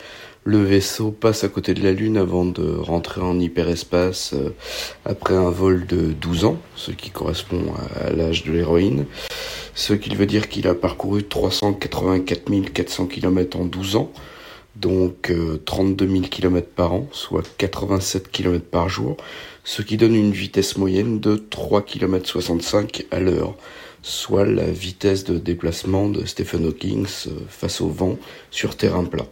le 0.44 0.62
vaisseau 0.62 1.10
passe 1.10 1.42
à 1.42 1.48
côté 1.48 1.72
de 1.72 1.82
la 1.82 1.92
Lune 1.92 2.18
avant 2.18 2.44
de 2.44 2.74
rentrer 2.76 3.22
en 3.22 3.40
hyperespace 3.40 4.34
euh, 4.34 4.50
après 5.06 5.34
un 5.34 5.48
vol 5.48 5.86
de 5.86 6.12
12 6.12 6.44
ans, 6.44 6.58
ce 6.76 6.90
qui 6.90 7.10
correspond 7.10 7.72
à, 7.98 8.10
l'âge 8.10 8.44
de 8.44 8.52
l'héroïne, 8.52 9.06
ce 9.74 9.94
qui 9.94 10.14
veut 10.14 10.26
dire 10.26 10.50
qu'il 10.50 10.68
a 10.68 10.74
parcouru 10.74 11.24
384 11.24 12.72
400 12.72 13.06
km 13.06 13.58
en 13.58 13.64
12 13.64 13.96
ans, 13.96 14.12
donc 14.76 15.30
euh, 15.30 15.62
32 15.64 16.06
000 16.06 16.20
km 16.24 16.68
par 16.68 16.92
an, 16.92 17.08
soit 17.10 17.44
87 17.56 18.30
km 18.30 18.66
par 18.66 18.90
jour, 18.90 19.16
ce 19.64 19.80
qui 19.80 19.96
donne 19.96 20.14
une 20.14 20.32
vitesse 20.32 20.76
moyenne 20.76 21.20
de 21.20 21.36
3 21.36 21.80
km 21.82 22.28
65 22.28 23.06
à 23.10 23.18
l'heure, 23.18 23.54
soit 24.02 24.44
la 24.44 24.66
vitesse 24.66 25.24
de 25.24 25.38
déplacement 25.38 26.10
de 26.10 26.26
Stephen 26.26 26.66
Hawking 26.66 27.06
euh, 27.28 27.30
face 27.48 27.80
au 27.80 27.88
vent 27.88 28.18
sur 28.50 28.76
terrain 28.76 29.04
plat. 29.04 29.24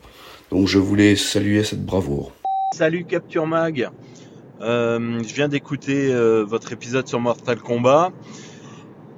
Donc 0.52 0.68
je 0.68 0.78
voulais 0.78 1.16
saluer 1.16 1.64
cette 1.64 1.82
bravoure. 1.82 2.30
Salut 2.74 3.06
Capture 3.06 3.46
Mag. 3.46 3.88
Euh, 4.60 5.22
je 5.26 5.34
viens 5.34 5.48
d'écouter 5.48 6.12
euh, 6.12 6.44
votre 6.46 6.74
épisode 6.74 7.08
sur 7.08 7.18
Mortal 7.20 7.58
Kombat. 7.58 8.12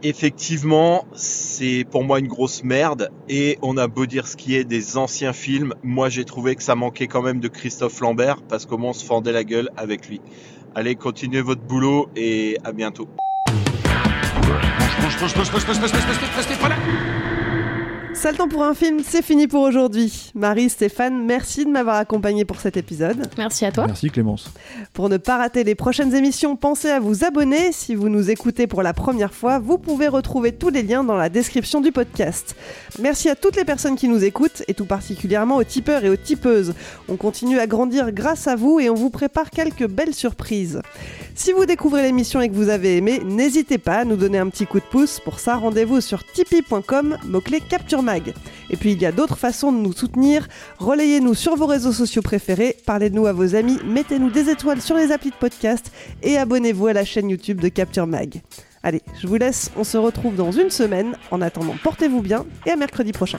Effectivement, 0.05 1.05
c'est 1.13 1.85
pour 1.91 2.05
moi 2.05 2.21
une 2.21 2.29
grosse 2.29 2.63
merde 2.63 3.11
et 3.29 3.59
on 3.63 3.77
a 3.79 3.89
beau 3.89 4.07
dire 4.07 4.29
ce 4.29 4.37
qui 4.37 4.55
est 4.55 4.63
des 4.63 4.97
anciens 4.97 5.33
films, 5.33 5.75
moi 5.83 6.09
j'ai 6.09 6.25
trouvé 6.25 6.55
que 6.55 6.63
ça 6.63 6.77
manquait 6.77 7.09
quand 7.09 7.23
même 7.23 7.41
de 7.41 7.49
Christophe 7.49 7.99
Lambert 7.99 8.41
parce 8.49 8.65
qu'au 8.65 8.79
moins 8.79 8.91
on 8.91 8.93
se 8.93 9.05
fendait 9.05 9.33
la 9.33 9.43
gueule 9.43 9.71
avec 9.77 10.09
lui. 10.09 10.21
Allez, 10.77 10.95
continuez 10.95 11.41
votre 11.41 11.63
boulot 11.63 12.11
et 12.15 12.59
à 12.63 12.71
bientôt. 12.71 13.09
Sale 18.25 18.39
temps 18.39 18.49
pour 18.49 18.65
un 18.65 18.73
film, 18.73 19.01
c'est 19.07 19.21
fini 19.21 19.47
pour 19.47 19.61
aujourd'hui. 19.61 20.31
Marie, 20.35 20.71
Stéphane, 20.71 21.27
merci 21.27 21.67
de 21.67 21.71
m'avoir 21.71 21.97
accompagné 21.97 22.47
pour 22.47 22.59
cet 22.59 22.79
épisode. 22.79 23.29
Merci 23.37 23.67
à 23.67 23.71
toi. 23.71 23.87
Merci 23.87 24.09
Clémence. 24.09 24.51
Pour 24.95 25.11
ne 25.11 25.19
pas 25.19 25.37
rater 25.37 25.63
les 25.63 25.75
prochaines 25.75 26.15
émissions, 26.15 26.57
pensez 26.57 26.89
à 26.89 27.01
vous 27.01 27.27
abonner. 27.27 27.71
Si 27.73 27.95
vous 27.95 28.09
nous 28.09 28.31
écoutez 28.31 28.67
pour 28.67 28.83
la 28.83 28.95
première 28.95 29.35
fois, 29.35 29.59
vous 29.59 29.77
pouvez 29.77 30.09
retrouver 30.09 30.53
tous 30.53 30.71
les 30.71 30.83
liens 30.83 31.05
dans 31.05 31.19
la 31.19 31.29
description 31.29 31.83
du 31.83 31.93
podcast. 31.93 32.57
Merci 32.99 33.29
à 33.29 33.37
toutes 33.37 33.57
les 33.57 33.67
personnes 33.67 33.95
qui 33.95 34.09
nous 34.09 34.25
écoutent 34.25 34.63
et 34.69 34.73
tout 34.73 34.87
particulièrement 34.87 35.57
aux 35.57 35.65
tipeurs 35.65 36.03
et 36.03 36.09
aux 36.09 36.17
tipeuses. 36.17 36.73
On 37.11 37.17
continue 37.17 37.59
à 37.59 37.67
grandir 37.67 38.11
grâce 38.11 38.47
à 38.47 38.57
vous 38.57 38.81
et 38.81 38.89
on 38.89 38.95
vous 38.95 39.11
prépare 39.11 39.51
quelques 39.51 39.87
belles 39.87 40.15
surprises. 40.15 40.81
Si 41.35 41.53
vous 41.53 41.67
découvrez 41.67 42.03
l'émission 42.03 42.41
et 42.41 42.49
que 42.49 42.55
vous 42.55 42.69
avez 42.71 42.97
aimé, 42.97 43.21
n'hésitez 43.23 43.77
pas 43.77 43.97
à 43.97 44.05
nous 44.07 44.17
donner 44.17 44.39
un 44.39 44.49
petit 44.49 44.67
coup 44.67 44.79
de 44.79 44.85
pouce. 44.85 45.21
Pour 45.21 45.41
ça, 45.41 45.57
rendez-vous 45.57 46.01
sur 46.01 46.25
tipeee.com, 46.25 47.19
mot-clé 47.27 47.61
Capture 47.61 48.03
Et 48.71 48.77
puis 48.77 48.93
il 48.93 49.01
y 49.01 49.07
a 49.07 49.13
d'autres 49.13 49.39
façons 49.39 49.73
de 49.73 49.79
nous 49.79 49.93
soutenir. 49.93 50.49
Relayez-nous 50.79 51.35
sur 51.35 51.57
vos 51.57 51.67
réseaux 51.67 51.93
sociaux 51.93 52.23
préférés, 52.23 52.77
parlez 52.87 53.11
de 53.11 53.15
nous 53.15 53.27
à 53.27 53.33
vos 53.33 53.55
amis, 53.55 53.79
mettez-nous 53.85 54.31
des 54.31 54.51
étoiles 54.51 54.81
sur 54.81 54.97
les 54.97 55.13
applis 55.13 55.31
de 55.31 55.37
podcast 55.37 55.93
et 56.23 56.37
abonnez-vous 56.39 56.87
à 56.87 56.93
la 56.93 57.05
chaîne 57.05 57.31
YouTube 57.31 57.61
de 57.61 57.69
Capture 57.69 58.07
Mag. 58.07 58.43
Allez, 58.83 59.01
je 59.21 59.27
vous 59.27 59.37
laisse, 59.37 59.71
on 59.77 59.85
se 59.85 59.97
retrouve 59.97 60.37
dans 60.37 60.53
une 60.53 60.71
semaine. 60.71 61.17
En 61.31 61.41
attendant, 61.41 61.75
portez-vous 61.83 62.21
bien 62.21 62.45
et 62.67 62.71
à 62.71 62.77
mercredi 62.77 63.13
prochain. 63.13 63.39